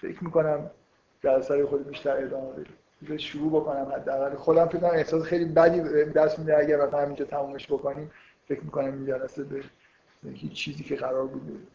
[0.00, 0.70] فکر می‌کنم
[1.24, 3.16] جلسه خود بیشتر ادامه بدیم.
[3.16, 4.34] شروع بکنم حداقل.
[4.36, 6.58] خودم فکر احساس خیلی بدی دست میده.
[6.58, 8.10] اگر مثلا همینجا تمومش بکنیم
[8.48, 9.62] فکر می‌کنم این جلسه به
[10.32, 11.66] هیچ چیزی که قرار بود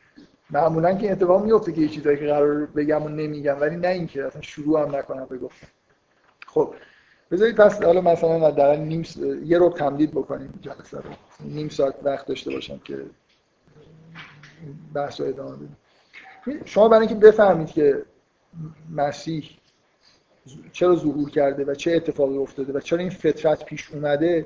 [0.50, 4.26] معمولا که اتفاق میفته که یه چیزایی که قرار بگم و نمیگم ولی نه اینکه
[4.26, 5.68] اصلا شروع هم نکنم بگفتم
[6.48, 6.74] خب
[7.32, 9.18] بذارید پس حالا مثلا حداقل نیم س...
[9.46, 11.10] یه رو تمدید بکنیم جلسه رو.
[11.40, 13.06] نیم ساعت وقت داشته باشم که
[14.94, 15.78] بحث رو ادامه بدیم.
[16.66, 18.06] شما برای اینکه بفهمید که
[18.96, 19.50] مسیح
[20.72, 24.46] چرا ظهور کرده و چه اتفاقی افتاده و چرا این فطرت پیش اومده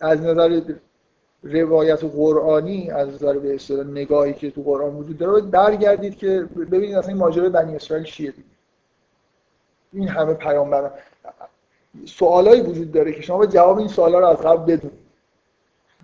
[0.00, 0.60] از نظر
[1.42, 6.94] روایت قرآنی از نظر به اصطلاح نگاهی که تو قرآن وجود داره برگردید که ببینید
[6.94, 8.44] اصلا این ماجرای بنی اسرائیل چیه دید.
[9.92, 10.90] این همه پیامبر
[12.04, 15.07] سوالایی وجود داره که شما جواب این سوالا رو از قبل بدونید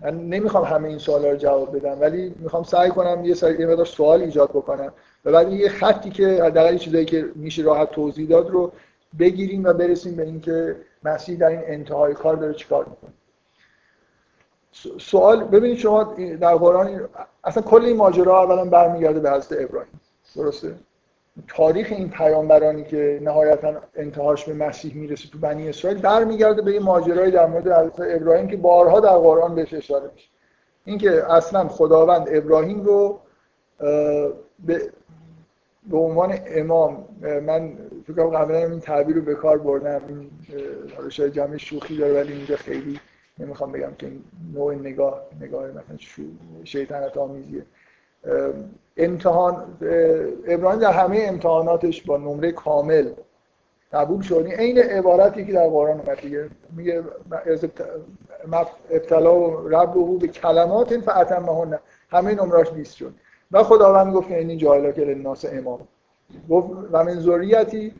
[0.01, 3.65] من نمی‌خوام همه این سوالا رو جواب بدم ولی می‌خوام سعی کنم یه سری یه
[3.65, 4.93] مقدار سوال ایجاد بکنم.
[5.25, 8.71] و بعد یه خطی که حداقل چیزایی که میشه راحت توضیح داد رو
[9.19, 13.11] بگیریم و برسیم به اینکه مسیح در این انتهای کار داره چیکار می‌کنه.
[14.99, 16.03] سوال ببینید شما
[16.39, 17.09] در قرآن
[17.43, 20.01] اصلا کل این ماجرا اولا برمیگرده به حضرت ابراهیم.
[20.35, 20.75] درسته؟
[21.47, 26.81] تاریخ این پیامبرانی که نهایتا انتهاش به مسیح می‌رسه تو بنی اسرائیل برمیگرده به این
[26.81, 27.67] ماجرایی در مورد
[27.99, 30.29] ابراهیم که بارها در قرآن بهش اشاره میشه.
[30.85, 33.19] اینکه اصلا خداوند ابراهیم رو
[34.65, 34.91] به
[35.89, 40.01] به عنوان امام من فکر کنم قبلا این تعبیر رو به کار بردم.
[40.07, 40.29] این
[41.09, 42.99] شاید جمع شوخی داره ولی اینجا خیلی
[43.39, 44.11] نمی‌خوام بگم که
[44.53, 45.97] نوع نگاه نگاه مثلا
[46.63, 47.65] شیطنت آمیزیه.
[48.97, 49.77] امتحان
[50.47, 53.09] ابراهیم در همه امتحاناتش با نمره کامل
[53.93, 54.45] قبول شد.
[54.59, 56.49] این عبارتی که در قرآن اومد دیگه.
[56.75, 57.03] میگه
[58.91, 61.79] ابتلا و رب و به کلمات فعتمهن
[62.09, 63.13] همه نمراش 20 شد.
[63.51, 65.79] و خداوند گفت این جایلا که للناس امام.
[66.49, 67.93] گفت و من ذریتی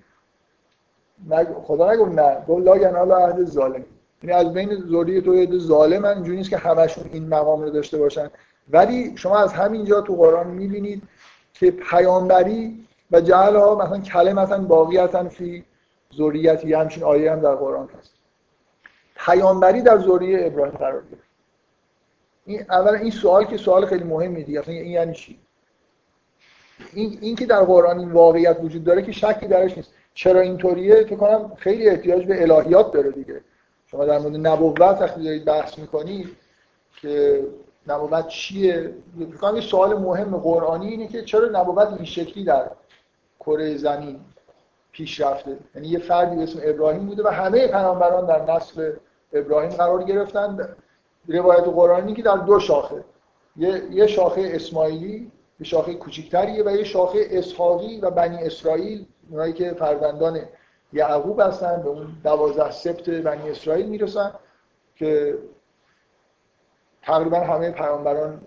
[1.64, 2.38] خدا نگفت نه.
[2.48, 3.86] گفت لا ینال عهد ظالم
[4.24, 7.98] یعنی از بین ذریه تو یه ظالم اینجوری نیست که همشون این مقام رو داشته
[7.98, 8.30] باشن.
[8.70, 11.04] ولی شما از همینجا تو قرآن می‌بینید
[11.54, 15.66] که پیامبری و جعل ها مثلا کلمتا باقیتا فی
[16.18, 18.12] ذریتی همچین آیه هم در قرآن هست.
[19.16, 21.24] پیامبری در ذریه ابراهیم قرار گرفت.
[22.46, 25.40] این اولا این سوال که سوال خیلی مهمی دیگه اصلا این یعنی چی؟
[26.94, 29.92] این, این که در قرآن این واقعیت وجود داره که شکی درش نیست.
[30.14, 33.42] چرا اینطوریه؟ فکر کنم خیلی احتیاج به الهیات داره دیگه.
[33.88, 36.36] شما در مورد نبوت وقتی دارید بحث می‌کنید
[37.02, 37.44] که
[37.88, 38.94] نبوت چیه؟
[39.56, 42.72] یه سوال مهم قرآنی اینه که چرا نبوت این شکلی در
[43.40, 44.20] کره زمین
[44.92, 48.94] پیش رفته؟ یعنی یه فردی اسم ابراهیم بوده و همه پیامبران در نسل
[49.34, 50.76] ابراهیم قرار گرفتن.
[51.28, 53.04] روایت قرآنی که در دو شاخه.
[53.58, 59.06] یه, یه شاخه اسماعیلی یه شاخه کوچکتریه و یه شاخه اسحاقی و بنی اسرائیل.
[59.30, 60.40] اونایی که فرزندان
[60.94, 64.32] یعقوب هستن به اون دوازده سبت بنی اسرائیل می‌رسن
[64.96, 65.38] که
[67.06, 68.42] تقریبا همه پیامبران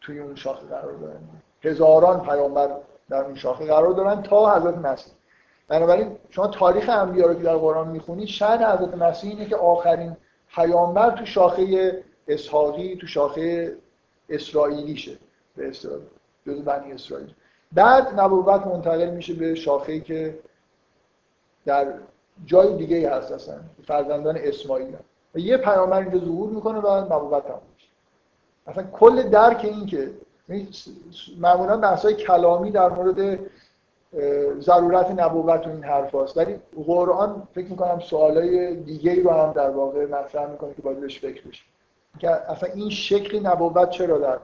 [0.00, 1.20] توی اون شاخه قرار دارن.
[1.62, 2.70] هزاران پیامبر
[3.10, 5.12] در اون شاخه قرار دارن تا حضرت مسیح.
[5.68, 10.16] بنابراین شما تاریخ انبیا رو که در قرآن می‌خونید شأن حضرت مسیح اینه که آخرین
[10.54, 11.92] پیامبر تو شاخه
[12.28, 13.76] اسحاقی تو شاخه
[14.28, 15.18] اسرائیلیشه
[15.56, 15.98] به اصطلاح
[16.46, 17.34] جز بنی اسرائیل.
[17.72, 20.38] بعد نبوت منتقل میشه به شاخه‌ای که
[21.66, 21.92] در
[22.44, 24.96] جای دیگه هست اصلا فرزندان اسماعیل.
[25.34, 27.60] و یه پیامبر اینجا ظهور می‌کنه و نبوت هم
[28.68, 30.10] اصلا کل درک این که
[31.38, 33.38] معمولا بحثای کلامی در مورد
[34.60, 36.36] ضرورت نبوت و این حرف هاست.
[36.36, 41.20] ولی قرآن فکر می‌کنم سوالای دیگه رو هم در واقع مطرح می‌کنه که باید بهش
[41.20, 41.62] فکر بشه.
[42.18, 44.38] که اصلا این شکلی نبوت چرا در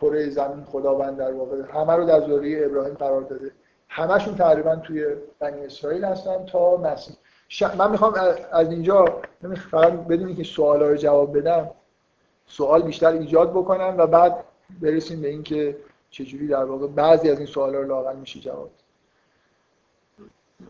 [0.00, 3.50] کره زمین خداوند در واقع همه رو در ذریه ابراهیم قرار داده؟
[3.88, 5.06] همشون تقریبا توی
[5.38, 7.16] بنی اسرائیل هستن تا مسیح.
[7.78, 8.14] من می‌خوام
[8.52, 9.04] از اینجا
[9.70, 11.70] فقط بدونی که سوالا رو جواب بدم
[12.50, 14.44] سوال بیشتر ایجاد بکنم و بعد
[14.82, 15.76] برسیم به اینکه
[16.10, 18.70] چجوری در واقع بعضی از این سوالا رو لاقل میشه جواب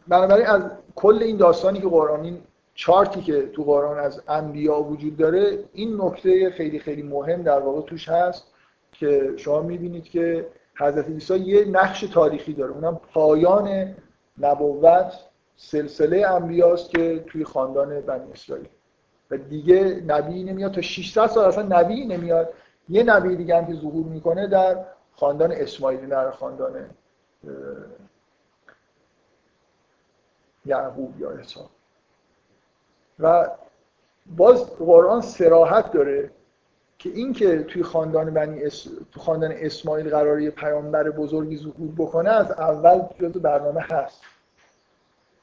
[0.08, 0.62] بنابراین از
[0.94, 2.38] کل این داستانی که قرآن این
[2.74, 7.80] چارتی که تو قرآن از انبیا وجود داره این نکته خیلی خیلی مهم در واقع
[7.80, 8.46] توش هست
[8.92, 10.46] که شما می‌بینید که
[10.78, 12.72] حضرت عیسی یه نقش تاریخی داره.
[12.72, 13.94] اونم پایان
[14.38, 15.12] نبوت
[15.56, 18.68] سلسله انبیاست که توی خاندان بنی اسرائیل.
[19.30, 20.72] و دیگه نبی نمیاد.
[20.72, 22.52] تا 600 سال اصلا نبی نمیاد.
[22.88, 26.90] یه نبی دیگه هم که ظهور می‌کنه در خاندان اسماعیلی در خاندان
[30.66, 31.70] یعقوب یا اسحاق
[33.18, 33.48] و
[34.36, 36.30] باز قرآن سراحت داره
[36.98, 38.88] که این که توی خاندان بنی اس...
[39.12, 44.22] تو خاندان اسماعیل قرار یه پیامبر بزرگی ظهور بکنه از اول جزو برنامه هست.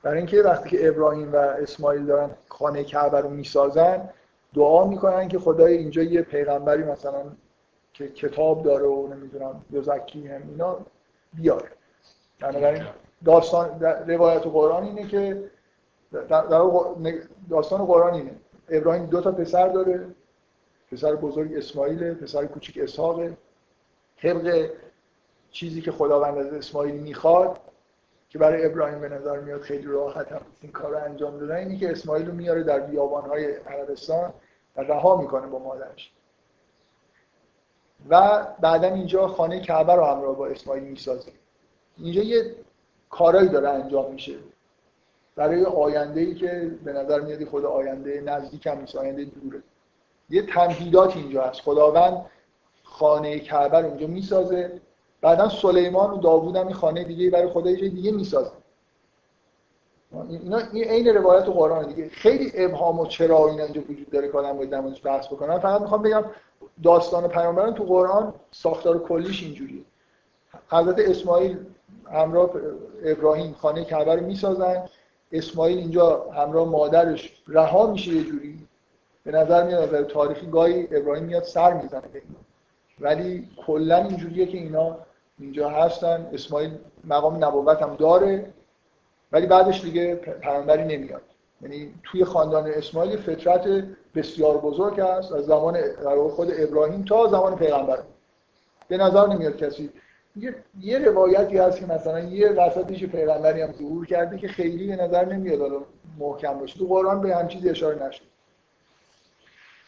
[0.04, 4.10] برای اینکه وقتی که ابراهیم و اسماعیل دارن خانه کعبه رو می‌سازن
[4.56, 7.24] دعا می‌کنن که خدای اینجا یه پیغمبری مثلا
[7.94, 10.78] که کتاب داره و نمی‌دونم یزکی هم اینا
[11.34, 11.70] بیاره.
[12.40, 12.84] بنابراین
[13.26, 15.44] داستان روایت قرآن اینه که
[16.30, 16.44] در
[17.50, 18.32] داستان قرآن اینه.
[18.70, 20.06] ابراهیم دو تا پسر داره
[20.92, 23.22] پسر بزرگ اسماعیل پسر کوچیک اسحاق
[24.22, 24.70] طبق
[25.52, 27.60] چیزی که خداوند از اسماعیل می‌خواد
[28.30, 31.78] که برای ابراهیم به نظر میاد خیلی راحت هم این کار رو انجام دادن اینی
[31.78, 34.34] که اسماعیل رو میاره در بیابانهای عربستان
[34.76, 36.12] و رها می‌کنه با مادرش.
[38.10, 41.32] و بعدا اینجا خانه کعبه رو همراه با اسماعیل می‌سازه.
[41.98, 42.56] اینجا یه
[43.10, 44.36] کارایی داره انجام میشه.
[45.36, 49.64] برای آینده ای که به نظر میاد خود آینده نزدیک هم آینده دوره.
[50.30, 51.62] یه تمهیدات اینجا هست.
[51.62, 52.26] خداوند
[52.84, 54.82] خانه کعبه رو اینجا می‌سازه.
[55.22, 58.52] بعدا سلیمان و داوود هم خانه دیگه برای خدای جای دیگه می‌سازه
[60.30, 62.10] اینا این عین روایت قرآن دیگه.
[62.10, 66.02] خیلی ابهام و چرا این اینجا وجود داره که آدم باید بحث بکنم فقط می‌خوام
[66.02, 66.26] بگم
[66.84, 69.82] داستان پیامبران تو قرآن ساختار کلیش اینجوریه.
[70.70, 71.58] حضرت اسماعیل
[72.12, 72.50] همراه
[73.04, 74.86] ابراهیم خانه کعبه رو می‌سازن.
[75.32, 78.68] اسماعیل اینجا همراه مادرش رها میشه یه جوری.
[79.24, 82.02] به نظر میاد از تاریخی گاهی ابراهیم میاد سر می‌زنه
[83.00, 84.98] ولی کلا اینجوریه که اینا
[85.40, 86.30] اینجا هستن.
[86.34, 86.72] اسماعیل
[87.04, 88.54] مقام نبوت هم داره
[89.32, 91.22] ولی بعدش دیگه پیامبری نمیاد.
[91.62, 93.84] یعنی توی خاندان اسماعیل فطرت
[94.16, 95.78] بسیار بزرگ هست از زمان
[96.30, 98.00] خود ابراهیم تا زمان پیغمبر.
[98.88, 99.90] به نظر نمیاد کسی.
[100.36, 105.04] یه, یه روایتی هست که مثلا یه وسطش پیغمبری هم ظهور کرده که خیلی به
[105.04, 105.82] نظر نمیاد حالا
[106.20, 106.80] محکم باشه.
[106.80, 108.22] تو قرآن به هم چیزی اشاره نشد.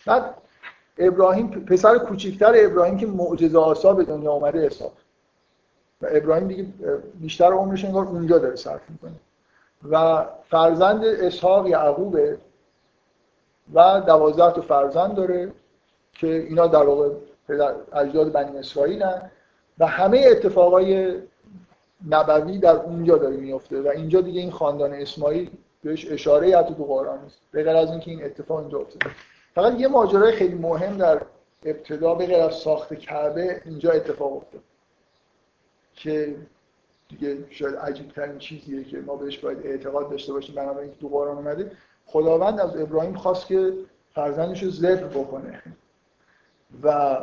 [0.06, 0.36] بعد
[0.98, 4.94] ابراهیم پسر کوچیکتر ابراهیم که معجزه آسا به دنیا آمده حساب
[6.02, 6.66] و ابراهیم دیگه
[7.20, 9.16] بیشتر عمرش انگار اونجا داره صرف می‌کنه.
[9.90, 12.38] و فرزند اسحاق یعقوبه
[13.74, 15.52] و دوازده تا فرزند داره
[16.14, 17.10] که اینا در واقع
[17.94, 19.06] اجداد بنی اسرائیل
[19.80, 21.16] و همه اتفاقای
[22.10, 25.50] نبوی در اونجا داره میفته و اینجا دیگه این خاندان اسماعیل
[25.84, 27.40] بهش اشاره حتی تو قرآن نیست.
[27.52, 29.16] به غیر از اینکه این اتفاق اینجا افتاده.
[29.56, 31.22] فقط یه ماجرای خیلی مهم در
[31.66, 34.62] ابتدا به غیر از ساخت کعبه اینجا اتفاق افتاد
[36.00, 36.36] که
[37.10, 41.38] دیگه شاید عجیب ترین چیزیه که ما بهش باید اعتقاد داشته باشیم بنابراین تو قرآن
[41.38, 41.72] اومده.
[42.06, 43.74] خداوند از ابراهیم خواست که
[44.14, 45.64] فرزندش رو ذبح بکنه.
[46.84, 47.18] و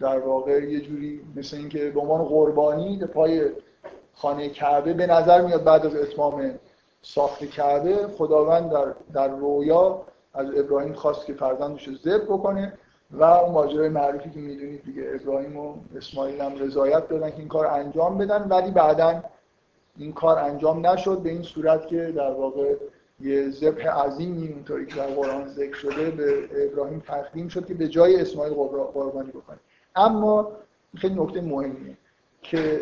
[0.00, 3.50] در واقع یه جوری مثل اینکه به عنوان قربانی به پای
[4.14, 6.58] خانه کعبه به نظر میاد بعد از اتمام
[7.02, 10.02] ساخت کعبه خداوند در, در رویا
[10.34, 12.78] از ابراهیم خواست که فرزندش رو ذبح بکنه.
[13.18, 17.48] و اون ماجرای معروفی که می‌دونید دیگه ابراهیم و اسماعیل هم رضایت دادن که این
[17.48, 19.22] کار انجام بدن ولی بعدا
[19.96, 22.74] این کار انجام نشد به این صورت که در واقع
[23.20, 27.88] یه ذبح عظیمی اونطوری که در قرآن ذکر شده به ابراهیم تقدیم شد که به
[27.88, 29.58] جای اسماعیل قربانی بکنه.
[29.96, 30.52] اما
[30.96, 31.96] خیلی نکته مهمیه
[32.42, 32.80] که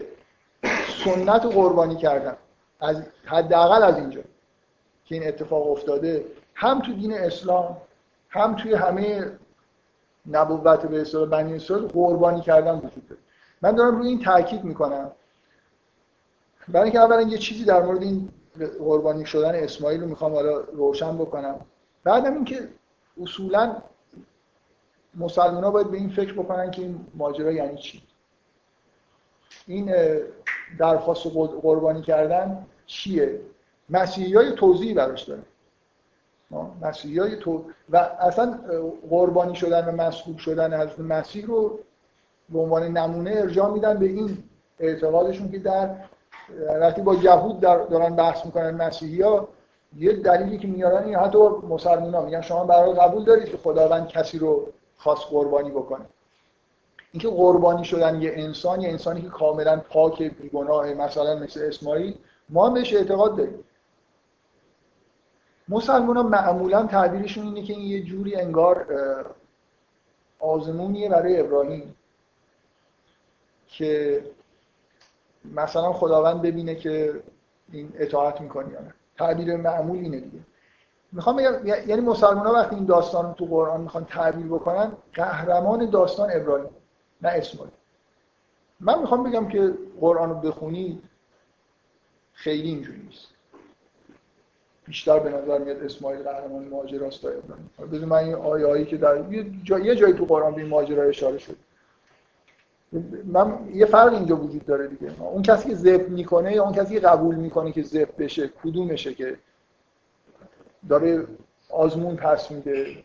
[1.05, 2.37] سنت قربانی کردن
[2.81, 4.21] از حداقل از اینجا
[5.05, 7.77] که این اتفاق افتاده هم تو دین اسلام
[8.29, 9.31] هم توی همه
[10.31, 13.21] نبوت به اصطلاح بنی اسرائیل قربانی کردن وجود داره.
[13.63, 15.11] من دارم روی این تاکید می‌کنم.
[16.69, 18.29] برای اینکه اولا یه چیزی در مورد این
[18.79, 21.61] قربانی شدن اسماعیل رو می‌خوام حالا روشن بکنم.
[22.05, 22.69] بعدم اینکه
[23.23, 23.77] اصولا
[25.15, 28.03] مسلمان ها باید به این فکر بکنن که این ماجرا یعنی چی.
[29.67, 29.95] این
[30.79, 31.27] درخواست
[31.63, 33.41] قربانی کردن چیه؟
[33.91, 35.43] مسیحی های توضیحی براش داره.
[36.83, 37.65] مسیحی های تو.
[37.91, 38.59] و اصلا
[39.11, 41.79] قربانی شدن و مسئول شدن از مسیح رو
[42.49, 44.39] به عنوان نمونه ارجاع میدن به این
[44.79, 45.91] اعتقادشون که در
[46.81, 49.49] وقتی با یهود دارن بحث می‌کنن مسیحی ها
[49.99, 54.09] یه دلیلی که میارن این حتی مسلمان ها میگن شما برای قبول دارید که خداوند
[54.09, 54.67] کسی رو
[54.97, 56.05] خاص قربانی بکنه.
[57.13, 62.15] اینکه قربانی شدن یه انسان یه انسانی که کاملا پاک بیگناه مثلا مثل اسماعیل
[62.49, 63.65] ما بهش اعتقاد داریم.
[65.69, 68.87] مسلمان ها معمولا تعبیرشون اینه که این یه جوری انگار
[70.39, 71.97] آزمونیه برای ابراهیم
[73.67, 74.23] که
[75.45, 77.23] مثلا خداوند ببینه که
[77.73, 78.95] این اطاعت می‌کنی یا نه.
[79.19, 80.39] تعبیر معمول اینه دیگه.
[81.13, 86.31] می‌خوام بگم یعنی مسلمان ها وقتی این داستان تو قرآن می‌خوان تعبیر بکنن قهرمان داستان
[86.33, 86.71] ابراهیم
[87.23, 87.73] نه اسماعیل.
[88.81, 91.03] من می‌خوام بگم که قرآن رو بخونید
[92.33, 93.32] خیلی اینجوری نیست.
[94.93, 98.97] بیشتر به نظر میاد اسماعیل قهرمان ماجراست تا ابراهیم بذار من این آیه هایی که
[98.97, 99.33] در
[99.69, 101.57] یه جایی تو قرآن به این ماجرا اشاره شد.
[103.25, 105.13] من یه فرق اینجا وجود داره دیگه.
[105.23, 109.15] اون کسی که ذبح می‌کنه یا اون کسی که قبول می‌کنه که ذبح بشه کدومشه
[109.15, 109.37] که
[110.89, 111.27] داره
[111.71, 112.97] آزمون پس میده؟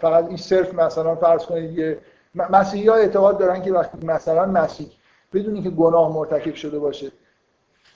[0.00, 1.98] فقط این صرف مثلا فرض کنید یه
[2.34, 4.90] مسیحی ها اعتقاد دارن که وقتی مثلا مسیح
[5.32, 7.10] بدونی که گناه مرتکب شده باشه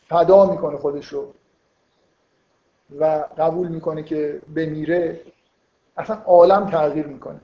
[0.09, 1.35] فدا می‌کنه خودش رو.
[2.99, 5.21] و قبول می‌کنه که بمیره
[5.97, 7.41] اصلا عالم تغییر می‌کنه.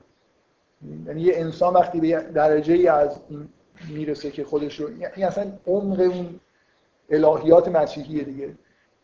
[1.07, 3.49] یعنی یه انسان وقتی به درجه ای از این
[3.89, 6.39] می‌رسه که خودش رو یعنی اصلا عمق اون
[7.09, 8.53] الهیات مسیحیه دیگه.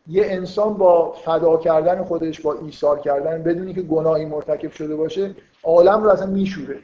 [0.06, 5.34] یه انسان با فدا کردن خودش با ایثار کردن بدونی که گناهی مرتکب شده باشه
[5.62, 6.78] عالم رو اصلا میشوره.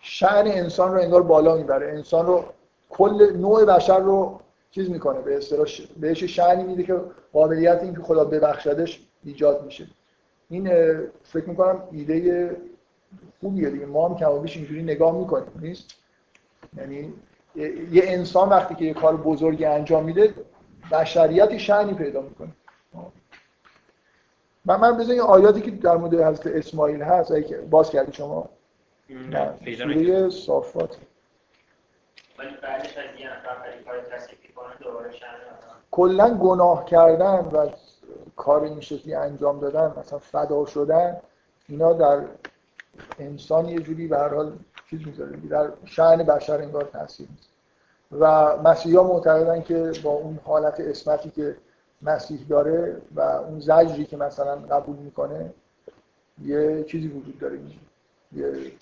[0.00, 1.88] شعن انسان رو انگار بالا می‌بره.
[1.88, 2.44] انسان رو
[2.90, 4.40] کل نوع بشر رو
[4.76, 5.66] چیز می‌کنه به اصطلاح
[6.00, 7.00] بهش شعنی میده که
[7.32, 9.86] قابلیت این که خدا ببخشدش ایجاد میشه.
[10.50, 10.68] این
[11.22, 12.56] فکر می‌کنم ایده
[13.40, 13.86] خوبیه دیگه.
[13.86, 15.90] ما هم کم اینجوری نگاه می‌کنیم نیست؟
[16.76, 17.12] یعنی
[17.92, 20.34] یه انسان وقتی که یه کار بزرگی انجام میده
[20.92, 22.52] بشریت شعنی پیدا می‌کنه.
[24.64, 27.32] من من بزنید آیاتی که در مورد حضرت اسماعیل هست
[27.70, 28.48] باز کردی شما؟
[29.10, 29.76] نه.
[29.76, 32.25] سوره صافات ولی بعدش از یه نفر کار
[35.90, 37.68] کلا گناه کردن و
[38.36, 41.16] کار این شکلی انجام دادن مثلا فدا شدن
[41.68, 42.22] اینا در
[43.18, 44.58] انسان یه جوری به هر حال
[44.90, 47.28] چیز می‌ذاره در شأن بشر انگار تاثیر
[48.12, 51.56] و مسیحا معتقدن که با اون حالت اسمتی که
[52.02, 55.52] مسیح داره و اون زجری که مثلا قبول می‌کنه
[56.44, 57.58] یه چیزی وجود داره.
[58.32, 58.72] یه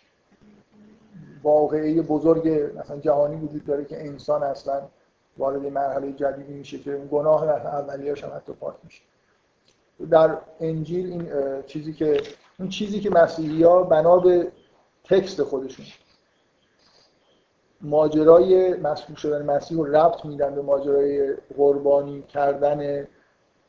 [1.45, 2.49] واقعه بزرگ
[2.79, 4.83] مثلا جهانی وجود داره که انسان اصلا
[5.39, 9.03] وارد مرحله جدیدی میشه که اون گناه اولیه‌اش هم حتی پاک میشه.
[10.11, 11.29] در انجیل این
[11.67, 12.23] چیزی که
[12.59, 14.53] اون چیزی که مسیحی ها بنا به
[15.05, 15.87] تکست خودشون
[17.81, 23.07] ماجرای مسئول شدن مسیح رو ربط میدن به ماجرای قربانی کردن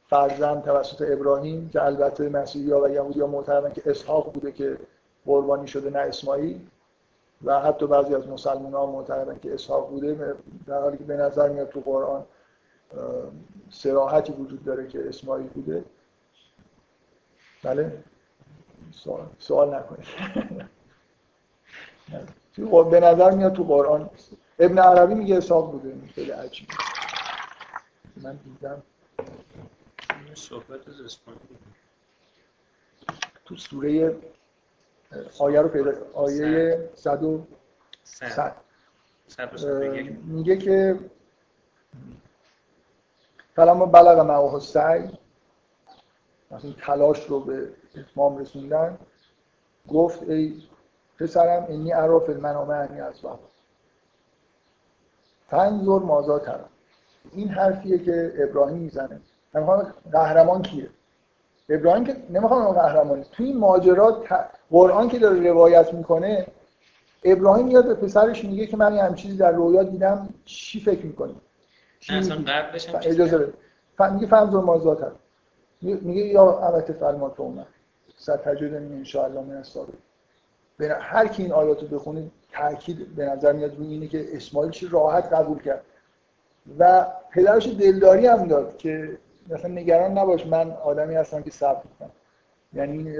[0.09, 4.77] فرزند توسط ابراهیم که البته مسیحی ها و یهودی ها معتقدن که اسحاق بوده که
[5.25, 6.59] قربانی شده نه اسماعیل.
[7.43, 10.35] و حتی بعضی از مسلمان ها معتقدن که اسحاق بوده
[10.67, 12.25] در حالی که به نظر میاد تو قرآن
[13.69, 15.85] سراحتی وجود داره که اسماعیل بوده.
[17.63, 18.03] بله؟
[18.91, 20.05] سوال, سوال نکنید.
[22.91, 24.09] به نظر میاد تو قرآن
[24.59, 26.67] ابن عربی میگه اسحاق بوده خیلی عجیب
[28.17, 28.83] من دیدم.
[30.33, 30.79] صحبت
[33.45, 34.15] تو سوره
[35.39, 37.19] آیه رو پیدا آیه 100
[38.03, 38.55] صد.
[40.25, 40.99] میگه که
[43.55, 45.09] فلما بلغ معه سعی
[46.51, 48.97] مثلا تلاش رو به اتمام رسوندن.
[49.87, 50.63] گفت ای
[51.19, 53.39] پسرم اینی عراف المنامه انی از باب
[55.47, 56.69] فنظر مازا ترم
[57.31, 59.21] این حرفیه که ابراهیم می‌زنه.
[60.11, 60.89] قهرمان کیه.
[61.69, 64.23] ابراهیم که نمی‌خوام قهرمانی تو این ماجرا
[64.71, 66.47] قرآن که داره روایت می‌کنه
[67.23, 71.35] ابراهیم میاد به پسرش میگه که من یه چیزی در رویا دیدم چی فکر می‌کنی؟
[72.09, 73.53] اصلا قبلش اجازه بده.
[74.13, 75.15] میگه فهم مازات هست
[75.81, 77.67] میگه یا البته فرما تو اومد.
[78.17, 79.93] صد تجدنی ان شاء الله من الصابر
[80.79, 84.87] هر کی این آیات رو بخونه تاکید به نظر میاد روی اینه که اسماعیل چی
[84.87, 85.81] راحت قبول کرد.
[86.79, 89.17] و پدرش دلداری هم داد که
[89.49, 92.11] مثلا نگران نباش من آدمی هستم که صبر کنم.
[92.73, 93.17] یعنی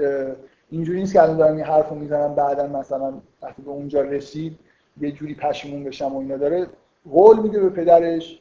[0.70, 4.58] اینجوری نیست که الان دارم این حرفو می‌زنم بعدا مثلا وقتی به اونجا رسید
[5.00, 6.66] یه جوری پشیمون بشم و اینا داره
[7.10, 8.40] قول میده به پدرش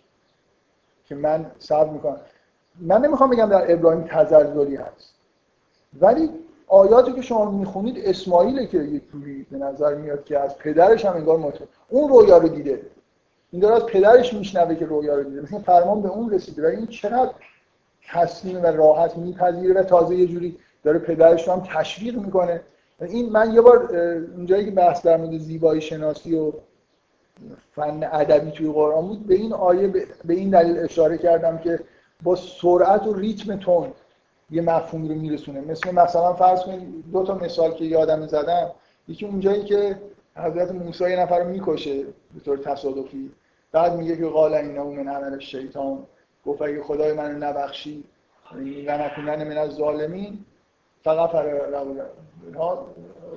[1.05, 2.19] که من صبر می‌کنم.
[2.79, 5.13] من نمی‌خوام بگم در ابراهیم تزلزلی هست.
[6.01, 6.29] ولی
[6.67, 11.13] آیاتی که شما می‌خونید اسماعیل که یه جوری به نظر میاد که از پدرش هم
[11.13, 11.69] انگار مطمئن.
[11.89, 12.81] اون رویا رو دیده.
[13.51, 15.41] این داره از پدرش میشنوه که رویا رو دیده.
[15.41, 16.63] مثلا فرمان به اون رسیده.
[16.63, 17.31] و این چقدر
[18.07, 22.61] تسلیم و راحت میپذیره و تازه یه جوری داره پدرش رو هم تشویق می‌کنه.
[23.01, 23.95] این من یه بار
[24.35, 26.51] اونجایی که بحث در مورد زیبایی شناسی و
[27.75, 29.87] فن ادبی توی قرآن بود به این آیه
[30.25, 31.79] به این دلیل اشاره کردم که
[32.23, 33.91] با سرعت و ریتم تون
[34.51, 35.61] یه مفهومی رو میرسونه.
[35.61, 38.71] مثل مثلا فرض کنید دو تا مثال که یادم زدم.
[39.07, 39.95] یکی اونجایی که
[40.35, 43.31] حضرت موسی یه نفر رو می‌کشه به طور تصادفی.
[43.71, 46.03] بعد میگه که قال اینا من عمل شیطان.
[46.45, 48.03] گفت اگه خدای من نبخشی
[48.87, 50.45] و نکنن من از ظالمین.
[51.05, 51.29] فقط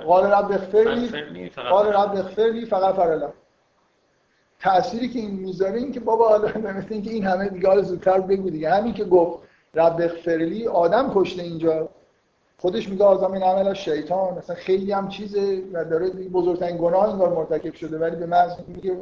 [0.06, 0.84] قال رب اغفر
[1.70, 3.28] قال رب اغفر فقط فر
[4.60, 8.20] تأثیری که این می‌ذاره این که بابا حالا مثل اینکه این همه دیگه حالا زودتر
[8.20, 8.70] بگو دیگه.
[8.70, 9.42] همین که گفت
[9.74, 11.88] رب اغفرلی آدم کشته اینجا.
[12.58, 14.38] خودش میگه آزم این عمل شیطان.
[14.38, 18.92] مثلا خیلی هم چیزه و داره بزرگترین گناه انگار مرتکب شده ولی به محض میگه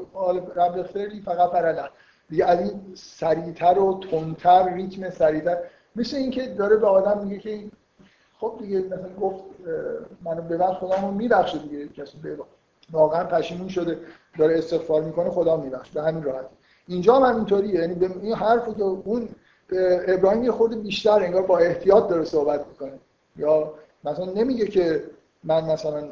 [0.56, 1.88] رب اغفرلی فقط فرلا
[2.30, 5.58] دیگه از این سریعتر و تندتر ریتم سریعتر.
[5.96, 7.64] مثل اینکه داره به آدم میگه که
[8.40, 9.44] خب دیگه مثلا گفت
[10.24, 12.48] منو ببخش خدا میبخشه دیگه کسی ببخش
[12.92, 13.98] واقعا پشیمون شده
[14.38, 16.46] داره استغفار می‌کنه خدا میبخش به همین راحت
[16.88, 19.28] اینجا هم اینطوریه یعنی به این حرفی که اون
[20.08, 22.92] ابراهیم یه خورده بیشتر انگار با احتیاط داره صحبت می‌کنه.
[23.36, 23.72] یا
[24.04, 25.04] مثلا نمیگه که
[25.44, 26.08] من مثلا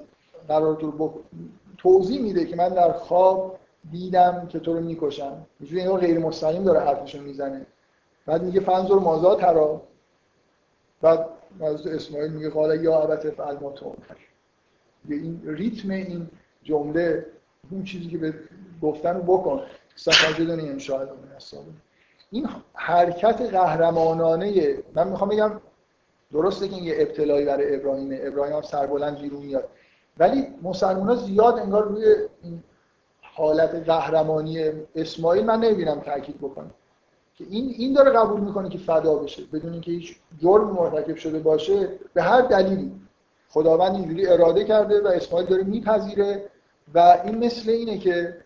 [0.49, 1.11] قرار تو
[1.79, 3.59] توضیح میده که من در خواب
[3.91, 5.47] دیدم که تو رو می‌کشم.
[5.61, 7.67] یه انگار غیر مستقیم داره حرفشو می‌زنه.
[8.27, 9.81] بعد میگه فنزور مازا ترا
[11.03, 11.27] بعد
[11.61, 13.75] از اسماعیل میگه قال یا ابت فعل ما
[15.09, 16.31] این ریتم این
[16.63, 17.27] جمله
[17.71, 18.35] اون چیزی که به
[18.83, 19.63] گفتن رو بکن.
[19.97, 21.09] سفاجدن این شاهد
[22.31, 25.61] این حرکت قهرمانانه من می‌خوام بگم
[26.33, 29.69] درسته که این یه ابتلایی برای ابراهیم ابراهیم هم سربلند بیرون میاد.
[30.19, 32.05] ولی مسلمان ها زیاد انگار روی
[32.43, 32.63] این
[33.21, 36.71] حالت قهرمانی اسماعیل من نمی‌بینم تاکید بکنم.
[37.37, 41.39] که این این داره قبول می‌کنه که فدا بشه بدون اینکه هیچ جرم مرتکب شده
[41.39, 42.93] باشه به هر دلیلی.
[43.49, 46.51] خداوند اینجوری اراده کرده و اسماعیل داره میپذیره
[46.95, 48.37] و این مثل اینه که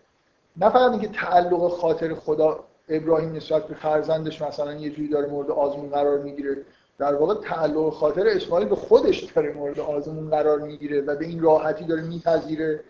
[0.57, 5.51] نه فقط اینکه تعلق خاطر خدا ابراهیم نسبت به فرزندش مثلا یه جوری داره مورد
[5.51, 6.57] آزمون قرار می‌گیره
[6.97, 11.41] در واقع تعلق خاطر اسماعیل به خودش داره مورد آزمون قرار می‌گیره و به این
[11.41, 12.83] راحتی داره میپذیره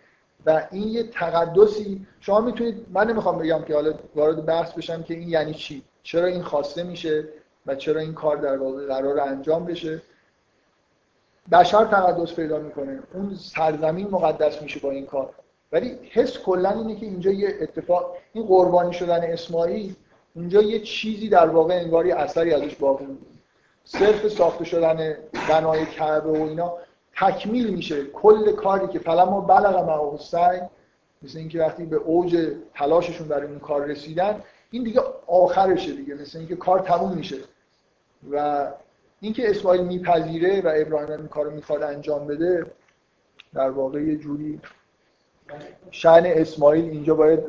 [0.45, 5.13] و این یه تقدسی شما می‌تونید من نمی‌خوام بگم که حالا وارد بحث بشم که
[5.13, 5.84] این یعنی چی.
[6.03, 7.27] چرا این خواسته میشه
[7.65, 10.01] و چرا این کار در واقع قرار انجام بشه؟
[11.51, 15.30] بشر تقدس پیدا می‌کنه اون سرزمین مقدس میشه با این کار.
[15.71, 19.95] ولی حس کلا اینه که اینجا یه اتفاق این قربانی شدن اسماعیل
[20.35, 23.26] اینجا یه چیزی در واقع انگاری اثری ازش باقی میمونه.
[23.84, 25.17] صرف ساخته شدن
[25.49, 26.73] بنای کعبه و اینا
[27.15, 28.05] تکمیل میشه.
[28.05, 30.59] کل کاری که فلما بلغ معه سعی
[31.21, 36.37] مثل اینکه وقتی به اوج تلاششون برای این کار رسیدن این دیگه آخرشه دیگه مثل
[36.37, 37.37] اینکه کار تموم میشه.
[38.31, 38.67] و
[39.19, 42.65] اینکه اسماعیل میپذیره و ابراهیم این کارو می‌خواد انجام بده
[43.53, 44.61] در واقع یه جوری
[45.91, 47.39] شأن اسماعیل اینجا باید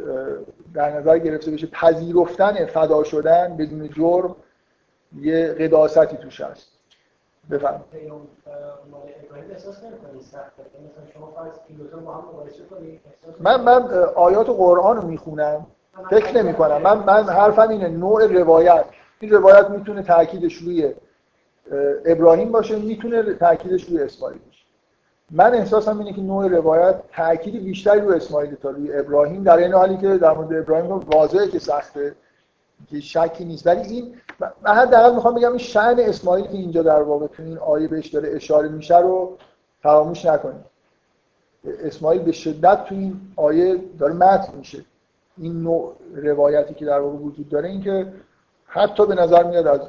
[0.75, 1.67] در نظر گرفته بشه.
[1.67, 4.37] پذیرفتن فدا شدن بدون جرم
[5.17, 6.69] یه قداستی توش هست.
[7.51, 7.85] بفهم
[13.41, 15.67] من من آیات قرآن رو می‌خونم.
[16.11, 18.85] فکر نمی کنم من, من حرفم اینه نوع روایت.
[19.21, 20.95] این روایت می‌تونه تاکیدش روی
[22.05, 24.65] ابراهیم باشه می‌تونه تاکیدش روی اسماعیل باشه.
[25.31, 29.43] من احساسم اینه که نوع روایت تاکید بیشتری روی اسماعیل تا روی ابراهیم.
[29.43, 32.15] در این حالی که در مورد ابراهیم واضحه که سخته
[32.91, 33.67] که شکی نیست.
[33.67, 34.15] ولی این
[34.63, 38.07] من حداقل می‌خوام بگم این شأن اسماعیل که اینجا در واقع تو این آیه بهش
[38.07, 39.37] داره اشاره میشه رو
[39.83, 40.71] فراموش نکنید.
[41.85, 44.85] اسماعیل به شدت تو این آیه داره متن میشه.
[45.41, 48.13] این نوع روایتی که در واقع وجود داره این که
[48.67, 49.81] حتی به نظر میاد از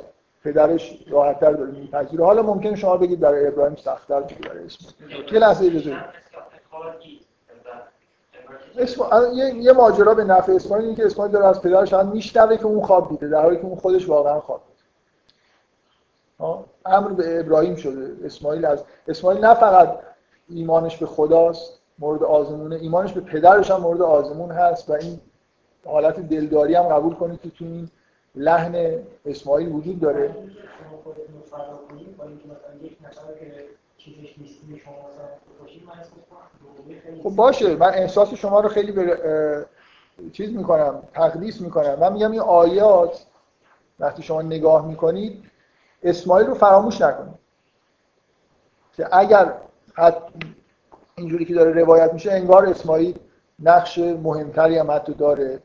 [0.43, 2.25] پدرش راحتتر داره میپذیره.
[2.25, 5.97] حالا ممکن شما بگید برای ابراهیم سختتر بشه برای اسماعیل یه لحظه اجازه
[8.77, 9.03] اسم...
[9.33, 9.55] یه...
[9.55, 12.81] یه ماجرا به نفع اسماعیل اینه که اسماعیل داره از پدرش هم میشنوه که اون
[12.81, 14.61] خواب دیده در حالی که اون خودش واقعا خواب
[16.85, 18.25] امر به ابراهیم شده.
[18.25, 19.99] اسماعیل از اسماعیل نه فقط
[20.49, 25.19] ایمانش به خداست مورد آزمونه ایمانش به پدرش هم مورد آزمون هست و این
[25.85, 27.89] حالت دلداری هم قبول کنید که تو این
[28.35, 30.35] لحن اسماعیل وجود داره.
[37.23, 39.65] خب باشه من احساس شما رو خیلی به
[40.33, 41.99] چیز می‌کنم تقدیس می‌کنم.
[41.99, 43.25] من میگم این آیات
[43.99, 45.43] وقتی شما نگاه می‌کنید
[46.03, 47.33] اسماعیل رو فراموش نکنید.
[48.93, 49.53] که اگر
[51.15, 53.19] اینجوری که داره روایت میشه انگار اسماعیل
[53.59, 55.59] نقش مهمتری هم حتی داره.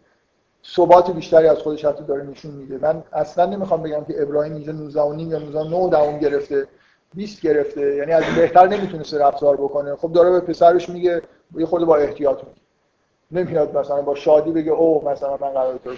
[0.75, 2.79] ثبات بیشتری از خودش حتی داره نشون میده.
[2.79, 6.67] من اصلا نمی‌خوام بگم که ابراهیم اینجا 19 و نیم یا 19 دهم گرفته
[7.15, 7.97] 20 گرفته.
[7.97, 9.97] یعنی از بهتر نمی‌تونسته رفتار بکنه.
[9.97, 11.23] خب داره به پسرش میگه
[11.55, 12.61] یه خود با احتیاط میگه.
[13.31, 15.91] نمیاد مثلا با شادی بگه او مثلا من قرار تو.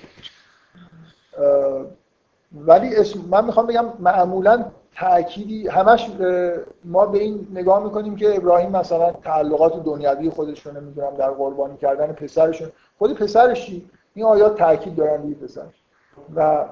[2.52, 4.64] ولی اسم من می‌خوام بگم معمولا
[4.94, 6.10] تأکیدی همش
[6.84, 12.06] ما به این نگاه می‌کنیم که ابراهیم مثلا تعلقات دنیوی خودشون نمی‌دونم در قربانی کردن
[12.12, 12.68] پسرشون.
[12.98, 15.66] خود پسرشی این آیات تاکید دارن روی پسر
[16.34, 16.64] و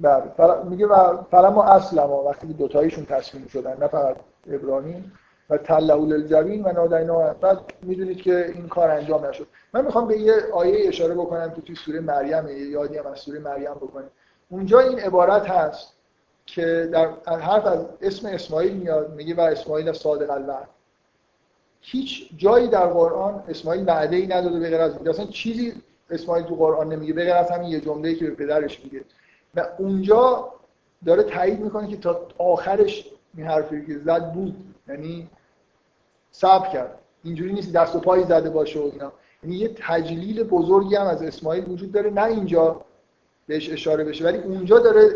[0.00, 0.22] بله
[0.64, 4.16] میگه و ما اصلا وقتی که دوتایشون تصمیم شدن نه فقط
[4.50, 5.12] ابراهیم
[5.50, 10.18] و تلهول الجبین و نادینا بعد می‌دونید که این کار انجام نشد من می‌خوام به
[10.18, 14.10] یه آیه اشاره بکنم که توی سوره مریم یادی از سوره مریم بکنیم
[14.48, 15.92] اونجا این عبارت هست
[16.46, 20.68] که در حرف از اسم اسماعیل میاد میگه و اسماعیل صادق الوعد
[21.86, 25.72] هیچ جایی در قرآن اسماعیل وعده ای نداده به غیر از اصلا چیزی
[26.10, 29.04] اسماعیل تو قرآن نمیگه به غیر از همین یه جمله‌ای که به پدرش میگه.
[29.54, 30.52] و اونجا
[31.06, 33.06] داره تایید می‌کنه که تا آخرش
[33.36, 34.56] این حرفی که زد بود
[34.88, 35.28] یعنی
[36.30, 36.98] صبر کرد.
[37.24, 39.12] اینجوری نیست دست و پای زده باشه و اینا.
[39.42, 42.80] یعنی یه تجلیل بزرگی هم از اسماعیل وجود داره نه اینجا
[43.46, 44.24] بهش اشاره بشه.
[44.24, 45.10] ولی اونجا داره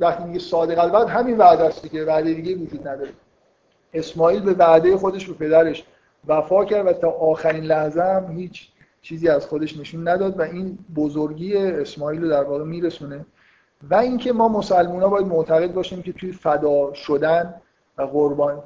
[0.00, 3.10] وقتی میگه صادق الوعد همین وعده است که وعده دیگه وجود نداره.
[3.94, 5.84] اسماعیل به وعده خودش به پدرش
[6.28, 8.68] وفا کرد و تا آخرین لحظه هم هیچ
[9.02, 13.26] چیزی از خودش نشون نداد و این بزرگی اسماعیل رو در واقع میرسونه.
[13.90, 17.54] و اینکه ما مسلمان ها باید معتقد باشیم که توی فدا شدن
[17.98, 18.62] و قربان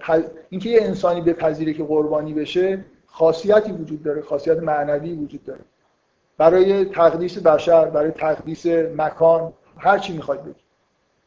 [0.50, 5.60] اینکه یه انسانی بپذیره که قربانی بشه خاصیتی وجود داره خاصیت معنوی وجود داره.
[6.38, 8.66] برای تقدیس بشر برای تقدیس
[8.96, 10.56] مکان هر چی می‌خواد بگید.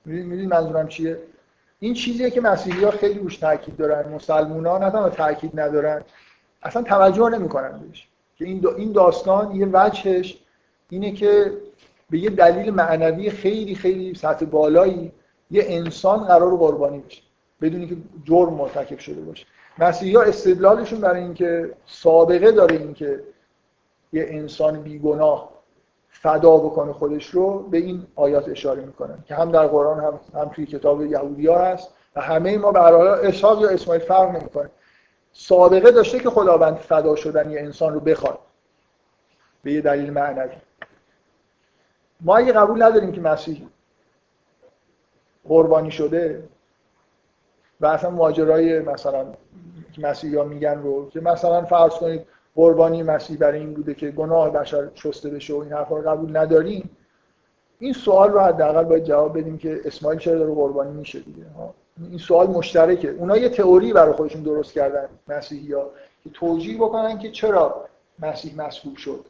[0.05, 1.17] می‌دونید منظورم چیه؟
[1.79, 4.11] این چیزیه که مسیحی ها خیلی روش تاکید دارن.
[4.11, 6.01] مسلمان ها نه تاکید ندارن
[6.63, 8.07] اصلا توجه نمی‌کنن بهش.
[8.35, 10.39] که این, این داستان یه وجهش
[10.89, 11.51] اینه که
[12.09, 15.11] به یه دلیل معنوی خیلی خیلی سطح بالایی
[15.51, 17.21] یه انسان قرار قربانی بشه
[17.61, 19.45] بدونی که جرم مرتکب شده باشه.
[19.79, 23.23] مسیحی ها استدلالشون برای اینکه سابقه داره اینکه
[24.13, 25.49] یه انسان بیگناه
[26.09, 30.49] فدا بکنه خودش رو به این آیات اشاره می‌کنن که هم در قرآن هم, هم
[30.49, 32.79] توی کتاب یهودی هست و همه ما به
[33.27, 34.69] اسحاق یا اسماعیل فرق نمی‌کنه.
[35.33, 38.39] سابقه داشته که خداوند فدا شدن یه انسان رو بخواد.
[39.63, 40.55] به یه دلیل معنوی.
[42.21, 43.67] ما اگه قبول نداریم که مسیح
[45.47, 46.43] قربانی شده
[47.81, 49.33] و اصلا ماجرای مثلا
[49.97, 54.49] مسیحی ها میگن رو که مثلا فرض کنید قربانی مسیح برای این بوده که گناه
[54.49, 56.89] بشر شسته بشه و این حرفا رو قبول نداریم
[57.79, 61.45] این سوال رو حداقل باید جواب بدیم که اسماعیل چرا داره قربانی میشه دیگه؟
[61.97, 63.09] این سوال مشترکه.
[63.09, 65.89] اونا یه تئوری برای خودشون درست کردن مسیحی ها
[66.23, 67.85] که توجیه بکنن که چرا
[68.19, 69.25] مسیح مسئول شد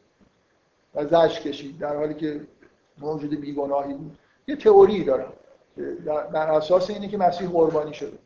[0.94, 2.40] و زش کشید در حالی که
[2.98, 4.18] موجود بیگناهی بود.
[4.48, 5.26] یه تئوری دارن
[6.32, 8.18] بر اساس اینه که مسیح قربانی شده.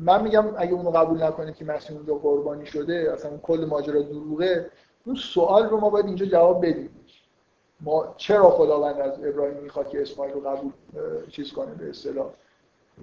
[0.00, 4.70] من میگم اگه اونو قبول نکنید که مسیح اونجا قربانی شده اصلا کل ماجرا دروغه.
[5.06, 6.90] اون سوال رو ما باید اینجا جواب بدیم.
[7.80, 10.72] ما چرا خداوند از ابراهیم می‌خواد که اسماعیل رو قبول
[11.30, 12.30] چیز کنه به اصطلاح؟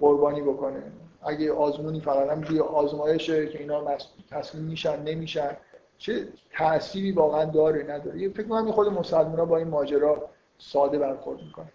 [0.00, 0.82] قربانی بکنه.
[1.22, 3.96] اگه آزمونی فقط همینجوری آزمایشه که اینا
[4.30, 5.56] تسلیم میشن نمیشن.
[5.98, 8.28] چه تأثیری واقعا داره نداره.
[8.28, 10.28] فکر کنم خود مسلمان با این ماجرا
[10.58, 11.72] ساده برخورد می‌کنه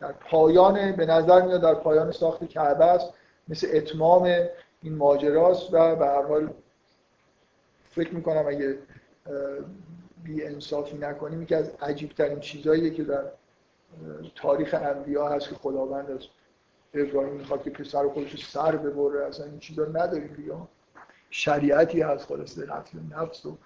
[0.00, 3.12] در پایان به نظر میاد در پایان ساخت کعبه است.
[3.48, 4.34] مثل اتمام
[4.82, 6.50] این ماجراست و به هر حال
[7.90, 8.78] فکر می‌کنم اگه
[10.24, 13.22] بی انصافی نکنیم یکی از عجیب ترین چیزهاییه که در
[14.34, 16.20] تاریخ انبیا هست که خداوند از
[16.94, 20.52] ابراهیم می‌خواد که پسر خودش سر ببره اصلا این چیزا نداریم دیگه.
[21.30, 23.56] شریعتی هست خلاص قتل نفس و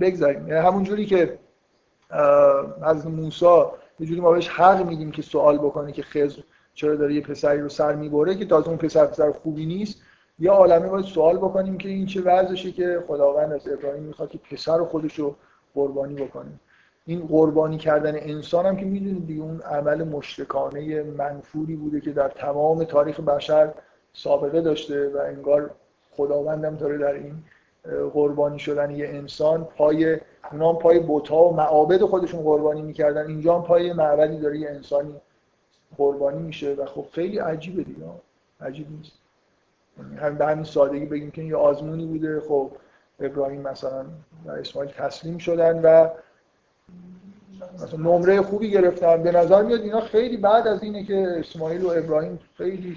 [0.00, 0.48] بگذاریم.
[0.48, 1.38] یعنی همونجوری که
[2.82, 3.46] از موسی
[4.00, 6.42] یه جوری ما بهش حق میدیم که سوال بکنه که خضر
[6.74, 10.02] چرا داره یه پسری رو سر می‌بره که تازه اون پسر پسر خوبی نیست.
[10.38, 14.38] یه عالمه باید سوال بکنیم که این چه وضعشه که خداوند از ابراهیم می‌خواد که
[14.38, 15.36] پسر خودش رو
[15.74, 16.60] قربانی بکنه.
[17.06, 22.28] این قربانی کردن انسان هم که می‌دونید دیگه اون عمل مشرکانه منفوری بوده که در
[22.28, 23.74] تمام تاریخ بشر
[24.12, 25.70] سابقه داشته و انگار
[26.10, 27.34] خداوندم داره در این
[28.12, 30.18] قربانی شدن یه انسان پای
[30.52, 33.26] اونا پای بوتا و معابد خودشون قربانی می‌کردن.
[33.26, 35.14] اینجا هم پای معبدی داره یه انسانی
[35.96, 38.02] قربانی میشه و خب خیلی عجیبه دیگه.
[38.60, 39.12] عجیب نیست.
[39.98, 42.40] یعنی هم به همین سادگی بگیم که یه آزمونی بوده.
[42.40, 42.70] خب
[43.20, 44.04] ابراهیم مثلا
[44.46, 46.08] و اسماعیل تسلیم شدن و
[47.74, 49.22] مثلا نمره خوبی گرفتن.
[49.22, 52.96] به نظر میاد اینا خیلی بعد از اینه که اسماعیل و ابراهیم خیلی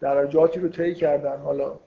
[0.00, 1.36] درجاتی رو طی کردن.
[1.36, 1.78] حالا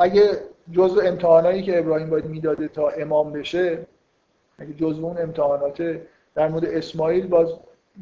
[0.00, 0.30] اگه
[0.72, 3.86] جزء امتحانایی که ابراهیم باید می‌داده تا امام بشه
[4.58, 6.00] اگه جزء اون امتحانات
[6.34, 7.48] در مورد اسماعیل باز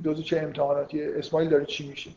[0.05, 2.11] جزء چه امتحاناتی؟ اسماعیل داره چی میشه؟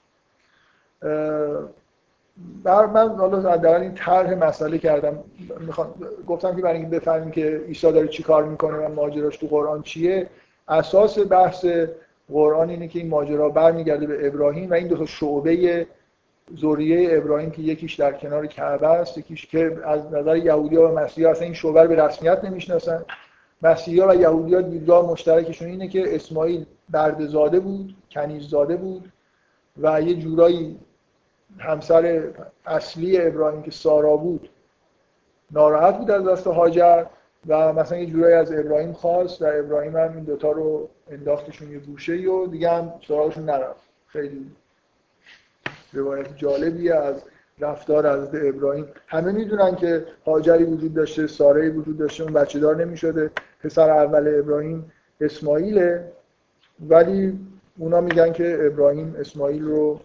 [2.63, 5.23] بر من حالا در این طرح مسئله کردم.
[5.59, 5.93] می‌خوام
[6.27, 9.81] گفتم که برای اینکه بفهمیم که عیسی داره چی کار می‌کنه و ماجراش تو قرآن
[9.81, 10.27] چیه
[10.67, 11.65] اساس بحث
[12.29, 15.87] قرآن اینه که این ماجرا برمیگرده به ابراهیم و این دو تا شعبه
[16.61, 20.99] ذریه ابراهیم که یکیش در کنار کعبه است یکیش که از نظر یهودی ها و
[20.99, 23.05] مسیحی اصلا این شعبه رو به رسمیت نمی‌شناسن.
[23.61, 29.11] مسیحی ها و یهودی ها دیدگاه مشترکشون اینه که اسماعیل بردزاده بود کنیز زاده بود
[29.81, 30.79] و یه جورایی
[31.59, 32.23] همسر
[32.65, 34.49] اصلی ابراهیم که سارا بود
[35.51, 37.05] ناراحت بود از دست هاجر
[37.47, 41.79] و مثلا یه جورایی از ابراهیم خواست و ابراهیم هم این دوتا رو انداختشون یه
[41.79, 43.81] گوشه و دیگه هم سراغشون نرفت.
[44.07, 44.51] خیلی
[45.93, 47.23] روایت جالبیه از
[47.59, 48.87] رفتار از ابراهیم.
[49.07, 53.31] همه می‌دونن که هاجری وجود داشته ساره وجود داشته اون بچه دار نمی‌شده
[53.63, 54.91] پسر اول ابراهیم
[55.21, 56.11] اسماعیله.
[56.89, 57.39] ولی
[57.77, 59.99] اونا میگن که ابراهیم اسماعیل رو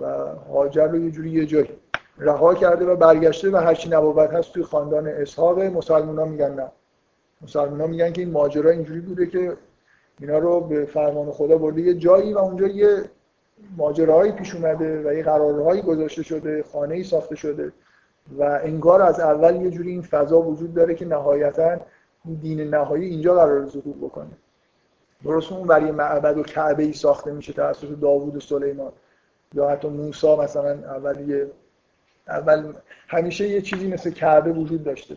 [0.00, 0.06] و
[0.52, 1.68] هاجر رو یه جوری یه جایی
[2.18, 6.68] رها کرده و برگشته و هرچی نبوت هست توی خاندان اسحاق مسلمان ها میگن نه.
[7.42, 9.56] مسلمان ها میگن که این ماجرا اینجوری بوده که
[10.20, 11.80] اینا رو به فرمان خدا برده.
[11.80, 13.04] یه جایی و اونجا یه
[13.76, 17.72] ماجراهایی پیش اومده و یه قرارهایی گذاشته شده خانه ای ساخته شده
[18.38, 21.76] و انگار از اول یه جوری این فضا وجود داره که نهایتا
[22.40, 24.30] دین نهایی اینجا قرار ظهور بکنه.
[25.24, 28.92] درست اون برای معبد و کعبه ای ساخته میشه توسط داوود و سلیمان.
[29.54, 31.46] یا حتی موسی مثلا اول
[32.28, 32.72] اول
[33.08, 35.16] همیشه یه چیزی مثل کعبه وجود داشته.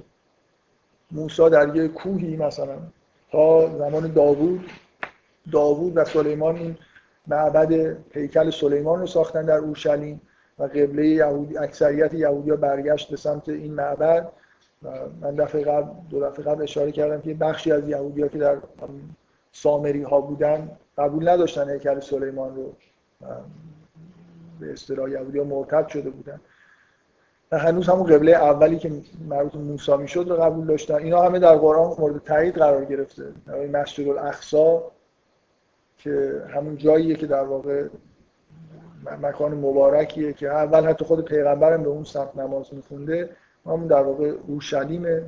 [1.12, 2.78] موسی در یه کوهی مثلا.
[3.32, 4.70] تا زمان داوود
[5.52, 6.78] داوود و سلیمان این
[7.28, 10.22] معبد هیکل سلیمان رو ساختن در اورشلیم
[10.60, 14.32] و قبله یهودی اکثریت یهودی ها برگشت به سمت این معبد.
[15.22, 18.58] من دفعه قبل دو دفعه قبل اشاره کردم که بخشی از یهودی که در
[19.52, 22.76] سامری ها بودن قبول نداشتن هیکل سلیمان رو.
[24.60, 26.42] به اصطلاح یهودی ها مرتد شده بودن.
[27.52, 28.92] و هنوز همون قبله اولی که
[29.30, 30.96] مربوط موسی می‌شد رو قبول داشتن.
[30.96, 33.24] اینا همه در قرآن مورد تایید قرار گرفته.
[33.74, 34.84] مسجد الاقصا
[35.98, 37.88] که همون جاییه که در واقع
[39.22, 43.30] مکان مبارکیه که اول حتی خود پیغمبرم به اون سمت نماز میخونده.
[43.66, 45.24] همون در واقع اورشلیمه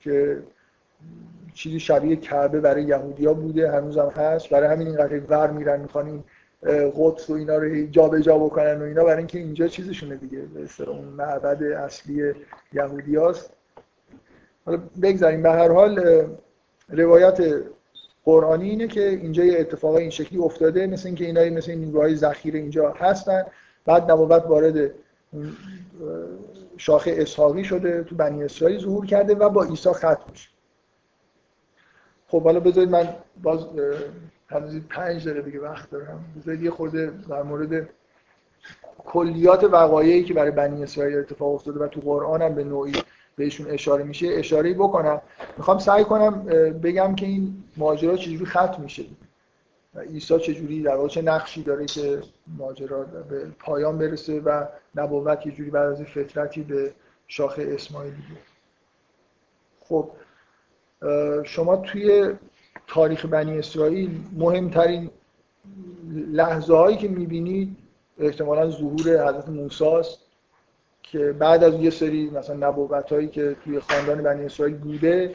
[0.00, 0.42] که
[1.54, 3.70] چیزی شبیه کعبه برای یهودیا بوده.
[3.70, 4.50] هنوز هم هست.
[4.50, 6.24] برای همین اینقدر ور میرن می‌خوان این
[6.96, 11.04] قدس و اینا رو جابجا بکنن و اینا برای اینکه اینجا چیزشونه دیگه به اون
[11.04, 12.32] معبد اصلی
[12.72, 13.50] یهودیاست
[14.66, 15.42] حالا بگذاریم.
[15.42, 16.24] به هر حال
[16.88, 17.40] روایت
[18.24, 22.16] قرآنی اینه که اینجا یه اتفاق این شکلی افتاده مثل اینکه اینا مثل این نیروهای
[22.16, 23.44] ذخیره اینجا هستن.
[23.84, 24.90] بعد نبوت وارد
[26.76, 30.48] شاخه اسحاقی شده تو بنی اسرائیل ظهور کرده و با عیسی ختم میشه.
[32.28, 33.08] خب حالا بذارید من
[33.42, 33.66] باز
[34.48, 36.24] هنوز پنج دقیقه دیگه وقت دارم.
[36.36, 37.88] بذارید یه خورده در مورد
[38.98, 42.92] کلیات وقایعی که برای بنی اسرائیل اتفاق افتاده و تو قرآن هم به نوعی
[43.36, 45.20] بهشون اشاره میشه اشاره بکنم.
[45.56, 46.44] می‌خوام سعی کنم
[46.82, 49.04] بگم که این ماجرا چجوری ختم میشه.
[49.94, 52.22] و عیسی چجوری در واقع چه نقشی داره که
[52.58, 56.92] ماجرا به پایان برسه و نبوت یه جوری بعد از فطرتی به
[57.28, 58.40] شاخه اسماعیل دیگه
[59.80, 60.10] خب
[61.44, 62.34] شما توی
[62.86, 65.10] تاریخ بنی اسرائیل مهمترین
[66.32, 67.76] لحظه هایی که می‌بینید
[68.18, 70.02] احتمالا ظهور حضرت موسی
[71.02, 75.34] که بعد از یه سری مثلا نبوت هایی که توی خاندان بنی اسرائیل بوده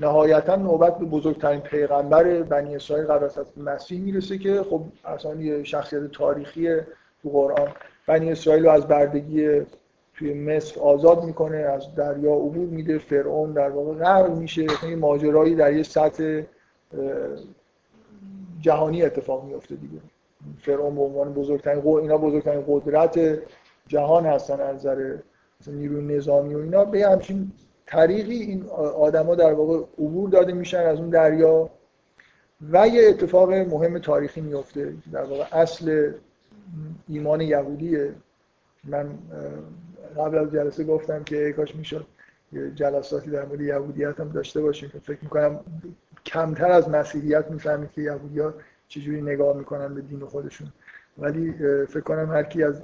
[0.00, 5.64] نهایتا نوبت به بزرگترین پیغمبر بنی اسرائیل قبل از مسیح می‌رسه که خب اصلا یه
[5.64, 6.76] شخصیت تاریخی
[7.22, 7.68] تو قرآن.
[8.06, 9.62] بنی اسرائیل رو از بردگی
[10.14, 15.54] توی مصر آزاد می‌کنه از دریا عبور میده فرعون در واقع غرق میشه یه ماجرایی
[15.54, 16.42] در یه سطح
[18.60, 19.98] جهانی اتفاق میفته دیگه.
[20.58, 23.38] فرعون به عنوان بزرگترین اینا بزرگترین قدرت
[23.86, 25.16] جهان هستن از نظر
[25.66, 26.84] نیروی نظامی و اینا.
[26.84, 27.52] به همچین
[27.86, 28.68] طریقی این
[28.98, 31.70] آدما در واقع عبور داده میشن از اون دریا.
[32.72, 36.12] و یه اتفاق مهم تاریخی میفته در واقع اصل
[37.08, 38.12] ایمان یهودیه.
[38.84, 39.08] من
[40.16, 42.06] قبل از جلسه گفتم که کاش می‌شد
[42.74, 44.92] جلساتی در مورد یهودیت هم داشته باشیم.
[45.02, 45.60] فکر می‌کنم
[46.26, 48.54] کمتر از مسیحیت می‌فهمید که یهودی ها
[48.88, 50.72] چجوری نگاه می‌کنن به دین خودشون.
[51.18, 51.52] ولی
[51.86, 52.82] فکر کنم هر کی از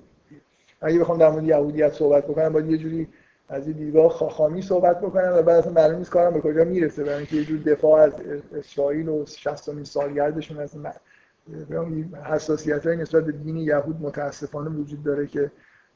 [0.80, 3.08] اگه بخوام در مورد یهودیت صحبت بکنم باید یه جوری
[3.48, 7.04] از این دیدگاه خاخامی صحبت بکنم و بعد اصلا معلوم نیست کارم به کجا می‌رسه
[7.04, 8.12] برای اینکه یه جور دفاع از
[8.54, 10.76] اسرائیل و 60 سالگردشون از
[12.24, 15.50] حساسیت های نسبت به دین یهود متاسفانه وجود داره که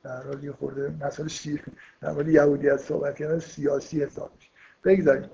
[0.04, 1.62] در حال یه خورده مسئله شیر
[2.00, 4.50] در مورد یهودیت صحبت کردن سیاسی حساب میشه.
[4.84, 5.30] بگذاریم.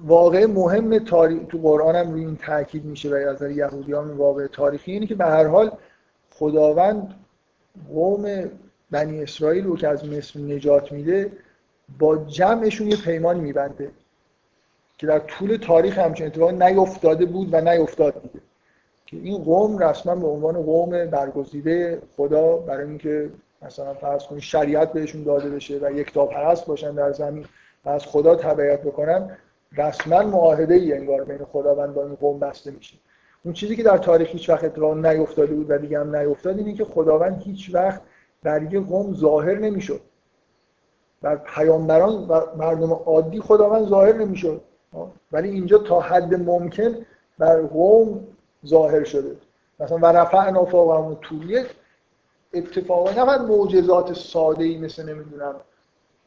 [0.00, 4.92] واقع مهم تاریخ تو قرآن هم روی این تاکید میشه و از یهودیان واقع تاریخی
[4.92, 5.72] اینه که به هر حال
[6.30, 7.14] خداوند
[7.88, 8.50] قوم
[8.90, 11.32] بنی اسرائیل رو که از مصر نجات میده
[11.98, 13.90] با جمعشون یه پیمانی میبنده
[14.98, 18.30] که در طول تاریخ همچین اتفاق نیفتاده بود و نیفتاد
[19.06, 23.30] که این قوم رسما به عنوان قوم برگزیده خدا برای اینکه
[23.62, 27.46] مثلا فرض کنید شریعت بهشون داده بشه و یک پرست باشن در زمین
[27.84, 29.36] و از خدا تبعیت بکنن
[29.76, 32.96] رسما معاهده ای انگار بین خداوند با این قوم بسته میشه.
[33.44, 36.74] اون چیزی که در تاریخ هیچ وقت اتفاق نیفتاده بود و دیگه هم نیفتاد اینه
[36.74, 38.02] که خداوند هیچ وقت
[38.42, 40.00] در یه قوم ظاهر نمی‌شد.
[41.22, 44.60] بر پیامبران و مردم عادی خداوند ظاهر نمی‌شد.
[45.32, 46.96] ولی اینجا تا حد ممکن
[47.38, 48.26] بر قوم
[48.66, 49.36] ظاهر شده.
[49.80, 51.66] مثلا و رفعنا فوقهم طوریه.
[52.54, 55.54] اتفاقا نه معجزات ساده ای مثل نمی‌دونم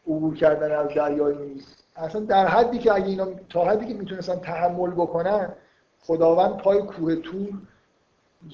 [0.08, 4.36] عبور کردن از دریای نیست اصلا در حدی که اگه اینا تا حدی که می‌تونستن
[4.36, 5.54] تحمل بکنن
[6.02, 7.50] خداوند پای کوه تور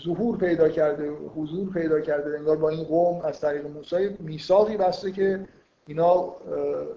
[0.05, 2.37] ظهور پیدا کرده حضور پیدا کرده.
[2.37, 5.47] انگار با این قوم از طریق موسی میثاقی بسته که
[5.87, 6.35] اینا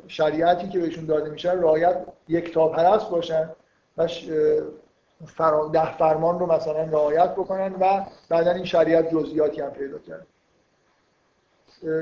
[0.06, 3.50] شریعتی که بهشون داده میشه رعایت یک تا پرست باشن
[3.98, 4.08] و
[5.72, 10.26] ده فرمان رو مثلا رعایت بکنن و بعدا این شریعت جزئیاتی هم پیدا کرد.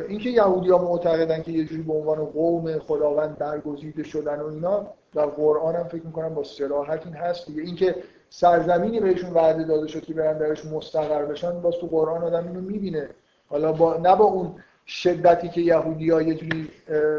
[0.09, 4.87] اینکه یهودی ها معتقدن که یه جوری به عنوان قوم خداوند برگزیده شدن و اینا
[5.15, 7.63] در قرآن هم فکر می‌کنم با صراحت این هست دیگه.
[7.63, 7.95] اینکه
[8.31, 12.61] سرزمینی بهشون وعده داده شد که برن درش مستقر بشن باز تو قرآن آدم اینو
[12.61, 13.09] می‌بینه.
[13.49, 14.55] حالا با نه با اون
[14.87, 16.69] شدتی که یهودی ها یه جوری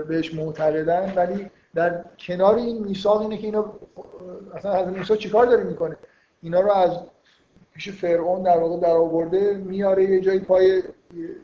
[0.08, 3.74] بهش معتقدن ولی در کنار این میثاق اینه که اینا
[4.56, 5.98] اصلا حضرت موسی چیکار داره می‌کنه؟
[6.42, 6.92] اینا رو از
[7.74, 10.84] پیش فرعون در واقع در آورده میاره یه جایی پای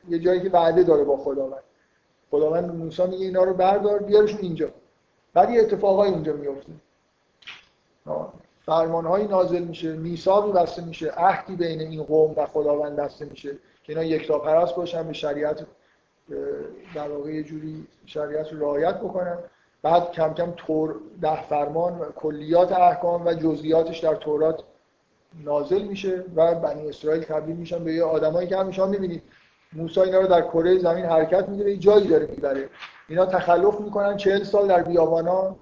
[0.10, 1.64] یه جایی که وعده داره با خداوند.
[2.32, 4.70] خداوند موسی میگه اینا رو بردار بیارشون اینجا.
[5.34, 6.72] بعد یه اتفاقای اینجا میفته.
[8.66, 13.52] فرمانهایی نازل میشه میثاقی بسته میشه عهدی بین این قوم و خداوند بسته میشه
[13.84, 15.66] که اینا یکتا پرست باشن به شریعت
[16.96, 19.38] در واقع یه جوری شریعت رو رعایت بکنن.
[19.82, 24.64] بعد کم کم تور ده فرمان کلیات احکام و جزئیاتش در تورات
[25.44, 29.24] نازل میشه و بنی اسرائیل تبدیل میشن به یه آدمایی که همیشه می‌بینید
[29.74, 32.70] موسی اینا رو در کره زمین حرکت میده به جایی داره می‌بره.
[33.10, 35.56] اینا تخلف می‌کنن چهل سال در بیابانا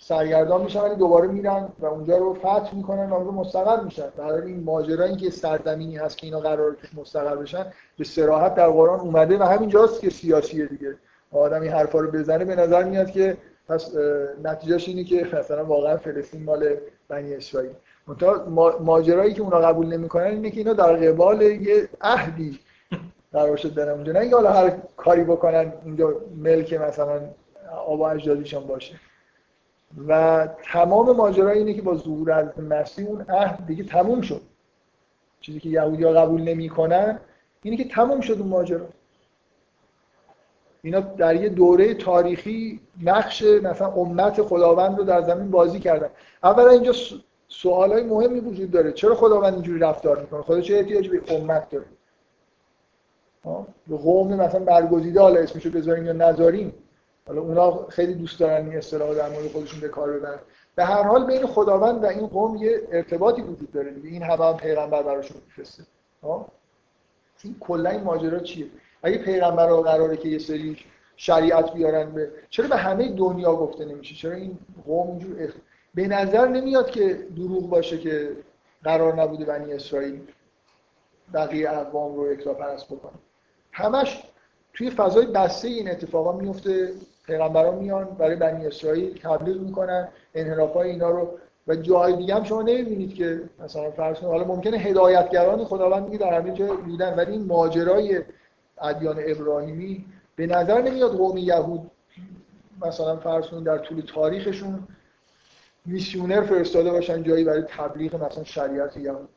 [0.00, 4.08] سرگردان میشن ولی دوباره میرن و اونجا رو فتح می‌کنن و مستقر میشن.
[4.16, 7.66] برای این ماجرایی که سرزمینی هست که اینا قرار توش مستقر بشن
[7.98, 10.96] به سراحت در قرآن اومده و همینجاست که سیاسیه دیگه.
[11.32, 13.36] آدم این حرفا رو بزنه به نظر میاد که
[13.68, 13.92] پس
[14.44, 16.76] نتیجهش اینه که مثلا واقعا فلسطین مال
[17.08, 17.70] بنی اسرائیل.
[18.80, 22.60] ماجرایی که اونا قبول نمی‌کنن اینه که اینا در قبال یه عهدی
[23.32, 24.12] قرار شد دارن اونجا.
[24.12, 27.20] نه اینکه حالا هر کاری بکنن اینجا ملک مثلا
[27.86, 28.94] آبا اجدادیشان باشه.
[30.08, 34.40] و تمام ماجرا اینه که با ظهور از مسیح اون عهد دیگه تموم شد.
[35.40, 37.20] چیزی که یهودی ها قبول نمی‌کنن
[37.62, 38.86] اینه که تموم شد اون ماجرا.
[40.82, 46.08] اینا در یه دوره تاریخی نقش مثلا امت خداوند رو در زمین بازی کردن.
[46.42, 46.92] اولا اینجا
[47.48, 48.92] سوال های مهمی وجود داره.
[48.92, 51.84] چرا خداوند اینجوری رفتار می‌کنه؟ خدا چه احتیاجی به امت داره؟
[53.88, 56.74] به قوم مثلا برگزیده حالا اسمشو بذاریم یا نذاریم
[57.26, 60.38] حالا اونا خیلی دوست دارن این اصطلاح در مورد خودشون به کار ببرن.
[60.74, 64.08] به هر حال بین خداوند و این قوم یه ارتباطی وجود داره دیگه.
[64.08, 65.82] این همه هم پیغمبر براشون میفرسته.
[67.44, 68.66] این کلا این ماجرا چیه؟
[69.02, 70.76] اگه پیغمبر ها قراره که یه سری
[71.16, 75.50] شریعت بیارن به چرا به همه دنیا گفته نمیشه؟ چرا این قوم اینجور اخ...
[75.94, 78.36] به نظر نمیاد که دروغ باشه که
[78.84, 80.20] قرار نبوده بنی اسرائیل
[81.34, 83.18] بقیه اقوام رو اکتا پرست بکنن
[83.76, 84.22] همش
[84.74, 86.92] توی فضای بسته این اتفاقا میفته
[87.26, 90.08] پیغمبران میان برای بنی اسرائیل تبلیغ می‌کنن
[90.74, 91.38] های اینا رو.
[91.66, 96.52] و جای دیگه هم شما نمی‌بینید که مثلا فرض حالا ممکنه هدایتگران خداوند در همه
[96.52, 98.22] جای بودن ولی این ماجرای
[98.80, 100.04] ادیان ابراهیمی
[100.36, 101.90] به نظر نمیاد قوم یهود
[102.86, 104.88] مثلا فرض در طول تاریخشون
[105.86, 109.28] میسیونر فرستاده باشن جایی برای تبلیغ مثلا شریعت یهود.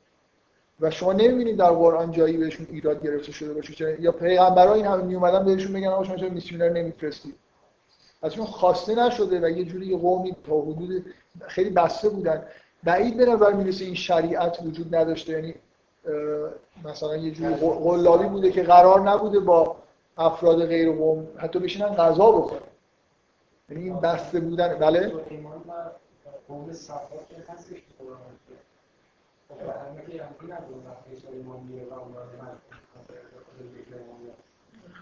[0.82, 4.02] و شما نمی‌بینید در قرآن جایی بهشون ایراد گرفته شده باشه.
[4.02, 7.36] یا پیغمبرا این همه می اومدن بهشون بگن آقا شما چرا میسیونر نمیفرستید؟
[8.22, 11.06] ازشون خواسته نشده و یه جوری قومی تا حدود
[11.48, 12.44] خیلی بسته بودن.
[12.84, 15.34] بعید به نظر می‌رسه این شریعت وجود نداشته.
[15.34, 15.56] یعنی
[16.84, 19.76] مثلا یه جوری قلابی بوده که قرار نبوده با
[20.18, 22.62] افراد غیر قوم حتی بشینن غذا بخورن.
[23.70, 24.80] یعنی این بسته بودن.
[24.80, 25.14] بله؟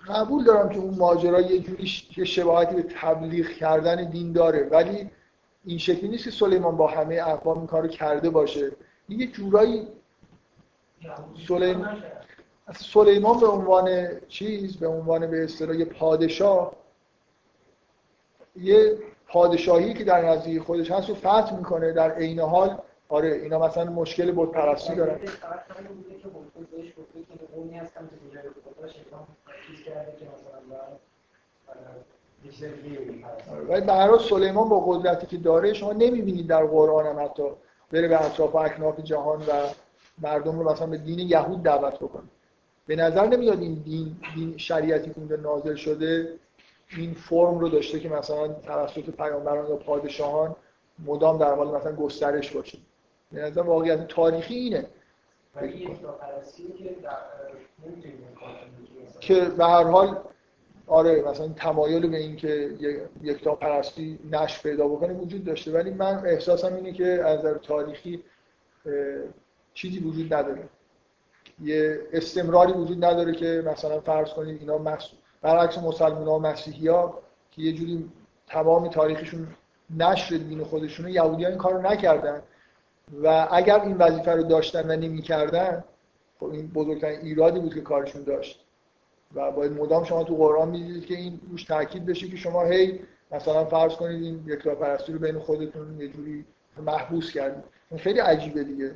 [0.07, 5.09] قبول دارم که اون ماجرا یه جوری یه شباهتی به تبلیغ کردن دین داره ولی
[5.65, 8.71] این شکلی نیست که سلیمان با همه اقوام این کارو کرده باشه.
[9.09, 9.87] یه جورایی
[11.47, 12.03] سلیمان
[12.75, 16.75] سلیمان به عنوان چیز به عنوان به اصطلاح پادشاه
[18.55, 18.97] یه
[19.27, 22.81] پادشاهی که در نزدیک خودش هست رو فتح می‌کنه در عین حال.
[23.09, 25.19] آره اینا مثلا مشکل بود پرستی دارن
[33.69, 37.43] ولی به هر سلیمان با قدرتی که داره شما نمی‌بینید در قرآن هم حتی
[37.91, 39.51] بره به اطراف و اکناف جهان و
[40.21, 42.23] مردم رو مثلا به دین یهود دعوت بکنه.
[42.87, 46.33] به نظر نمیاد این دین, دین شریعتی که اونجا نازل شده
[46.97, 50.55] این فرم رو داشته که مثلا توسط پیامبران یا پادشاهان
[51.05, 52.77] مدام در حال مثلا گسترش باشه.
[53.31, 54.85] به نظر واقعیت تاریخی اینه.
[59.19, 60.17] که به هر حال
[60.87, 62.71] آره مثلا تمایل به این که
[63.21, 65.71] یک تا پرستی نش پیدا بکنه وجود داشته.
[65.71, 68.23] ولی من احساسم اینه که از نظر تاریخی
[69.73, 70.69] چیزی وجود نداره.
[71.61, 76.87] یه استمراری وجود نداره که مثلا فرض کنید اینا محصول برعکس مسلمان ها و مسیحی
[76.87, 77.19] ها
[77.51, 78.09] که یه جوری
[78.47, 79.47] تمام تاریخشون
[79.97, 82.41] نشر دین خودشونه یهودی ها این کارو نکردن.
[83.23, 85.83] و اگر این وظیفه رو داشتن و نمی‌کردن
[86.39, 88.65] خب این بزرگترین ایرادی بود که کارشون داشت.
[89.33, 92.99] و باید مدام شما تو قرآن می‌دید که این روش تاکید بشه که شما هی
[93.31, 96.45] مثلا فرض کنید این یک پرستی رو بین خودتون یه جوری
[96.77, 97.63] محبوس کردید.
[97.91, 98.91] این خیلی عجیبه دیگه.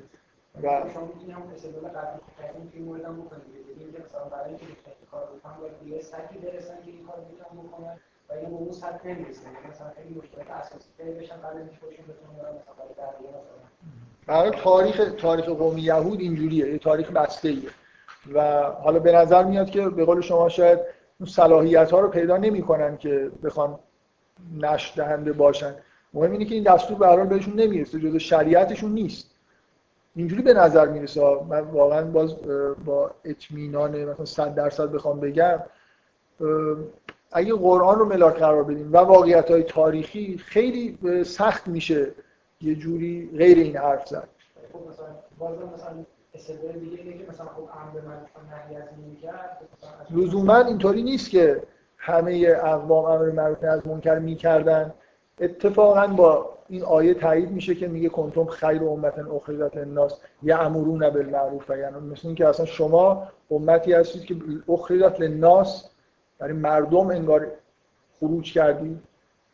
[0.63, 3.43] و شما می‌تونید همون استدلال که کردیم توی مورد هم بکنید.
[4.05, 4.51] مثلا برای
[5.85, 5.97] یه
[6.39, 7.19] برسن که این کار
[7.67, 7.99] بکنن
[8.31, 12.05] و به اون سطح نمی‌رسن یعنی مثلا خیلی مشکلات اساسی تری بشن بعد از خودشون
[12.05, 13.41] بتونن برن مثلا برای بقیه مثلا.
[14.27, 16.71] برای تاریخ تاریخ قومی یهود اینجوریه.
[16.71, 17.69] یه تاریخ بسته ایه
[18.33, 20.79] و حالا به نظر میاد که به قول شما شاید
[21.19, 23.79] اون صلاحیت ها رو پیدا نمی‌کنن که بخوان
[24.57, 25.75] نشر دهنده باشن.
[26.13, 27.99] مهم اینه که این دستور به هر بهشون نمی‌رسه.
[27.99, 29.31] جزء شریعتشون نیست.
[30.15, 31.21] اینجوری به نظر می‌رسه.
[31.49, 32.35] من واقعا باز
[32.85, 35.59] با اطمینان مثلا 100 درصد بخوام بگم
[37.31, 42.07] اگه قرآن رو ملاک قرار بدیم و واقعیت های تاریخی خیلی سخت میشه
[42.61, 44.27] یه جوری غیر این حرف زد.
[50.09, 51.63] لزوما اینطوری نیست که
[51.97, 54.93] همه اقوام امر معروف از منکر می‌کردن.
[55.41, 61.69] اتفاقا با این آیه تایید میشه که میگه کنتم خیر امت اخرجت الناس یامرون بالمعروف
[61.69, 64.35] یعنی مثل اینکه اصلا شما امتی هستید که
[64.69, 65.90] اخرجت للناس
[66.41, 67.51] برای مردم انگار
[68.19, 69.01] خروج کردید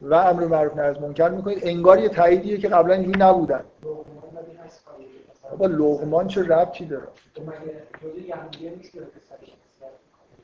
[0.02, 1.60] و امر معروف نهی از منکر می‌کنید.
[1.62, 3.64] انگار یه تاییدیه که قبلا اینجوری نبودن.
[5.58, 7.08] با لغمان چه ربطی داره؟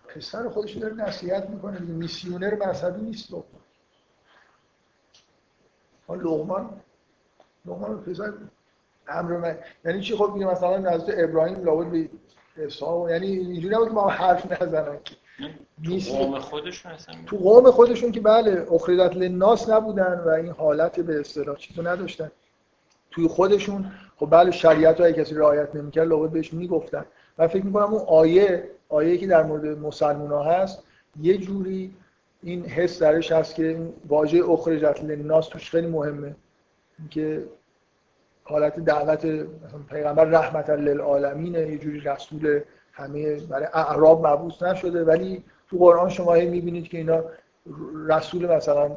[0.07, 1.79] پسر خودش داره نصیحت می‌کنه.
[1.79, 3.45] میسیونر مذهبی نیست لغمان
[6.09, 6.81] لغمان
[7.65, 8.33] لغمان پسر
[9.07, 9.55] امر
[9.85, 12.09] یعنی چی؟ خب میگه مثلا نزد ابراهیم لابد به
[12.57, 14.61] عیسی یعنی اینجوری نبود که ما حرف
[15.39, 20.51] نزنن تو قوم خودشون اصلا تو قوم خودشون که بله اخریدت لناس نبودن و این
[20.51, 22.31] حالت به اصطلاح چیزو نداشتن.
[23.11, 27.05] توی خودشون خب بله شریعت رو کسی رعایت نمی‌کرد لابد بهش می‌گفتن.
[27.37, 30.83] من فکر می‌کنم اون آیه آیه که در مورد مسلمان ها هست
[31.21, 31.95] یه جوری
[32.43, 36.35] این حس درش هست که واژه اخرجت للناس توش خیلی مهمه.
[37.09, 37.43] که
[38.43, 39.25] حالت دعوت
[39.89, 42.61] پیغمبر رحمت للعالمین یه جوری رسول
[42.93, 47.23] همه برای اعراب مبعوث نشده ولی تو قرآن شما می‌بینید که اینا
[48.07, 48.91] رسول مثلا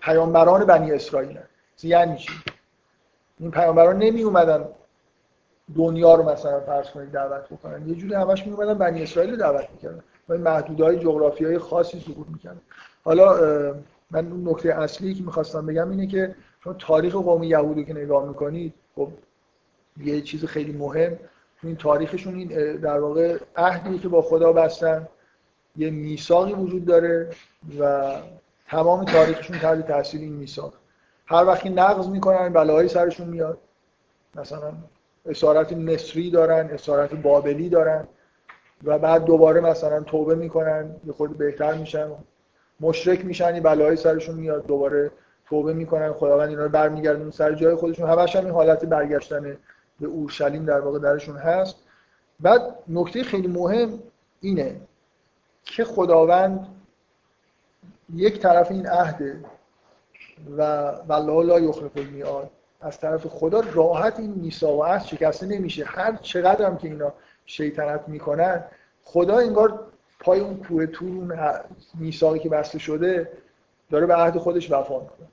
[0.00, 1.38] پیامبران بنی اسرائیل
[1.82, 2.32] یعنی چی
[3.38, 4.64] این پیامبران نمی اومدن
[5.76, 7.88] دنیا رو مثلا فرض کنید دعوت بکنن.
[7.88, 10.02] یه جوری همش می اومدن بنی اسرائیل رو دعوت می‌کردن.
[10.28, 12.60] و محدودهای جغرافیایی خاصی ظهور می‌کردن.
[13.04, 13.34] حالا
[14.10, 16.34] من اون نکته اصلی که می‌خواستم بگم اینه که
[16.64, 19.08] چون تاریخ قوم یهودی که نگاه می‌کنید خب
[20.00, 21.18] یه چیز خیلی مهم.
[21.66, 25.08] این تاریخشون این در واقع عهدی که با خدا بستن.
[25.76, 27.30] یه میثاقی وجود داره
[27.80, 28.12] و
[28.68, 30.74] تمام تاریخشون تحت تاثیر این میثاق.
[31.26, 33.58] هر وقتی نقض می‌کنن بلاهای سرشون میاد.
[34.34, 34.72] مثلا
[35.26, 38.06] اسارت مصری دارن اسارت بابلی دارن
[38.84, 42.08] و بعد دوباره مثلا توبه می‌کنن یه خورده بهتر میشن.
[42.80, 45.10] مشرک میشن بلاهای سرشون میاد دوباره
[45.48, 46.12] توبه می‌کنن.
[46.12, 48.10] خداوند اینا رو برمیگردونه سر جای خودشون.
[48.10, 49.56] همش هم این حالت برگشتن
[50.00, 51.76] به اورشلیم در واقع درشون هست.
[52.40, 53.98] بعد نکته خیلی مهم
[54.40, 54.80] اینه
[55.64, 56.66] که خداوند
[58.14, 59.44] یک طرف این عهده
[60.56, 62.50] و والله لا یخلف المیعاد.
[62.80, 65.84] از طرف خدا راحت این میسا و عهد شکسته نمیشه.
[65.84, 67.12] هر چقدر هم که اینا
[67.46, 68.64] شیطنت می‌کنن
[69.04, 69.86] خدا انگار
[70.20, 71.38] پای اون کوه تور اون
[71.94, 73.32] میثاقی که بسته شده
[73.90, 75.28] داره به عهد خودش وفا می‌کنه.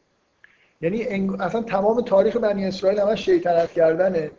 [0.81, 4.31] یعنی اصلا تمام تاریخ بنی اسرائیل همش شیطنت کردنه.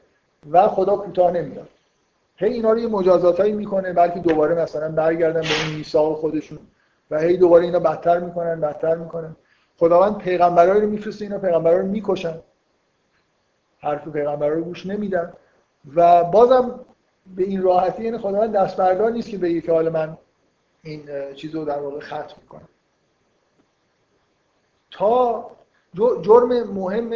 [0.50, 1.68] و خدا کوتاه نمیاد
[2.36, 2.86] هی اینا رو یه
[3.52, 6.58] می‌کنه بلکه دوباره مثلا برگردن به اون میثاق خودشون
[7.10, 9.36] و هی دوباره اینا بدتر می‌کنن بدتر می‌کنن.
[9.78, 12.38] خداوند پیغمبرایی رو میفرسته اینا پیغمبرا رو می‌کشن.
[13.78, 15.32] حرف پیغمبرا رو گوش نمیدن.
[15.94, 16.80] و بازم
[17.36, 20.18] به این راحتی یعنی خداوند دست بردار نیست که بگه که حالا من
[20.82, 22.68] این چیز رو در واقع ختم می‌کنم
[24.90, 25.50] تا
[25.94, 27.10] جرم مهم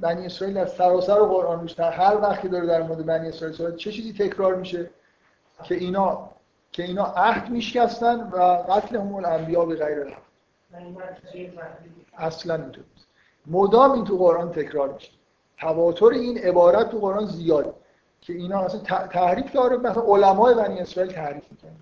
[0.00, 3.92] بنی اسرائیل در سراسر قرآن روش هر وقتی داره در مورد بنی اسرائیل صحبت چه
[3.92, 4.90] چیزی تکرار میشه
[5.64, 6.30] که اینا
[6.72, 10.22] که اینا عهد میشکستن و قتل هم الانبیا به غیر الحق.
[12.16, 12.84] اصلا اینطور
[13.46, 15.12] مدام این تو قرآن تکرار میشه.
[15.60, 17.72] تواتر این عبارت تو قرآن زیاده
[18.20, 21.76] که اینا اصلا تحریف داره مثلا علمای بنی اسرائیل تحریف می‌کنن.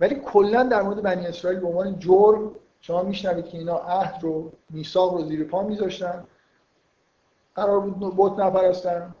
[0.00, 2.50] ولی کلا در مورد بنی اسرائیل به عنوان جرم
[2.80, 6.24] شما میشنوید که اینا عهد رو میثاق رو زیر پا میذاشتن.
[7.60, 9.14] قرار بود بت نپرستن.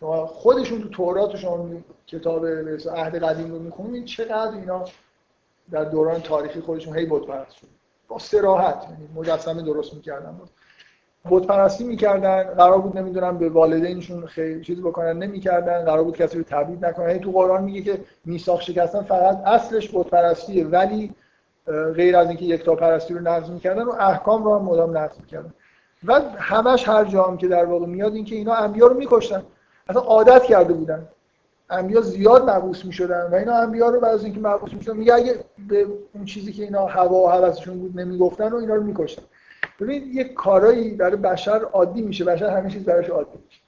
[0.00, 1.68] شما خودشون تو تورات شما
[2.06, 4.84] کتاب عهد قدیم رو می‌خونید چقدر اینا
[5.70, 7.66] در دوران تاریخی خودشون هی بت پرست شد
[8.08, 10.40] با سراحت یعنی مجسمه درست می‌کردن.
[11.30, 16.38] بت پرستی می‌کردن قرار بود نمی‌دونم به والدینشون خیلی چیزی بکنن نمی‌کردن قرار بود کسی
[16.38, 17.08] رو تبعید نکنن.
[17.08, 20.12] یعنی تو قرآن میگه که میثاق شکستن فقط اصلش بت
[20.72, 21.14] ولی
[21.94, 25.54] غیر از اینکه یکتا پرستی رو نقض می‌کردن و احکام رو هم مدام نقض می‌کردن.
[26.06, 29.42] و همش هر جام که در واقع میاد اینکه اینا انبیا رو میکشتن.
[29.88, 31.08] اصلا عادت کرده بودن.
[31.70, 35.34] انبیا زیاد مبعوث می‌شدن و اینا انبیا رو بعد از اینکه مبعوث می‌شدن میگه اگه
[35.68, 39.22] به اون چیزی که اینا هوا و هوسشون بود نمی‌گفتن و اینا رو میکشتن.
[39.80, 42.24] ببین یک کارایی برای بشر عادی میشه.
[42.24, 43.60] بشر همه چیز براش عادی میشه.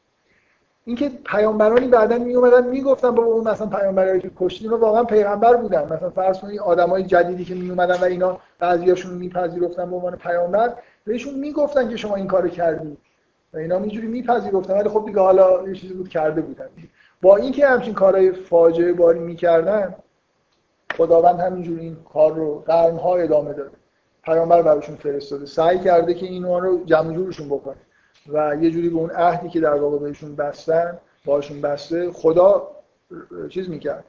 [0.84, 5.84] اینکه پیامبرانی بعدا می اومدن می‌گفتن بابا اون مثلا پیامبرایی که کشتین واقعا پیغمبر بودن.
[5.84, 10.72] مثلا فرض کنید آدمای جدیدی که می اومدن و اینا بعضیاشون میپذیرفتن به عنوان پیامبر
[11.08, 12.98] بهشون می‌گفتن که شما این کارو کردید
[13.54, 14.74] و اینا اینجوری میپذیرفتن.
[14.74, 16.68] ولی خب دیگه حالا یه چیزی بود کرده بودن.
[17.22, 19.94] با اینکه همچین کارهای فاجعه باری می‌کردن
[20.96, 23.76] خداوند همینجوری این کار رو قرنها ادامه داده.
[24.24, 25.46] پیامبر براشون فرستاده.
[25.46, 27.76] سعی کرده که اینا رو جمع جورشون بکنه.
[28.32, 32.68] و یه جوری به اون عهدی که در واقع بهشون بستن باشون بسته خدا
[33.48, 34.04] چیز می‌کرد.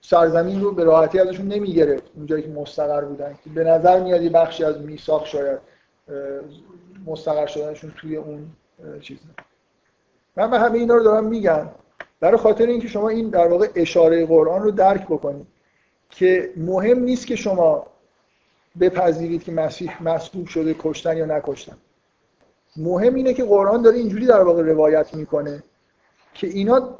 [0.00, 2.04] سرزمین رو به راحتی ازشون نمی‌گرفت.
[2.16, 3.38] اونجایی که مستقر بودن.
[3.44, 5.58] که به نظر میاد یه بخشی از میثاق شاید
[7.06, 8.46] مستقر شدنشون توی اون
[9.00, 9.18] چیز
[10.36, 11.68] من به همه اینا رو دارم میگم.
[12.20, 15.46] برای خاطر اینکه شما این در واقع اشاره قرآن رو درک بکنید
[16.10, 17.86] که مهم نیست که شما
[18.80, 21.76] بپذیرید که مسیح مصلوب شده کشتن یا نکشتن.
[22.76, 25.62] مهم اینه که قرآن داره اینجوری در واقع روایت می‌کنه
[26.34, 26.98] که اینا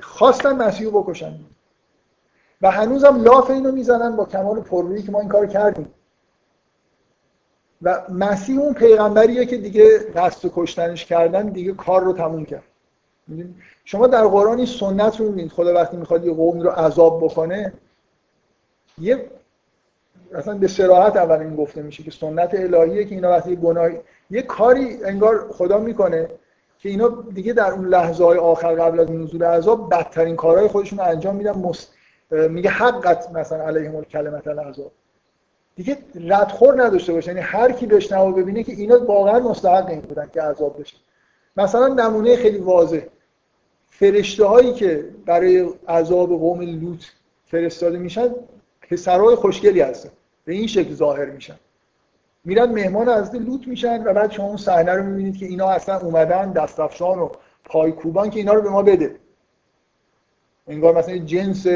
[0.00, 1.34] خواستن مسیح رو بکشن.
[2.62, 5.94] و هنوزم لاف اینو می‌زنن با کمال پررویی که ما این کار کردیم.
[7.82, 12.62] و مسیح اون پیغمبریه که دیگه قصد کشتنش کردن دیگه کار رو تموم کرد.
[13.84, 15.52] شما در قرآن این سنت رو می‌بینید.
[15.52, 17.72] خدا وقتی می‌خواد یه قومی رو عذاب بکنه
[18.98, 19.30] یه
[20.34, 23.90] اصلا به سراحت اول این گفته میشه که سنت الهیه که اینا وقتی گناه
[24.30, 26.28] یه کاری انگار خدا می‌کنه
[26.78, 30.98] که اینا دیگه در اون لحظه های آخر قبل از نزول عذاب بدترین کارهای خودشون
[30.98, 31.52] رو انجام میدن.
[31.52, 31.92] مست...
[32.30, 34.92] میگه حقت مثلا علیهم کلمت العذاب.
[35.76, 37.28] دیگه ردخور نداشته باشه.
[37.28, 40.96] یعنی هر کی بشنوه و ببینه که اینا واقعا مستحق این بودن که عذاب بشه.
[41.56, 43.00] مثلا نمونه خیلی واضح.
[43.90, 47.04] فرشته هایی که برای عذاب قوم لوط
[47.46, 48.28] فرستاده میشن
[48.90, 50.10] پسرای خوشگلی هستن.
[50.44, 51.56] به این شکل ظاهر میشن.
[52.44, 55.98] میرن مهمان از لوط میشن و بعد شما اون صحنه رو می‌بینید که اینا اصلا
[56.00, 57.28] اومدن دستافشان و
[57.64, 59.16] پایکوبان که اینا رو به ما بده.
[60.68, 61.66] انگار مثلا جنس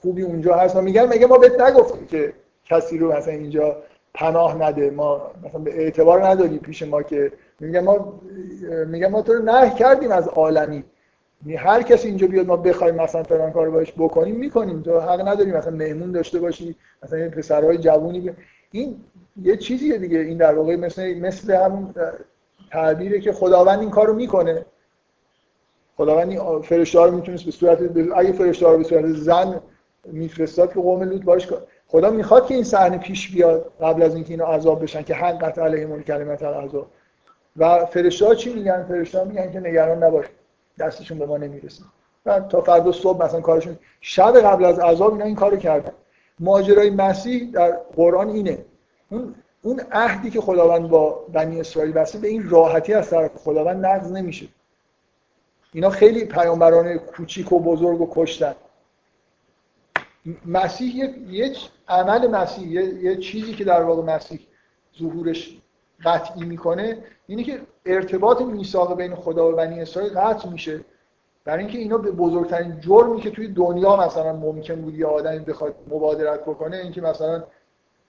[0.00, 0.76] خوبی اونجا هست.
[0.76, 2.32] و میگن مگه ما بهت نگفتیم که
[2.70, 3.76] کسی رو مثلا اینجا
[4.14, 4.90] پناه نده.
[4.90, 8.20] ما مثلا به اعتبار نداری پیش ما که میگن ما
[8.86, 10.84] میگن ما تو رو نه کردیم از عالمی.
[11.56, 14.82] هر کسی اینجا بیاد ما بخوایم مثلا فلان کارو باش بکنیم می‌کنیم.
[14.82, 18.30] تو حق نداری مثلا مهمون داشته باشی مثلا این پسرهای جوونی
[18.70, 18.96] این
[19.42, 20.18] یه چیزیه دیگه.
[20.18, 21.94] این در واقع مثل مثل همون
[22.70, 24.64] تعبیره که خداوند این کارو می‌کنه.
[25.96, 27.78] خداوند این فرشته رو می‌تونست به صورت
[28.16, 29.60] اگه فرشته رو به صورت زن
[30.04, 31.48] میفرستاد که قوم لوط باش
[31.88, 35.58] خدا می‌خواد که این صحنه پیش بیاد قبل از اینکه اینا عذاب بشن که حقت
[35.58, 36.86] علیهم کلمت العذاب.
[37.56, 40.26] و فرشته چی میگن؟ فرشته میگن که نگران نباش
[40.78, 41.82] دستشون به ما نمی‌رسه.
[42.26, 45.92] و تا فردا صبح مثلا کارشون شب قبل از عذاب اینا این کارو کردن.
[46.40, 48.58] ماجرای مسیح در قرآن اینه.
[49.10, 53.86] اون اون عهدی که خداوند با بنی اسرائیل بسته به این راحتی از طرف خداوند
[53.86, 54.46] نقض نمیشه.
[55.72, 58.54] اینا خیلی پیامبران کوچیک و بزرگ و کشتن.
[60.46, 60.94] مسیح
[61.30, 61.56] یه,
[61.88, 64.40] عمل مسیح یه،, چیزی که در واقع مسیح
[64.98, 65.58] ظهورش
[66.04, 70.80] قطعی می‌کنه اینه که ارتباط میثاق بین خدا و بنی اسرائیل قطع میشه.
[71.44, 75.74] برای اینکه اینا به بزرگترین جرمی که توی دنیا مثلا ممکن بود یه آدمی بخواد
[75.88, 77.44] مبادرت بکنه اینکه مثلا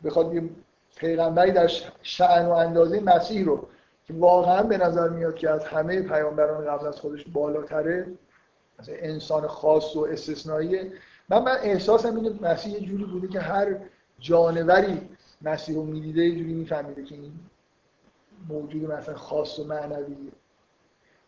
[0.04, 0.50] بخواد یه
[0.96, 1.68] پیغمبری در
[2.02, 3.68] شعن و اندازه مسیح رو
[4.06, 8.08] که واقعا به نظر میاد که از همه پیامبران قبل از خودش بالاتره
[8.80, 10.92] مثلا انسان خاص و استثنائیه
[11.30, 13.76] من من احساسم اینه مسیح یه جوری بوده که هر
[14.20, 15.10] جانوری
[15.42, 17.32] مسیح رو می‌دیده یه جوری میفهمیده که این
[18.50, 20.32] موجود مثلا خاص و معنویه.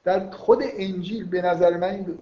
[0.03, 2.19] در خود انجیل به نظر من این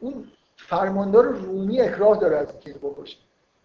[0.00, 3.16] اون فرماندار رومی اکراه داره از اینکه بکشه.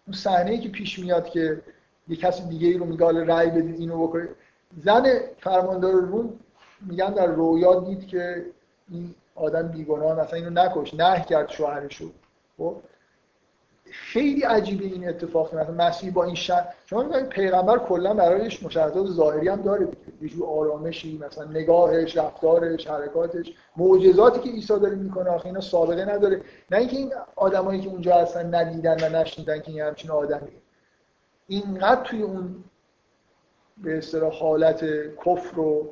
[0.06, 1.62] اون صحنه که پیش میاد که
[2.08, 4.30] یه کسی دیگه ای رو میگه حالا رأی بدید اینو بکنید
[4.84, 6.38] زن فرماندار روم
[6.80, 8.46] میگن در رویا دید که
[8.90, 12.10] این آدم بیگناه مثلا اینو نکش نه کرد شوهرشو.
[12.58, 12.76] خب؟
[13.92, 19.06] خیلی عجیبه این اتفاق مثلا مسیح با این شن شما میگید پیغمبر کلا برایش مشاهدات
[19.06, 19.88] ظاهری هم داره
[20.22, 23.52] یه جور آرامشی مثلا نگاهش رفتارش حرکاتش.
[23.76, 26.40] معجزاتی که عیسی داره می‌کنه آخه اینا سابقه نداره.
[26.70, 30.52] نه اینکه این آدمایی که اونجا هستن ندیدن و نشنیدن که این همچین آدمی
[31.46, 32.64] اینقدر توی اون
[33.82, 34.84] به اصطلاح حالت
[35.26, 35.88] کفر و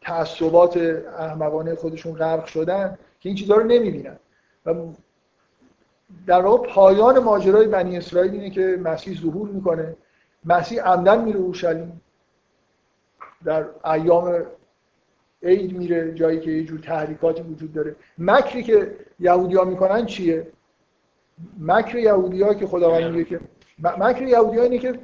[0.00, 0.76] تعصبات
[1.18, 4.16] احمقانه خودشون غرق شدن که این چیزها رو نمی‌بینن.
[4.66, 4.74] و
[6.26, 9.96] در واقع پایان ماجرای بنی اسرائیل اینه که مسیح ظهور می‌کنه.
[10.44, 12.00] مسیح عمدن میره اورشلیم.
[13.44, 14.42] در ایام
[15.42, 17.96] عید میره جایی که یه جور تحریکاتی وجود داره.
[18.18, 20.46] مکری که یهودیا می‌کنن چیه؟
[21.60, 23.40] مکر یهودیا که خداوند میگه که
[23.82, 24.98] مکر یهودی اینه که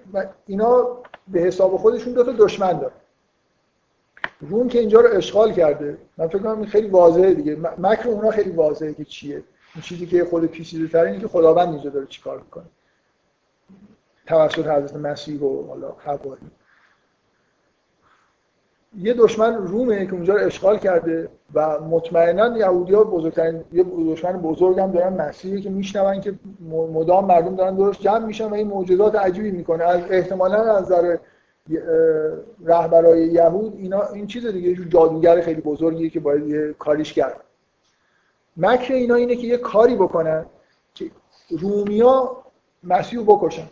[0.46, 0.86] اینا
[1.28, 2.94] به حساب خودشون دو تا دشمن دارن.
[4.40, 7.56] روم که اینجا رو اشغال کرده من فکر کنم خیلی واضحه دیگه.
[7.78, 9.44] مکر اونا خیلی واضحه که چیه.
[9.74, 12.64] این چیزی که خود پیچیده تر اینه که خداوند اینجا داره چیکار می‌کنه.
[14.26, 16.40] توسط حضرت مسیح و حالا حواری
[18.98, 24.32] یه دشمن رومه که اونجا رو اشغال کرده و مطمئنا یهودی ها بزرگترین یه دشمن
[24.32, 26.34] بزرگ هم دارن مسیحی که میشنون که
[26.92, 29.84] مدام مردم دارن درست جمع میشن و این معجزات عجیبی می‌کنه.
[29.84, 31.16] از احتمالا از نظر
[32.64, 37.43] رهبرای یهود اینا این چیز دیگه یه جادوگر خیلی بزرگیه که باید یه کاریش کرد.
[38.56, 40.46] مکر اینا اینه که یه کاری بکنن
[40.94, 41.10] که
[41.50, 42.36] رومیا
[42.82, 43.68] مسیح بکشن.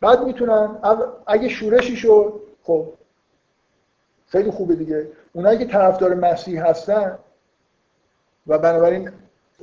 [0.00, 0.78] بعد می‌تونن
[1.26, 2.88] اگه شورشی شد خب
[4.26, 5.08] خیلی خوبه دیگه.
[5.32, 7.18] اونایی که طرفدار مسیح هستن
[8.46, 9.10] و بنابراین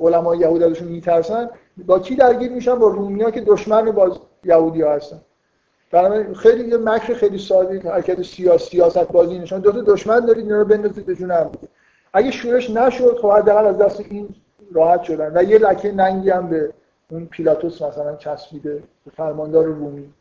[0.00, 1.50] علمای یهود ازشون میترسن
[1.86, 5.20] با کی درگیر میشن؟ با رومیا که دشمن باز یهودی هستن.
[5.90, 10.44] بنابراین خیلی یه مکر خیلی ساده حرکت سیاسی سیاست بازی نشون دو تا دشمن دارید
[10.44, 11.14] اینا رو بندازید به
[12.12, 14.28] اگه شورش نشد خب حداقل از دست این
[14.72, 15.32] راحت شدن.
[15.34, 16.72] و یه لکه ننگی هم به
[17.10, 20.12] اون پیلاتوس مثلا چسبیده به فرماندار رومی.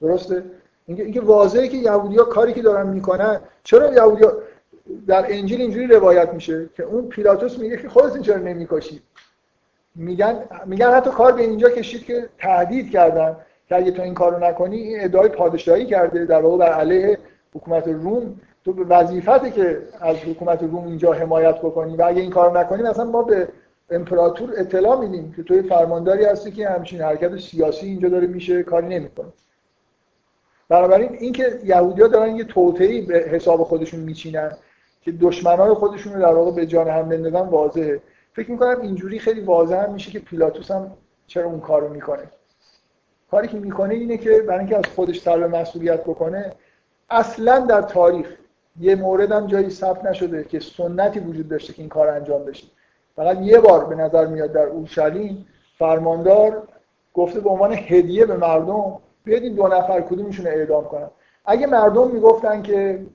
[0.00, 0.42] درسته؟
[0.86, 4.32] اینکه اینکه واضحه که یهودی‌ها کاری که دارن می‌کنن چرا یهودی‌ها
[5.06, 9.02] در انجیل اینجوری روایت میشه که اون پیلاتوس میگه که خودتون چرا نمی‌کشید؟
[9.94, 13.36] میگن میگن حتی کار به اینجا کشید که تهدید کردن
[13.68, 17.18] که اگه تو این کارو نکنی این ادعای پادشاهی کرده در واقع بر علیه
[17.54, 18.40] حکومت روم.
[18.66, 22.82] تو به وظیفته که از حکومت روم اینجا حمایت بکنی و اگه این کارو نکنی
[22.82, 23.48] مثلا ما به
[23.90, 28.86] امپراتور اطلاع میدیم که توی فرمانداری هستی که همچین حرکت سیاسی اینجا داره میشه کاری
[28.86, 29.26] نمی‌کنه.
[30.68, 34.56] بنابراین اینکه یهودی‌ها دارن یه توطئه‌ای به حساب خودشون میچینن
[35.02, 38.00] که دشمنان خودشون رو در واقع به جان هم بندازن واضحه.
[38.32, 40.92] فکر می‌کنم اینجوری خیلی واضح هم میشه که پیلاتوس هم
[41.26, 42.30] چرا اون کارو می‌کنه.
[43.30, 46.52] کاری که می‌کنه اینه که برای اینکه از خودش سر مسئولیت بکنه
[47.10, 48.36] اصلا در تاریخ
[48.80, 52.66] یه مورد هم جایی ثبت نشده که سنتی وجود داشته که این کار انجام بشه.
[53.16, 55.46] فقط یه بار به نظر میاد در اورشلیم
[55.78, 56.68] فرماندار
[57.14, 61.08] گفته به عنوان هدیه به مردم بیاید این دو نفر کدومشون اعدام کنن.
[61.44, 63.06] اگه مردم می‌گفتن که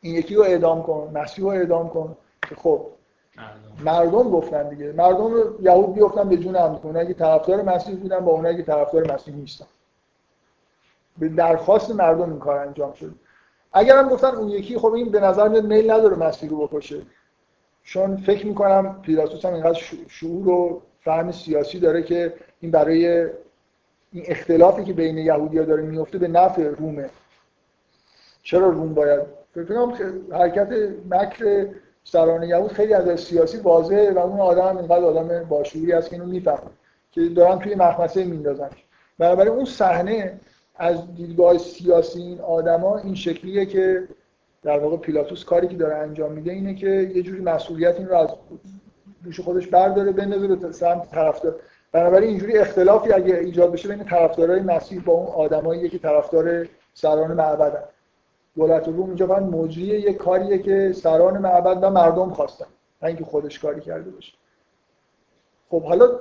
[0.00, 2.16] این یکی رو اعدام کن مسیح رو اعدام کن
[2.48, 2.86] که خب
[3.84, 4.30] مردم.
[4.30, 4.92] گفتن دیگه.
[4.92, 6.78] مردم رو یهود بیفتن به جون هم.
[6.78, 9.66] کنن اگه طرفدار مسیح بودن با اونایی که طرفدار مسیح نیستن.
[11.18, 13.14] به درخواست مردم این کار انجام شد.
[13.72, 17.02] اگر هم گفتن اون یکی خب این به نظر میاد میل نداره مسیح رو بکشه.
[17.84, 23.28] چون فکر می‌کنم پیلاتوس هم اینقدر شعور و فهم سیاسی داره که این برای
[24.12, 27.10] این اختلافی که بین یهودیا داره میفته به نفع رومه.
[28.42, 29.22] چرا روم باید؟
[29.54, 29.92] فکر کنم
[30.32, 30.68] حرکت
[31.10, 31.66] مکر
[32.04, 36.26] سران یهود خیلی از سیاسی واضحه و اون آدم اینقدر آدم باشوری است که اینو
[36.26, 36.70] می‌فهمه
[37.10, 38.70] که دارن توی مخمسه میندازن.
[39.18, 40.40] بنابراین اون صحنه
[40.74, 44.08] از دیدگاه سیاسی این آدما این شکلیه که
[44.62, 48.16] در واقع پیلاتوس کاری که داره انجام میده اینه که یه جوری مسئولیت این رو
[48.16, 48.30] از
[49.24, 51.60] دوش خودش برداره بندازه به سمت طرفدار.
[51.92, 57.32] بنابراین اینجوری اختلافی اگه ایجاد بشه بین طرفدارای مسیح با اون آدمایی که طرفدار سران
[57.34, 57.82] معبدن
[58.56, 62.66] دولت روم اینجا فقط مجری یه کاریه که سران معبد و مردم خواستن
[63.02, 64.32] نه اینکه خودش کاری کرده باشه.
[65.70, 66.20] خب حالا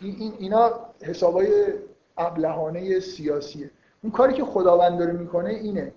[0.00, 0.70] این اینا
[1.02, 1.48] حسابای
[2.18, 3.70] ابلهانه سیاسیه.
[4.02, 5.92] اون کاری که خداوند داره می‌کنه اینه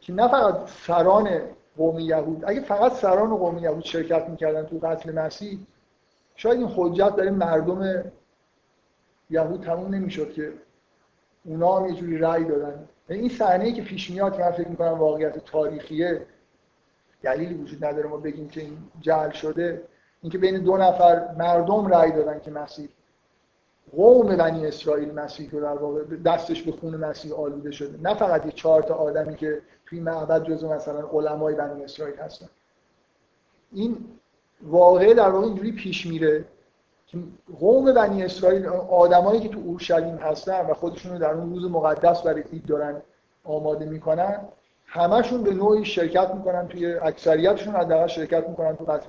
[0.00, 1.40] که نه فقط سران
[1.76, 5.58] قوم یهود اگه فقط سران قوم یهود شرکت می‌کردن تو قتل مسیح
[6.36, 8.04] شاید این حجت برای مردم
[9.30, 10.52] یهود تموم نمی‌شد که
[11.44, 12.88] اونا هم یه جوری رأی دادن.
[13.08, 16.26] یعنی این صحنه که پیش میاد که من فکر می‌کنم واقعیت تاریخیه
[17.22, 19.82] دلیلی وجود نداره ما بگیم که این جعل شده
[20.22, 22.88] اینکه بین دو نفر مردم رأی دادن که مسیح
[23.92, 27.98] قوم بنی اسرائیل مسیح رو در واقع دستش به خون مسیح آلوده شده.
[28.02, 32.48] نه فقط یه چهار تا آدمی که توی معبد جزو مثلا علمای بنی اسرائیل هستن.
[33.72, 33.96] این
[34.62, 36.44] واقعه در واقع اینجوری پیش میره
[37.06, 37.18] که
[37.60, 42.22] قوم بنی اسرائیل آدمایی که تو اورشلیم هستن و خودشون رو در اون روز مقدس
[42.22, 43.02] برای عید دارن
[43.44, 44.40] آماده می‌کنن
[44.86, 49.08] همشون به نوعی شرکت می‌کنن توی اکثریتشون حداقل شرکت می‌کنن تو قتل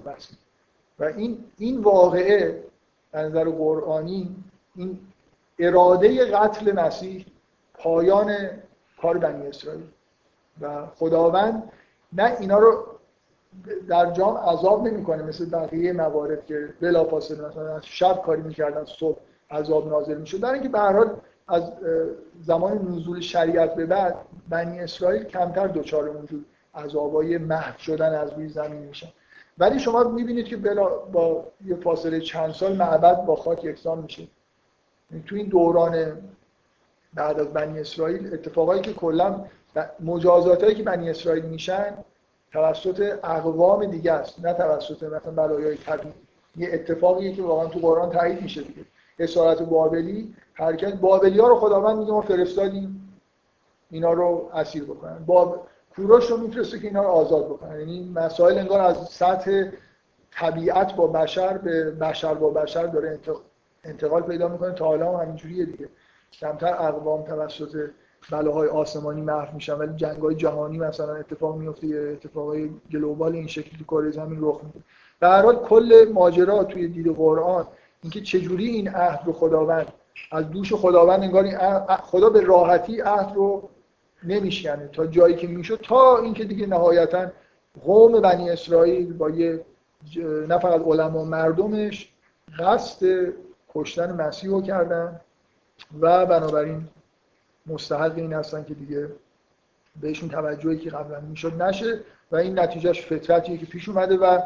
[1.00, 2.64] و این این واقعه
[3.14, 4.36] از نظر قرآنی
[4.78, 5.00] این
[5.60, 7.26] اراده قتل مسیح
[7.74, 8.36] پایان
[9.02, 9.88] کار بنی اسرائیل.
[10.62, 11.72] و خداوند
[12.14, 12.86] نه اینا رو
[13.88, 19.20] در جام عذاب نمی‌کنه مثل بقیه موارد که بلافاصله مثلا از شب کاری می‌کردن صبح
[19.52, 20.40] عذاب نازل می‌شد.
[20.40, 21.16] در اینکه به هر حال
[21.48, 21.72] از
[22.42, 24.16] زمان نزول شریعت به بعد
[24.50, 26.40] بنی اسرائیل کمتر دچار اونجور
[26.76, 29.08] عذابای محو شدن از روی زمین میشن.
[29.58, 34.28] ولی شما می‌بینید که بلا با یه فاصله چند سال معبد با خاک یکسان میشه.
[35.26, 36.18] تو این دوران
[37.14, 39.46] بعد از بنی اسرائیل اتفاقایی که کلا
[40.00, 41.94] مجازاتایی که بنی اسرائیل میشن
[42.52, 46.14] توسط اقوام دیگه است نه توسط مثلا بلایای طبیعی.
[46.58, 48.86] یه اتفاقیه که واقعا تو قرآن تایید میشه دیگه.
[49.20, 53.14] اسارت بابلی حرکت بابلی ها رو خداوند میگه ما فرستادیم.
[53.92, 55.26] اینا رو اسیر بکنن.
[55.26, 57.80] باب کوروش رو میفرسته که اینا رو آزاد بکنن.
[57.80, 59.64] یعنی مسائل انگار از سطح
[60.32, 63.20] طبیعت با بشر به بشر با بشر داره
[63.88, 64.74] انتقال پیدا می‌کنه.
[64.74, 65.90] تا حالا هم همینجوریه دیگه.
[66.34, 67.90] کمتر اقوام توسط
[68.32, 69.74] بلاهای آسمانی محو میشن.
[69.74, 74.62] ولی جنگ های جهانی مثلا اتفاق میفته یه اتفاقای گلوبال این شکلی کره زمین رخ
[74.64, 74.80] میده.
[75.22, 77.68] هر حال کل ماجرا توی دید قرآن
[78.04, 79.88] اینکه چجوری این عهد رو خداوند
[80.32, 81.46] از دوش خداوند انگار
[82.02, 83.70] خدا به راحتی عهد رو
[84.24, 84.88] نمیشکنه.
[84.88, 87.28] تا جایی که می‌شد تا اینکه دیگه نهایتا
[87.86, 89.66] قوم بنی اسرائیل با یه
[90.48, 92.14] نه فقط علما مردمش
[92.60, 93.34] قصد
[93.78, 95.20] کشتن مسیح رو کردن
[96.02, 96.88] و بنابراین
[97.68, 99.10] مستحق این هستن که دیگه
[100.02, 102.00] بهشون توجهی که قبلا می‌شد نشه
[102.32, 104.42] و این نتیجهش فطرتیه که پیش اومده و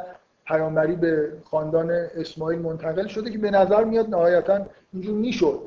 [0.45, 5.59] پیامبری به خاندان اسماعیل منتقل شده که به نظر میاد نهایتا اینجور می‌شد.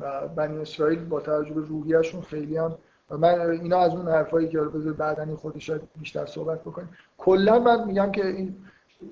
[0.00, 2.78] و بنی اسرائیل با توجه به روحیهشون خیلی هم
[3.10, 6.88] و من اینا از اون حرفایی که بذار بعدا این خودش بیشتر صحبت بکنیم.
[7.18, 8.56] کلا من میگم که این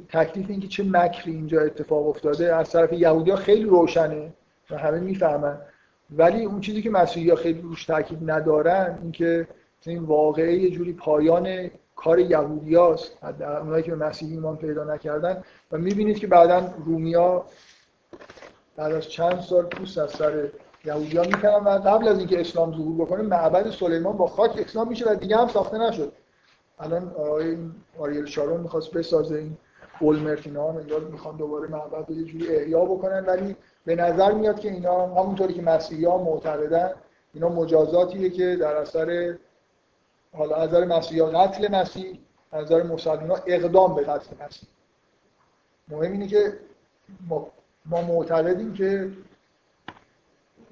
[0.09, 4.33] تکلیف اینکه چه مکری اینجا اتفاق افتاده از طرف یهودیا خیلی روشنه
[4.71, 5.59] و همه می‌فهمن.
[6.11, 9.49] ولی اون چیزی که مسیحی ها خیلی روش تاکید ندارن اینکه
[9.87, 15.43] این واقعه یه جوری پایان کار یهودیاست اونایی که به مسیحی ایمان پیدا نکردن.
[15.73, 17.45] و می‌بینید که بعدا رومیا
[18.77, 20.49] بعد از چند سال پوست از سر
[20.85, 24.89] یهودی ها می‌کنن و قبل از اینکه اسلام ظهور بکنه معبد سلیمان با خاک اسلام
[24.89, 26.13] میشه و دیگه هم ساخته نشد.
[26.79, 27.57] الان آقای
[27.99, 29.57] آریل شارون می‌خواست بسازه این
[30.01, 30.73] اولمرت اینا
[31.11, 35.55] می‌خوان دوباره معبد رو یه جوری احیا بکنن ولی به نظر میاد که اینا همونطوری
[35.55, 36.91] که مسیحی ها معتقدن
[37.35, 39.39] اینا مجازاتیه که در اثر
[40.33, 42.19] حالا از نظر مسیحی قتل مسیح
[42.53, 44.69] از نظر مسلمان اقدام به قتل مسیح.
[45.89, 46.59] مهم اینه که
[47.29, 47.51] ما,
[47.87, 49.11] ما معتقدیم که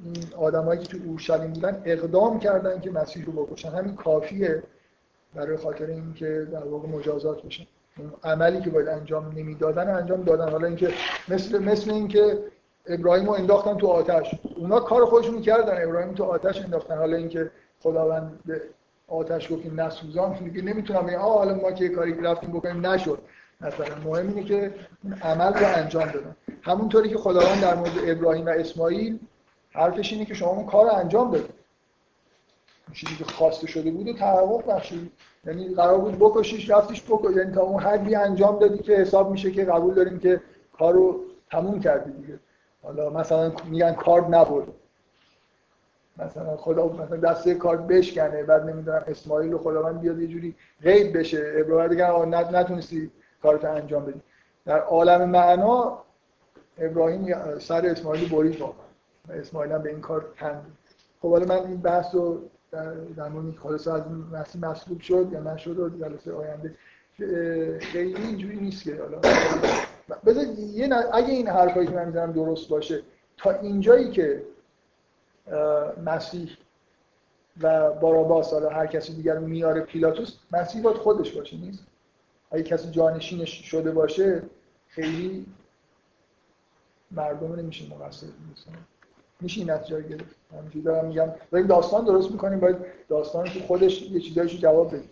[0.05, 3.69] این آدمایی که تو اورشلیم بودن اقدام کردن که مسیح رو بکشن.
[3.69, 4.63] همین کافیه
[5.35, 7.67] برای خاطر اینکه در واقع مجازات بشن
[8.25, 10.51] عملی که باید انجام نمی‌دادن انجام دادن.
[10.51, 10.91] حالا اینکه
[11.29, 12.39] مثل مثل اینکه
[12.87, 14.35] ابراهیم رو انداختن تو آتش.
[14.57, 16.97] اونا کار خودشون کردن ابراهیم تو آتش انداختن.
[16.99, 17.51] حالا اینکه
[17.81, 18.61] خداوند به
[19.09, 23.19] آتش گفت نسوزان میگه نمی‌تونم بگم حالا ما که کاری رفتیم بکنیم نشد.
[23.61, 24.75] مثلا مهم اینه که
[25.23, 26.37] عمل رو انجام دادن.
[26.63, 29.19] همونطوری که خداوند در مورد ابراهیم و اسماعیل
[29.71, 31.55] حرفش اینه که شما اون کار انجام بدید.
[32.93, 35.13] چیزی که خواسته شده بود و تحقق بخشید.
[35.47, 37.37] یعنی قرار بود بکشیش رفتیش بکش.
[37.37, 40.41] یعنی تا اون حدی انجام دادی که حساب میشه که قبول داریم که
[40.79, 42.39] کارو تموم کردی دیگه.
[42.83, 44.67] حالا مثلا میگن کارد نبرد.
[46.19, 51.19] مثلا خدا مثلا دسته کار بشکنه بعد نمی‌دونم اسماعیل و خداوند بیاد یه جوری غیب
[51.19, 51.53] بشه.
[51.57, 53.11] ابراهیم بگن نتونستی
[53.43, 54.21] کارتو انجام بدی.
[54.65, 55.99] در عالم معنا
[56.79, 58.87] ابراهیم سر اسماعیل برید واقعا.
[59.31, 60.63] اسماعیل هم به این کار تن
[61.23, 62.15] خب حالا من این بحث
[62.71, 66.75] در, در مورد خلاصه از مسیح مسلوب شد یا نشد و جلسه آینده
[67.81, 69.21] خیلی اینجوری نیست که حالا.
[70.27, 73.03] بذار یه اگه این حرفایی که من می‌زنم درست باشه
[73.37, 74.43] تا اینجایی که
[76.05, 76.51] مسیح
[77.61, 81.87] و باراباس حالا هر کسی دیگر میاره پیلاتوس مسیح باید خودش باشه نیست؟
[82.51, 84.43] اگه کسی جانشینش شده باشه
[84.89, 85.47] خیلی
[87.11, 88.27] مردم نمیشه مقصر
[89.41, 90.37] میشه این نتیجه گرفت.
[90.59, 91.29] همینجوری دارم میگم.
[91.51, 92.77] داریم داستان درست می‌کنیم باید
[93.09, 95.03] داستان که خودش یه چیزایشو جواب بده.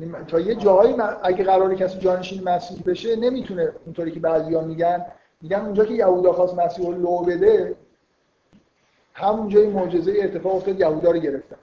[0.00, 5.06] یعنی تا یه جایی اگه قرار کسی جانشین مسیح بشه نمی‌تونه اونطوری که بعضیا میگن.
[5.42, 7.76] میگن اونجا که یهودا خواست مسیح رو لو بده
[9.14, 11.56] همونجا این معجزه اتفاق افتاد یهودا رو گرفتن.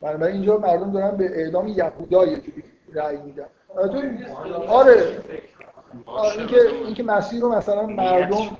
[0.00, 3.46] بنابراین اینجا مردم دارن به اعدام یهودا یه جوری رأی میدن.
[4.68, 5.22] آره
[6.38, 8.56] اینکه اینکه مسیح رو مثلا مردم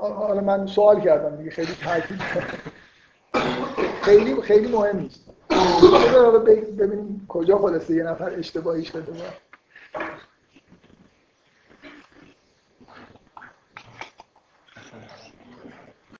[0.00, 2.20] حالا من سوال کردم دیگه خیلی تاکید
[4.02, 5.20] خیلی خیلی مهم نیست.
[6.78, 9.12] ببینیم کجا خلاصه یه نفر اشتباهی شده